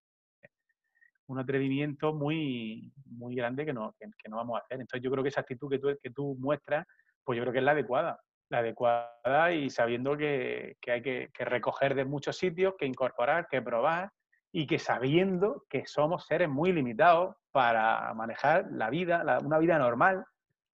un 1.27 1.39
atrevimiento 1.39 2.13
muy, 2.13 2.91
muy 3.05 3.35
grande 3.35 3.65
que 3.65 3.73
no, 3.73 3.95
que, 3.97 4.29
no 4.29 4.37
vamos 4.37 4.57
a 4.59 4.63
hacer. 4.63 4.79
Entonces 4.79 5.03
yo 5.03 5.11
creo 5.11 5.23
que 5.23 5.29
esa 5.29 5.41
actitud 5.41 5.69
que 5.69 5.79
tú, 5.79 5.97
que 6.01 6.09
tú 6.09 6.35
muestras, 6.39 6.85
pues 7.23 7.37
yo 7.37 7.43
creo 7.43 7.53
que 7.53 7.59
es 7.59 7.65
la 7.65 7.71
adecuada. 7.71 8.19
La 8.49 8.59
adecuada 8.59 9.51
y 9.53 9.69
sabiendo 9.69 10.17
que, 10.17 10.75
que 10.81 10.91
hay 10.91 11.01
que, 11.01 11.29
que, 11.33 11.45
recoger 11.45 11.95
de 11.95 12.05
muchos 12.05 12.37
sitios, 12.37 12.75
que 12.77 12.85
incorporar, 12.85 13.47
que 13.47 13.61
probar 13.61 14.11
y 14.51 14.67
que 14.67 14.77
sabiendo 14.79 15.65
que 15.69 15.85
somos 15.85 16.25
seres 16.27 16.49
muy 16.49 16.71
limitados 16.71 17.35
para 17.51 18.13
manejar 18.13 18.67
la 18.71 18.89
vida, 18.89 19.39
una 19.43 19.57
vida 19.57 19.79
normal, 19.79 20.25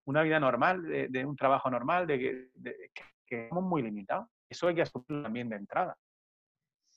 una 0.06 0.24
vida 0.24 0.40
normal, 0.40 0.84
de, 0.84 1.26
un 1.26 1.36
trabajo 1.36 1.70
normal, 1.70 2.08
de, 2.08 2.50
que 3.26 3.48
somos 3.50 3.64
muy 3.64 3.82
limitados. 3.82 4.28
Eso 4.50 4.68
hay 4.68 4.76
que 4.76 4.82
asumirlo 4.82 5.24
también 5.24 5.50
de 5.50 5.58
entrada. 5.58 5.96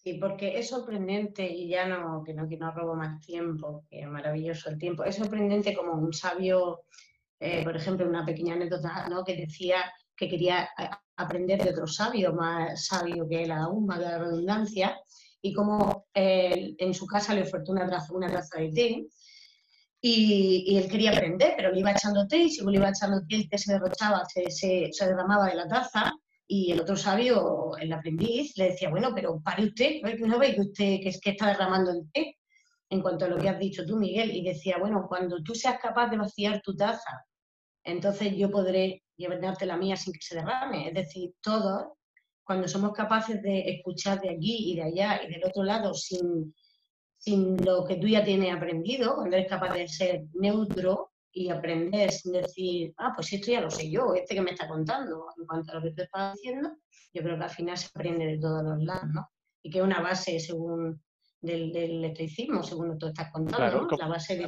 Sí, 0.02 0.14
porque 0.14 0.58
es 0.58 0.68
sorprendente, 0.68 1.48
y 1.48 1.68
ya 1.68 1.86
no, 1.86 2.24
que 2.24 2.34
no, 2.34 2.48
que 2.48 2.56
no 2.56 2.72
robo 2.72 2.96
más 2.96 3.24
tiempo, 3.24 3.84
que 3.88 4.04
maravilloso 4.04 4.68
el 4.68 4.78
tiempo, 4.78 5.04
es 5.04 5.14
sorprendente 5.14 5.74
como 5.74 5.92
un 5.92 6.12
sabio, 6.12 6.86
eh, 7.38 7.62
por 7.62 7.76
ejemplo, 7.76 8.08
una 8.08 8.26
pequeña 8.26 8.54
anécdota, 8.54 9.08
¿no? 9.08 9.22
que 9.22 9.36
decía 9.36 9.92
que 10.16 10.28
quería 10.28 10.64
eh, 10.76 10.90
aprender 11.16 11.62
de 11.62 11.70
otro 11.70 11.86
sabio, 11.86 12.32
más 12.32 12.86
sabio 12.86 13.28
que 13.28 13.44
él 13.44 13.52
aún, 13.52 13.86
más 13.86 14.00
de 14.00 14.06
la 14.06 14.18
redundancia, 14.18 14.98
y 15.40 15.52
como 15.52 16.06
eh, 16.14 16.74
en 16.78 16.94
su 16.94 17.06
casa 17.06 17.32
le 17.32 17.42
ofertó 17.42 17.70
una 17.70 17.88
taza, 17.88 18.12
una 18.12 18.28
taza 18.28 18.58
de 18.58 18.72
té, 18.72 19.06
y, 20.00 20.64
y, 20.66 20.78
él 20.78 20.90
quería 20.90 21.12
aprender, 21.12 21.54
pero 21.56 21.70
le 21.70 21.78
iba 21.78 21.92
echando 21.92 22.26
té, 22.26 22.38
y 22.38 22.50
según 22.50 22.72
le 22.72 22.78
iba 22.78 22.88
echando 22.88 23.20
té, 23.24 23.36
el 23.36 23.48
té 23.48 23.56
se 23.56 23.74
derrochaba, 23.74 24.24
se, 24.24 24.50
se, 24.50 24.88
se 24.90 25.06
derramaba 25.06 25.46
de 25.46 25.54
la 25.54 25.68
taza, 25.68 26.12
y 26.54 26.70
el 26.70 26.82
otro 26.82 26.96
sabio, 26.96 27.78
el 27.78 27.90
aprendiz, 27.94 28.58
le 28.58 28.72
decía, 28.72 28.90
bueno, 28.90 29.12
pero 29.14 29.40
pare 29.40 29.64
usted, 29.64 30.02
¿no 30.18 30.38
ve 30.38 30.54
que 30.54 30.60
usted 30.60 31.00
que 31.00 31.08
es 31.08 31.18
que 31.18 31.30
está 31.30 31.46
derramando 31.46 31.90
el 31.92 32.12
té? 32.12 32.36
En 32.90 33.00
cuanto 33.00 33.24
a 33.24 33.28
lo 33.28 33.38
que 33.38 33.48
has 33.48 33.58
dicho 33.58 33.86
tú, 33.86 33.96
Miguel, 33.96 34.36
y 34.36 34.44
decía, 34.44 34.76
bueno, 34.78 35.06
cuando 35.08 35.42
tú 35.42 35.54
seas 35.54 35.78
capaz 35.80 36.10
de 36.10 36.18
vaciar 36.18 36.60
tu 36.60 36.76
taza, 36.76 37.24
entonces 37.82 38.36
yo 38.36 38.50
podré 38.50 39.02
llevarte 39.16 39.64
la 39.64 39.78
mía 39.78 39.96
sin 39.96 40.12
que 40.12 40.20
se 40.20 40.34
derrame. 40.34 40.88
Es 40.88 40.94
decir, 40.94 41.32
todos, 41.40 41.86
cuando 42.44 42.68
somos 42.68 42.92
capaces 42.92 43.40
de 43.40 43.60
escuchar 43.70 44.20
de 44.20 44.28
aquí 44.28 44.72
y 44.72 44.76
de 44.76 44.82
allá 44.82 45.22
y 45.26 45.32
del 45.32 45.46
otro 45.46 45.62
lado 45.62 45.94
sin, 45.94 46.54
sin 47.16 47.64
lo 47.64 47.86
que 47.86 47.96
tú 47.96 48.08
ya 48.08 48.22
tienes 48.22 48.54
aprendido, 48.54 49.14
cuando 49.14 49.38
eres 49.38 49.48
capaz 49.48 49.72
de 49.72 49.88
ser 49.88 50.24
neutro, 50.34 51.11
y 51.32 51.48
aprender 51.48 52.10
sin 52.10 52.32
decir, 52.32 52.92
ah, 52.98 53.12
pues 53.14 53.32
esto 53.32 53.50
ya 53.50 53.60
lo 53.60 53.70
sé 53.70 53.90
yo, 53.90 54.14
este 54.14 54.34
que 54.34 54.40
me 54.40 54.50
está 54.50 54.68
contando, 54.68 55.26
en 55.38 55.46
cuanto 55.46 55.72
a 55.72 55.76
lo 55.76 55.82
que 55.82 55.92
tú 55.92 56.02
estás 56.02 56.34
diciendo, 56.34 56.76
yo 57.12 57.22
creo 57.22 57.38
que 57.38 57.44
al 57.44 57.50
final 57.50 57.76
se 57.76 57.88
aprende 57.88 58.26
de 58.26 58.38
todos 58.38 58.62
los 58.62 58.82
lados, 58.82 59.08
¿no? 59.12 59.28
Y 59.62 59.70
que 59.70 59.78
es 59.78 59.84
una 59.84 60.00
base 60.00 60.38
según 60.38 61.02
del, 61.40 61.72
del 61.72 62.04
estoicismo, 62.04 62.62
según 62.62 62.88
lo 62.88 62.92
que 62.94 62.98
tú 62.98 63.06
estás 63.06 63.32
contando, 63.32 63.88
¿no? 63.88 63.96
La 63.96 64.08
base 64.08 64.36
de... 64.36 64.46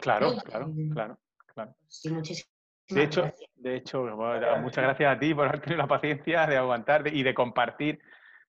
Claro, 0.00 0.34
claro, 0.44 0.72
claro, 0.92 1.18
claro. 1.46 1.76
Sí, 1.86 2.08
muchísimas 2.10 2.52
de 2.88 3.04
hecho, 3.04 3.32
de 3.54 3.76
hecho 3.76 4.02
muchas 4.60 4.84
gracias 4.84 5.16
a 5.16 5.18
ti 5.18 5.34
por 5.34 5.48
haber 5.48 5.60
tenido 5.60 5.78
la 5.78 5.88
paciencia 5.88 6.46
de 6.46 6.56
aguantar 6.56 7.06
y 7.08 7.22
de 7.22 7.34
compartir 7.34 8.00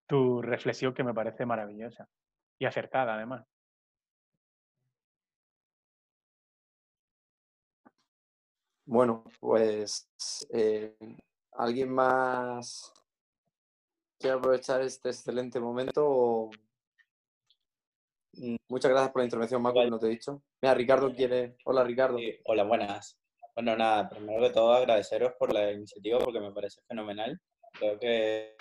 tu 0.07 0.41
reflexión 0.41 0.93
que 0.93 1.03
me 1.03 1.13
parece 1.13 1.45
maravillosa 1.45 2.07
y 2.59 2.65
acertada 2.65 3.15
además. 3.15 3.45
Bueno, 8.85 9.23
pues 9.39 10.09
eh, 10.51 10.95
alguien 11.53 11.89
más 11.89 12.91
quiere 14.19 14.37
aprovechar 14.37 14.81
este 14.81 15.09
excelente 15.09 15.59
momento. 15.59 16.49
Mm, 18.33 18.55
muchas 18.67 18.91
gracias 18.91 19.11
por 19.11 19.21
la 19.21 19.25
intervención, 19.25 19.61
Marco, 19.61 19.81
que 19.81 19.89
no 19.89 19.99
te 19.99 20.07
he 20.07 20.09
dicho. 20.09 20.41
Mira, 20.61 20.73
Ricardo 20.73 21.13
quiere. 21.13 21.55
Hola, 21.65 21.83
Ricardo. 21.83 22.17
hola, 22.45 22.63
buenas. 22.63 23.17
Bueno, 23.55 23.75
nada, 23.77 24.09
primero 24.09 24.41
que 24.41 24.49
todo 24.49 24.73
agradeceros 24.73 25.33
por 25.39 25.53
la 25.53 25.71
iniciativa 25.71 26.19
porque 26.19 26.39
me 26.39 26.51
parece 26.51 26.81
fenomenal. 26.87 27.39
Creo 27.73 27.99
que 27.99 28.55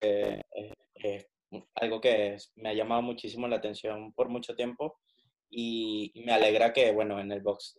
es, 0.00 1.26
algo 1.74 2.00
que 2.00 2.36
me 2.56 2.70
ha 2.70 2.74
llamado 2.74 3.02
muchísimo 3.02 3.48
la 3.48 3.56
atención 3.56 4.12
por 4.12 4.28
mucho 4.28 4.54
tiempo 4.54 4.98
y, 5.50 6.12
me 6.24 6.32
alegra 6.32 6.72
que, 6.72 6.92
bueno, 6.92 7.20
en 7.20 7.30
el 7.32 7.42
box 7.42 7.78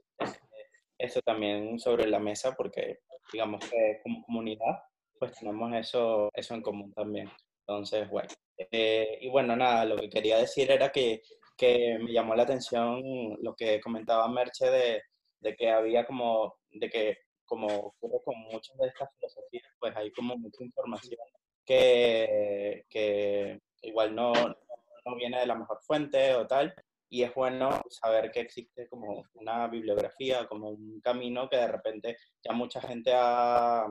esto 1.04 1.22
también 1.22 1.80
sobre 1.80 2.08
la 2.08 2.20
mesa 2.20 2.54
porque 2.56 3.00
digamos 3.32 3.64
que 3.70 4.00
como 4.04 4.24
comunidad 4.24 4.84
pues 5.20 5.34
tenemos 5.40 5.74
eso, 5.74 6.30
eso 6.34 6.54
en 6.54 6.62
común 6.62 6.92
también. 6.94 7.30
Entonces, 7.66 8.10
bueno. 8.10 8.28
Eh, 8.58 9.20
y 9.22 9.30
bueno, 9.30 9.56
nada, 9.56 9.86
lo 9.86 9.96
que 9.96 10.10
quería 10.10 10.38
decir 10.38 10.70
era 10.70 10.92
que, 10.92 11.22
que 11.58 11.98
me 12.00 12.12
llamó 12.12 12.36
la 12.36 12.44
atención 12.44 13.02
lo 13.42 13.56
que 13.56 13.80
comentaba 13.80 14.28
Merche 14.28 14.70
de, 14.70 15.02
de 15.40 15.56
que 15.56 15.70
había 15.70 16.06
como, 16.06 16.56
de 16.72 16.90
que 16.90 17.18
como 17.46 17.68
ocurre 17.68 18.20
con 18.26 18.38
muchas 18.52 18.78
de 18.78 18.88
estas 18.88 19.10
filosofías, 19.16 19.72
pues 19.80 19.96
hay 19.96 20.12
como 20.12 20.38
mucha 20.38 20.64
información 20.64 21.20
que, 21.66 22.84
que 22.90 23.60
igual 23.82 24.14
no, 24.16 24.34
no 24.34 25.16
viene 25.16 25.40
de 25.40 25.46
la 25.46 25.56
mejor 25.56 25.80
fuente 25.84 26.34
o 26.36 26.46
tal, 26.48 26.74
y 27.10 27.24
es 27.24 27.34
bueno 27.34 27.82
saber 27.90 28.32
que 28.32 28.42
existe 28.42 28.88
como 28.90 29.24
una 29.44 29.68
bibliografía, 29.68 30.48
como 30.48 30.70
un 30.70 31.00
camino 31.02 31.48
que 31.50 31.58
de 31.58 31.68
repente 31.68 32.18
ya 32.44 32.54
mucha 32.54 32.82
gente 32.82 33.12
ha, 33.14 33.86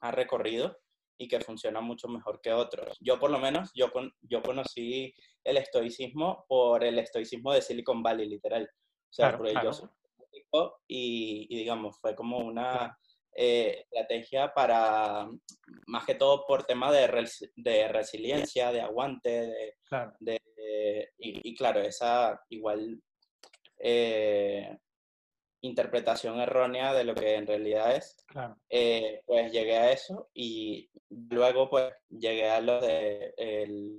ha 0.00 0.10
recorrido 0.12 0.76
y 1.18 1.28
que 1.28 1.40
funciona 1.40 1.80
mucho 1.80 2.08
mejor 2.08 2.40
que 2.40 2.52
otros. 2.52 2.96
Yo 3.00 3.18
por 3.18 3.30
lo 3.30 3.38
menos, 3.38 3.70
yo, 3.74 3.90
yo 4.22 4.42
conocí 4.42 5.14
el 5.44 5.56
estoicismo 5.56 6.44
por 6.48 6.84
el 6.84 6.98
estoicismo 6.98 7.52
de 7.52 7.62
Silicon 7.62 8.02
Valley, 8.02 8.28
literal. 8.28 8.64
O 8.64 9.12
sea, 9.12 9.36
por 9.36 9.48
ellos 9.48 9.84
y, 10.86 11.46
y, 11.48 11.58
digamos, 11.58 11.98
fue 12.00 12.14
como 12.14 12.38
una 12.38 12.96
eh, 13.34 13.80
estrategia 13.80 14.52
para, 14.54 15.28
más 15.86 16.04
que 16.04 16.14
todo 16.14 16.44
por 16.46 16.64
tema 16.64 16.90
de, 16.92 17.28
de 17.56 17.88
resiliencia, 17.88 18.72
de 18.72 18.80
aguante, 18.80 19.76
de, 20.20 21.12
y, 21.18 21.54
claro, 21.54 21.80
esa 21.80 22.40
igual 22.48 23.00
eh, 23.80 24.78
interpretación 25.62 26.40
errónea 26.40 26.94
de 26.94 27.04
lo 27.04 27.14
que 27.14 27.34
en 27.34 27.46
realidad 27.46 27.94
es, 27.94 28.16
eh, 28.68 29.22
pues 29.26 29.52
llegué 29.52 29.76
a 29.76 29.92
eso 29.92 30.30
y 30.32 30.90
luego 31.08 31.68
pues 31.68 31.92
llegué 32.08 32.48
a 32.48 32.60
lo 32.60 32.80
de 32.80 33.34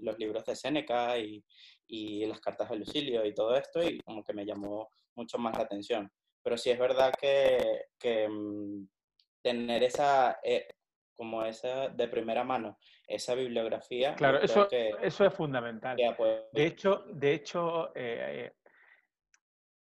los 0.02 0.18
libros 0.18 0.46
de 0.46 0.56
Séneca 0.56 1.18
y, 1.20 1.44
y 1.88 2.26
las 2.26 2.40
cartas 2.40 2.70
de 2.70 2.78
Lucilio 2.78 3.26
y 3.26 3.34
todo 3.34 3.56
esto 3.56 3.84
y 3.84 4.00
como 4.00 4.24
que 4.24 4.34
me 4.34 4.46
llamó 4.46 4.90
mucho 5.16 5.38
más 5.38 5.56
la 5.58 5.64
atención. 5.64 6.12
Pero 6.44 6.58
sí 6.58 6.72
es 6.72 6.80
verdad 6.80 7.14
que, 7.20 7.86
que 8.00 8.28
mm, 8.28 8.88
tener 9.44 9.84
esa, 9.84 10.40
eh, 10.44 10.68
como 11.16 11.46
esa 11.46 11.90
de 11.90 12.08
primera 12.08 12.44
mano, 12.44 12.80
esa 13.06 13.36
bibliografía. 13.36 14.16
Claro, 14.16 14.42
eso, 14.42 14.68
eso 14.72 15.26
es 15.26 15.34
fundamental. 15.34 15.96
De 16.52 16.66
hecho, 16.66 17.04
de 17.08 17.34
hecho, 17.34 17.92
eh, 17.94 18.52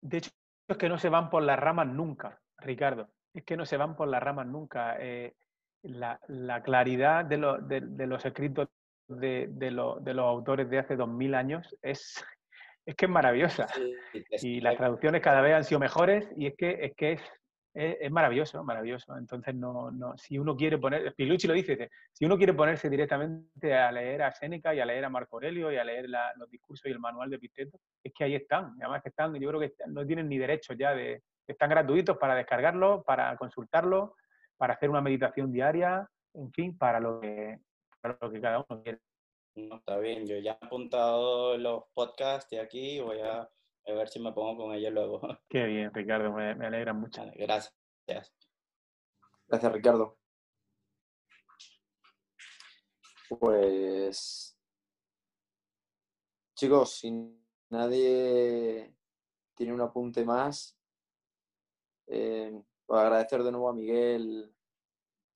de 0.04 0.18
hecho, 0.18 0.30
es 0.68 0.76
que 0.76 0.88
no 0.88 0.98
se 0.98 1.08
van 1.08 1.30
por 1.30 1.42
las 1.42 1.58
ramas 1.58 1.86
nunca, 1.86 2.38
Ricardo. 2.58 3.08
Es 3.32 3.42
que 3.42 3.56
no 3.56 3.64
se 3.64 3.78
van 3.78 3.96
por 3.96 4.06
las 4.06 4.22
ramas 4.22 4.46
nunca. 4.46 4.96
Eh, 5.00 5.34
la, 5.82 6.20
la, 6.28 6.62
claridad 6.62 7.24
de, 7.24 7.38
lo, 7.38 7.58
de, 7.58 7.80
los 8.06 8.24
escritos 8.24 8.68
de, 9.08 9.70
los 9.70 10.18
autores 10.18 10.68
de 10.68 10.78
hace 10.78 10.96
dos 10.96 11.08
mil 11.08 11.34
años 11.34 11.74
es, 11.80 12.22
es 12.84 12.94
que 12.94 13.06
es 13.06 13.10
maravillosa. 13.10 13.66
y 14.42 14.60
las 14.60 14.76
traducciones 14.76 15.22
cada 15.22 15.40
vez 15.40 15.54
han 15.54 15.64
sido 15.64 15.80
mejores 15.80 16.30
y 16.36 16.46
es 16.48 16.54
que 16.56 16.84
es, 16.84 16.94
que 16.94 17.12
es 17.12 17.22
es, 17.74 18.10
maravilloso, 18.10 18.62
maravilloso. 18.62 19.16
Entonces, 19.18 19.54
no, 19.54 19.90
no, 19.90 20.16
si 20.16 20.38
uno 20.38 20.56
quiere 20.56 20.78
poner, 20.78 21.12
Pilucci 21.14 21.48
lo 21.48 21.54
dice, 21.54 21.90
si 22.12 22.24
uno 22.24 22.36
quiere 22.36 22.54
ponerse 22.54 22.88
directamente 22.88 23.74
a 23.74 23.90
leer 23.90 24.22
a 24.22 24.32
Séneca 24.32 24.72
y 24.74 24.80
a 24.80 24.86
leer 24.86 25.04
a 25.04 25.10
Marco 25.10 25.36
Aurelio 25.36 25.72
y 25.72 25.76
a 25.76 25.84
leer 25.84 26.06
los 26.36 26.48
discursos 26.48 26.86
y 26.86 26.90
el 26.90 27.00
manual 27.00 27.30
de 27.30 27.36
Epicteto, 27.36 27.78
es 28.02 28.12
que 28.14 28.24
ahí 28.24 28.36
están. 28.36 28.76
Además 28.80 29.02
que 29.02 29.08
están, 29.08 29.34
yo 29.34 29.48
creo 29.48 29.60
que 29.60 29.74
no 29.88 30.06
tienen 30.06 30.28
ni 30.28 30.38
derecho 30.38 30.72
ya 30.74 30.94
de, 30.94 31.22
están 31.48 31.70
gratuitos 31.70 32.16
para 32.16 32.36
descargarlo, 32.36 33.02
para 33.02 33.36
consultarlo, 33.36 34.14
para 34.56 34.74
hacer 34.74 34.88
una 34.88 35.00
meditación 35.00 35.50
diaria, 35.52 36.08
en 36.34 36.52
fin, 36.52 36.78
para 36.78 37.00
lo 37.00 37.20
que, 37.20 37.58
para 38.00 38.16
lo 38.20 38.30
que 38.30 38.40
cada 38.40 38.64
uno 38.68 38.82
quiere. 38.82 39.00
No, 39.56 39.76
está 39.76 39.98
bien, 39.98 40.26
yo 40.26 40.38
ya 40.38 40.58
he 40.60 40.66
apuntado 40.66 41.56
los 41.58 41.84
podcasts 41.92 42.50
de 42.50 42.60
aquí, 42.60 43.00
voy 43.00 43.20
a 43.20 43.48
a 43.86 43.92
ver 43.92 44.08
si 44.08 44.20
me 44.20 44.32
pongo 44.32 44.64
con 44.64 44.74
ella 44.74 44.90
luego. 44.90 45.20
Qué 45.48 45.64
bien, 45.64 45.92
Ricardo, 45.92 46.32
me, 46.32 46.50
alegra 46.50 46.92
mucho. 46.92 47.22
gracias. 47.34 47.74
Gracias, 49.46 49.72
Ricardo. 49.72 50.18
Pues, 53.28 54.56
chicos, 56.54 56.90
si 56.92 57.10
nadie 57.70 58.94
tiene 59.54 59.72
un 59.72 59.80
apunte 59.80 60.24
más, 60.24 60.78
eh, 62.06 62.62
pues 62.86 63.00
agradecer 63.00 63.42
de 63.42 63.50
nuevo 63.50 63.68
a 63.68 63.74
Miguel 63.74 64.53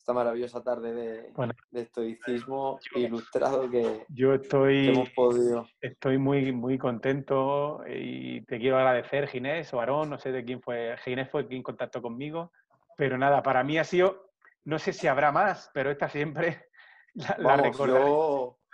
esta 0.08 0.14
maravillosa 0.14 0.62
tarde 0.62 0.94
de, 0.94 1.82
estoicismo 1.82 2.80
ilustrado 2.94 3.68
que, 3.68 4.06
yo 4.08 4.32
estoy, 4.32 4.88
hemos 4.88 5.10
podido. 5.10 5.68
Estoy 5.82 6.16
muy, 6.16 6.50
muy 6.50 6.78
contento 6.78 7.82
y 7.86 8.40
te 8.46 8.58
quiero 8.58 8.78
agradecer, 8.78 9.28
Ginés 9.28 9.74
o 9.74 9.80
Aarón, 9.80 10.08
no 10.08 10.18
sé 10.18 10.32
de 10.32 10.46
quién 10.46 10.62
fue. 10.62 10.96
Ginés 11.04 11.28
fue 11.28 11.46
quien 11.46 11.62
contactó 11.62 12.00
conmigo, 12.00 12.52
pero 12.96 13.18
nada, 13.18 13.42
para 13.42 13.62
mí 13.62 13.76
ha 13.76 13.84
sido, 13.84 14.30
no 14.64 14.78
sé 14.78 14.94
si 14.94 15.08
habrá 15.08 15.30
más, 15.30 15.70
pero 15.74 15.90
esta 15.90 16.08
siempre 16.08 16.68
la, 17.36 17.58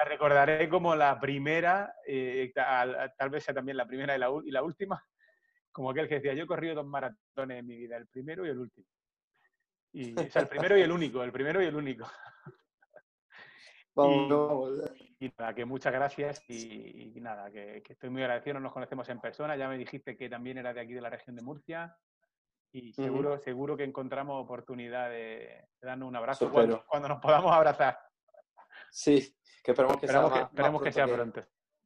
recordaré, 0.04 0.68
como 0.68 0.94
la 0.94 1.18
primera, 1.18 1.96
eh, 2.06 2.52
tal, 2.54 3.30
vez 3.30 3.42
sea 3.42 3.54
también 3.54 3.76
la 3.76 3.88
primera 3.88 4.14
y 4.14 4.20
la, 4.20 4.30
y 4.44 4.52
la 4.52 4.62
última, 4.62 5.04
como 5.72 5.90
aquel 5.90 6.06
que 6.06 6.20
decía, 6.20 6.34
yo 6.34 6.44
he 6.44 6.46
corrido 6.46 6.76
dos 6.76 6.86
maratones 6.86 7.58
en 7.58 7.66
mi 7.66 7.76
vida, 7.76 7.96
el 7.96 8.06
primero 8.06 8.46
y 8.46 8.50
el 8.50 8.58
último. 8.60 8.86
Y, 9.94 10.12
o 10.18 10.28
sea, 10.28 10.42
el 10.42 10.48
primero 10.48 10.76
y 10.76 10.82
el 10.82 10.90
único, 10.90 11.22
el 11.22 11.30
primero 11.30 11.62
y 11.62 11.66
el 11.66 11.76
único. 11.76 12.04
y, 15.20 15.32
nada, 15.38 15.54
que 15.54 15.64
muchas 15.64 15.92
gracias 15.92 16.42
y, 16.50 17.12
nada, 17.20 17.48
que, 17.52 17.80
estoy 17.88 18.10
muy 18.10 18.22
agradecido, 18.22 18.54
no 18.54 18.60
nos 18.60 18.72
conocemos 18.72 19.08
en 19.08 19.20
persona, 19.20 19.56
ya 19.56 19.68
me 19.68 19.78
dijiste 19.78 20.16
que 20.16 20.28
también 20.28 20.58
era 20.58 20.74
de 20.74 20.80
aquí 20.80 20.94
de 20.94 21.00
la 21.00 21.10
región 21.10 21.36
de 21.36 21.42
Murcia 21.42 21.96
y 22.72 22.92
seguro, 22.92 23.38
seguro 23.38 23.76
que 23.76 23.84
encontramos 23.84 24.42
oportunidad 24.42 25.10
de, 25.10 25.68
darnos 25.80 26.08
un 26.08 26.16
abrazo 26.16 26.50
cuando, 26.50 26.84
nos 27.08 27.20
podamos 27.20 27.52
abrazar. 27.52 27.96
Sí, 28.90 29.32
que 29.62 29.70
esperemos 29.70 29.98
que 29.98 30.08
sea, 30.08 30.28
que, 30.28 30.40
esperemos 30.40 30.82
que 30.82 30.92
sea 30.92 31.06
pronto. 31.06 31.40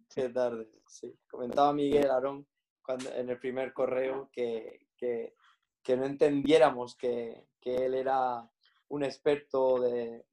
Qué 0.08 0.30
tarde, 0.30 0.66
sí. 0.86 1.14
Comentaba 1.28 1.74
Miguel 1.74 2.10
Aarón 2.10 2.46
cuando, 2.80 3.12
en 3.12 3.28
el 3.28 3.38
primer 3.38 3.74
correo 3.74 4.30
que, 4.32 4.88
que, 4.96 5.34
que 5.82 5.94
no 5.94 6.06
entendiéramos 6.06 6.96
que, 6.96 7.47
que 7.60 7.86
él 7.86 7.94
era 7.94 8.48
un 8.88 9.04
experto 9.04 9.80
de, 9.80 10.24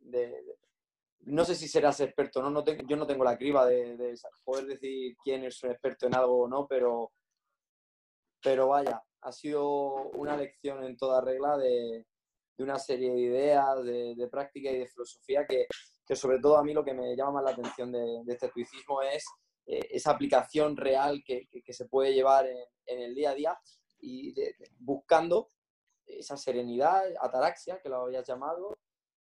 no 1.22 1.44
sé 1.44 1.56
si 1.56 1.68
serás 1.68 2.00
experto, 2.00 2.42
¿no? 2.42 2.50
no 2.50 2.64
yo 2.64 2.96
no 2.96 3.08
tengo 3.08 3.24
la 3.24 3.38
criba 3.38 3.66
de, 3.66 4.16
poder 4.44 4.66
decir 4.66 5.16
quién 5.24 5.44
es 5.44 5.62
un 5.64 5.72
experto 5.72 6.08
en 6.08 6.16
algo 6.16 6.44
o 6.44 6.48
no, 6.48 6.68
pero, 6.68 7.12
pero 8.42 8.68
vaya, 8.70 9.02
ha 9.22 9.32
sido 9.32 10.10
una 10.12 10.38
lección 10.38 10.84
en 10.84 10.96
toda 10.96 11.22
regla 11.22 11.58
de, 11.58 12.06
una 12.58 12.80
serie 12.80 13.12
de 13.12 13.20
ideas, 13.20 13.84
de, 13.84 14.28
práctica 14.32 14.72
y 14.72 14.80
de 14.80 14.88
filosofía 14.88 15.46
que, 15.46 15.68
sobre 16.16 16.40
todo 16.40 16.58
a 16.58 16.64
mí 16.64 16.74
lo 16.74 16.86
que 16.86 16.94
me 16.94 17.16
llama 17.16 17.34
más 17.34 17.44
la 17.46 17.52
atención 17.52 17.92
de, 17.92 18.22
este 18.28 18.50
tuicismo 18.50 19.02
es 19.02 19.26
eh, 19.66 19.88
esa 19.92 20.12
aplicación 20.12 20.78
real 20.78 21.22
que, 21.26 21.48
se 21.68 21.86
puede 21.86 22.14
llevar 22.14 22.46
en, 22.46 22.58
en, 22.86 23.02
el 23.02 23.16
día 23.16 23.32
a 23.32 23.36
día 23.36 23.60
y 24.00 24.34
buscando 24.80 25.50
esa 26.08 26.38
serenidad, 26.38 27.04
ataraxia, 27.20 27.80
que 27.80 27.90
lo 27.90 28.04
habías 28.04 28.28
llamado, 28.28 28.78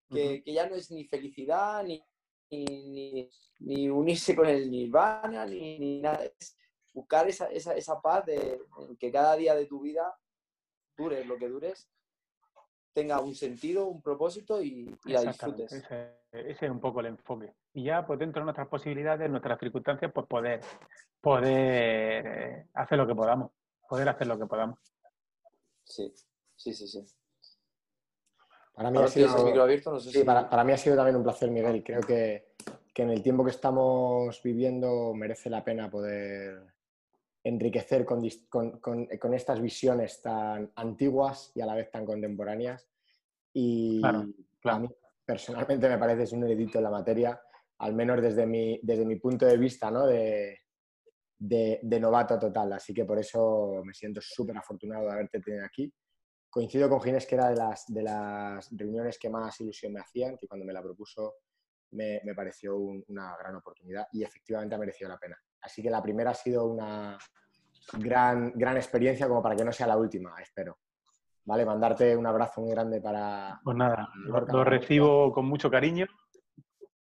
que, 0.09 0.43
ya 0.47 0.69
no 0.69 0.75
es 0.75 0.91
ni 0.91 1.05
felicidad, 1.05 1.85
ni, 1.85 2.03
ni, 2.51 3.89
unirse 3.89 4.37
con 4.37 4.47
el 4.47 4.71
nirvana, 4.71 5.47
ni, 5.47 6.01
nada. 6.01 6.25
Es 6.25 6.57
buscar 6.93 7.29
esa, 7.29 7.47
esa, 7.47 7.75
esa 7.75 8.01
paz 8.01 8.27
de 8.27 8.61
que 8.99 9.11
cada 9.11 9.35
día 9.37 9.55
de 9.55 9.67
tu 9.67 9.81
vida, 9.81 10.15
dures 10.97 11.27
lo 11.27 11.39
que 11.39 11.49
dures, 11.49 11.89
tenga 12.93 13.21
un 13.21 13.35
sentido, 13.35 13.87
un 13.87 14.03
propósito 14.03 14.63
y, 14.63 14.95
la 15.05 15.23
disfrutes. 15.23 15.73
Ese, 15.73 16.15
es 16.31 16.63
un 16.63 16.81
poco 16.81 17.01
el 17.01 17.07
enfoque. 17.07 17.55
Y 17.73 17.85
ya, 17.85 18.07
pues 18.07 18.19
dentro 18.19 18.41
de 18.41 18.45
nuestras 18.45 18.69
posibilidades, 18.69 19.31
nuestras 19.31 19.59
circunstancias, 19.59 20.13
pues 20.13 20.27
poder, 20.27 20.61
poder 21.21 22.67
hacer 22.75 22.99
lo 22.99 23.07
que 23.07 23.15
podamos, 23.15 23.51
poder 23.89 24.09
hacer 24.09 24.27
lo 24.27 24.39
que 24.39 24.47
podamos. 24.47 24.79
Sí, 25.85 26.13
Sí, 26.63 26.73
sí, 26.73 26.87
sí. 26.87 27.05
Para 28.75 28.91
mí, 28.91 28.97
Ahora 28.99 29.09
ha 29.09 29.11
sido, 29.13 29.27
tienes 29.27 29.41
el 29.41 29.47
micro 29.47 29.63
abierto, 29.65 29.91
no 29.91 29.99
sé 30.01 30.13
sí, 30.13 30.19
si... 30.21 30.25
para, 30.25 30.49
para 30.49 30.63
mí 30.65 30.73
ha 30.73 30.77
sido 30.77 30.95
también 30.97 31.17
un 31.17 31.25
placer, 31.25 31.51
Miguel. 31.51 31.83
Creo 31.83 32.01
que, 32.01 32.53
que 32.95 33.03
en 33.03 33.11
el 33.11 33.21
tiempo 33.23 33.45
que 33.45 33.51
estamos 33.51 34.41
viviendo 34.43 35.13
merece 35.13 35.51
la 35.51 35.65
pena 35.65 35.91
poder 35.91 36.73
enriquecer 37.43 38.05
con, 38.05 38.23
con- 38.49 38.79
con- 38.81 39.07
con 39.07 39.35
estas 39.35 39.61
visiones 39.61 40.23
tan 40.23 40.71
antiguas 40.77 41.51
y 41.57 41.61
a 41.61 41.67
la 41.67 41.75
vez 41.75 41.91
tan 41.91 42.07
contemporáneas. 42.07 42.89
Y 43.53 44.01
Claro, 44.01 44.29
claro. 44.61 44.77
a 44.77 44.81
mí 44.81 44.89
personalmente 45.25 45.89
me 45.89 45.99
parece 45.99 46.23
es 46.23 46.33
un 46.33 46.45
heredito 46.45 46.79
en 46.79 46.85
la 46.85 46.91
materia, 46.91 47.43
al 47.79 47.95
menos 47.95 48.23
desde 48.23 48.47
mi, 48.47 48.79
desde 48.85 49.05
mi 49.05 49.17
punto 49.17 49.45
de 49.47 49.57
vista, 49.59 49.91
¿no? 49.91 50.07
De, 50.07 50.61
de- 51.39 51.81
de 51.83 52.01
novato 52.01 52.39
total. 52.39 52.73
Así 52.73 52.95
que 52.95 53.05
por 53.05 53.19
eso 53.19 53.83
me 53.85 53.93
siento 53.93 54.21
súper 54.23 54.57
afortunado 54.57 55.07
de 55.07 55.13
haberte 55.13 55.41
tenido 55.41 55.67
aquí. 55.67 55.93
Coincido 56.53 56.87
con 56.91 57.01
Ginés 57.01 57.27
que 57.27 57.35
era 57.35 57.49
de 57.49 57.57
las, 57.57 57.87
de 57.89 58.03
las 58.03 58.69
reuniones 58.77 59.19
que 59.19 59.31
más 59.31 59.59
ilusión 59.63 59.95
me 59.95 60.01
hacían, 60.01 60.37
que 60.37 60.47
cuando 60.47 60.67
me 60.67 60.73
la 60.75 60.83
propuso 60.83 61.37
me, 61.93 62.21
me 62.25 62.35
pareció 62.35 62.77
un- 62.77 63.03
una 63.09 63.35
gran 63.39 63.57
oportunidad 63.57 64.07
y 64.13 64.23
efectivamente 64.23 64.75
ha 64.75 64.79
merecido 64.79 65.09
la 65.09 65.19
pena. 65.19 65.39
Así 65.63 65.83
que 65.83 65.89
la 65.89 66.03
primera 66.03 66.33
ha 66.33 66.35
sido 66.35 66.67
una 66.67 67.17
gran, 67.99 68.53
gran 68.55 68.77
experiencia 68.77 69.29
como 69.29 69.43
para 69.43 69.57
que 69.57 69.65
no 69.65 69.73
sea 69.73 69.87
la 69.87 69.97
última, 69.97 70.35
espero. 70.43 70.79
Vale, 71.47 71.65
mandarte 71.65 72.15
un 72.17 72.27
abrazo 72.27 72.61
muy 72.61 72.71
grande 72.71 73.01
para... 73.01 73.59
Pues 73.65 73.77
nada, 73.77 74.11
lo, 74.17 74.33
Lorca, 74.35 74.53
lo 74.53 74.59
para 74.59 74.71
recibo 74.79 75.33
con 75.33 75.47
mucho 75.47 75.71
cariño, 75.71 76.07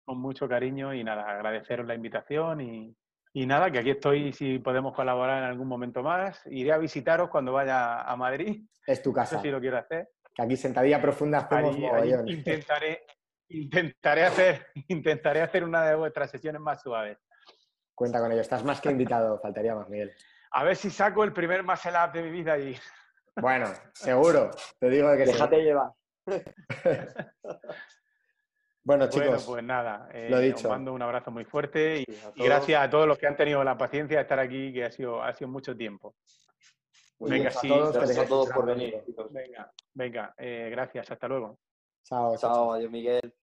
con 0.06 0.20
mucho 0.22 0.47
cariño 0.47 0.93
y 0.93 1.04
nada, 1.04 1.28
agradeceros 1.28 1.88
la 1.88 1.95
invitación 1.95 2.62
y, 2.62 2.95
y 3.34 3.45
nada, 3.45 3.69
que 3.71 3.80
aquí 3.80 3.91
estoy 3.91 4.34
si 4.34 4.59
podemos 4.59 4.93
colaborar 4.95 5.39
en 5.43 5.49
algún 5.49 5.67
momento 5.67 6.01
más. 6.03 6.41
Iré 6.47 6.71
a 6.71 6.77
visitaros 6.77 7.30
cuando 7.30 7.53
vaya 7.53 8.01
a 8.01 8.15
Madrid, 8.15 8.65
Es 8.86 9.01
tu 9.01 9.09
no 9.09 9.15
casa, 9.15 9.38
sé 9.38 9.43
si 9.43 9.51
lo 9.51 9.59
quiero 9.59 9.77
hacer. 9.77 10.09
que 10.34 10.41
aquí 10.41 10.55
sentadilla 10.57 11.01
profunda 11.01 11.39
hacemos 11.39 11.75
Allí- 11.75 11.86
allí 11.86 12.11
mogollón. 12.11 12.30
intentaré, 12.30 13.05
intentaré, 13.49 14.25
hacer, 14.25 14.67
intentaré 14.88 15.41
hacer 15.41 15.63
una 15.63 15.86
de 15.86 15.95
vuestras 15.95 16.32
sesiones 16.32 16.61
más 16.61 16.82
suaves. 16.82 17.17
Cuenta 17.95 18.19
con 18.19 18.32
ello, 18.32 18.41
estás 18.41 18.63
más 18.63 18.80
que 18.82 18.89
invitado, 18.91 19.39
faltaría 19.41 19.75
más, 19.75 19.89
Miguel. 19.89 20.11
A 20.51 20.63
ver 20.63 20.75
si 20.75 20.89
saco 20.89 21.23
el 21.23 21.34
primer 21.34 21.63
muscle 21.63 21.91
up 21.91 22.11
de 22.11 22.23
mi 22.23 22.32
vida 22.32 22.53
allí. 22.53 22.75
Bueno, 23.36 23.67
seguro, 23.93 24.49
te 24.80 24.89
digo 24.89 25.15
que 25.15 25.27
sí. 25.27 25.34
Déjate 25.34 25.61
llevar. 25.61 25.91
Bueno, 28.84 29.07
Bueno, 29.07 29.25
chicos, 29.25 29.45
pues 29.45 29.63
nada, 29.63 30.09
eh, 30.13 30.30
lo 30.30 30.39
dicho. 30.39 30.57
os 30.57 30.63
mando 30.65 30.93
un 30.93 31.01
abrazo 31.01 31.32
muy 31.32 31.45
fuerte 31.45 32.01
y, 32.01 32.05
Sí, 32.05 32.19
gracias 32.43 32.82
a 32.82 32.89
todos 32.89 33.07
los 33.07 33.17
que 33.17 33.27
han 33.27 33.36
tenido 33.36 33.63
la 33.63 33.77
paciencia 33.77 34.17
de 34.17 34.23
estar 34.23 34.39
aquí, 34.39 34.73
que 34.73 34.86
ha 34.86 34.91
sido, 34.91 35.21
ha 35.21 35.34
sido 35.34 35.49
mucho 35.49 35.75
tiempo. 35.75 36.15
muy 37.19 37.32
venga, 37.32 37.43
bien, 37.49 37.57
a 37.57 37.61
sí, 37.61 37.67
todos, 37.67 37.93
Gracias 37.93 38.17
a 38.19 38.25
todos 38.27 38.49
por 38.49 38.65
venir, 38.65 39.03
chicos. 39.05 39.32
Venga, 39.32 39.71
venga, 39.93 40.34
eh, 40.38 40.69
gracias, 40.71 41.11
hasta 41.11 41.27
luego. 41.27 41.59
Chao, 42.03 42.38
chao. 42.38 42.53
Chao, 42.53 42.73
adiós, 42.73 42.91
Miguel. 42.91 43.34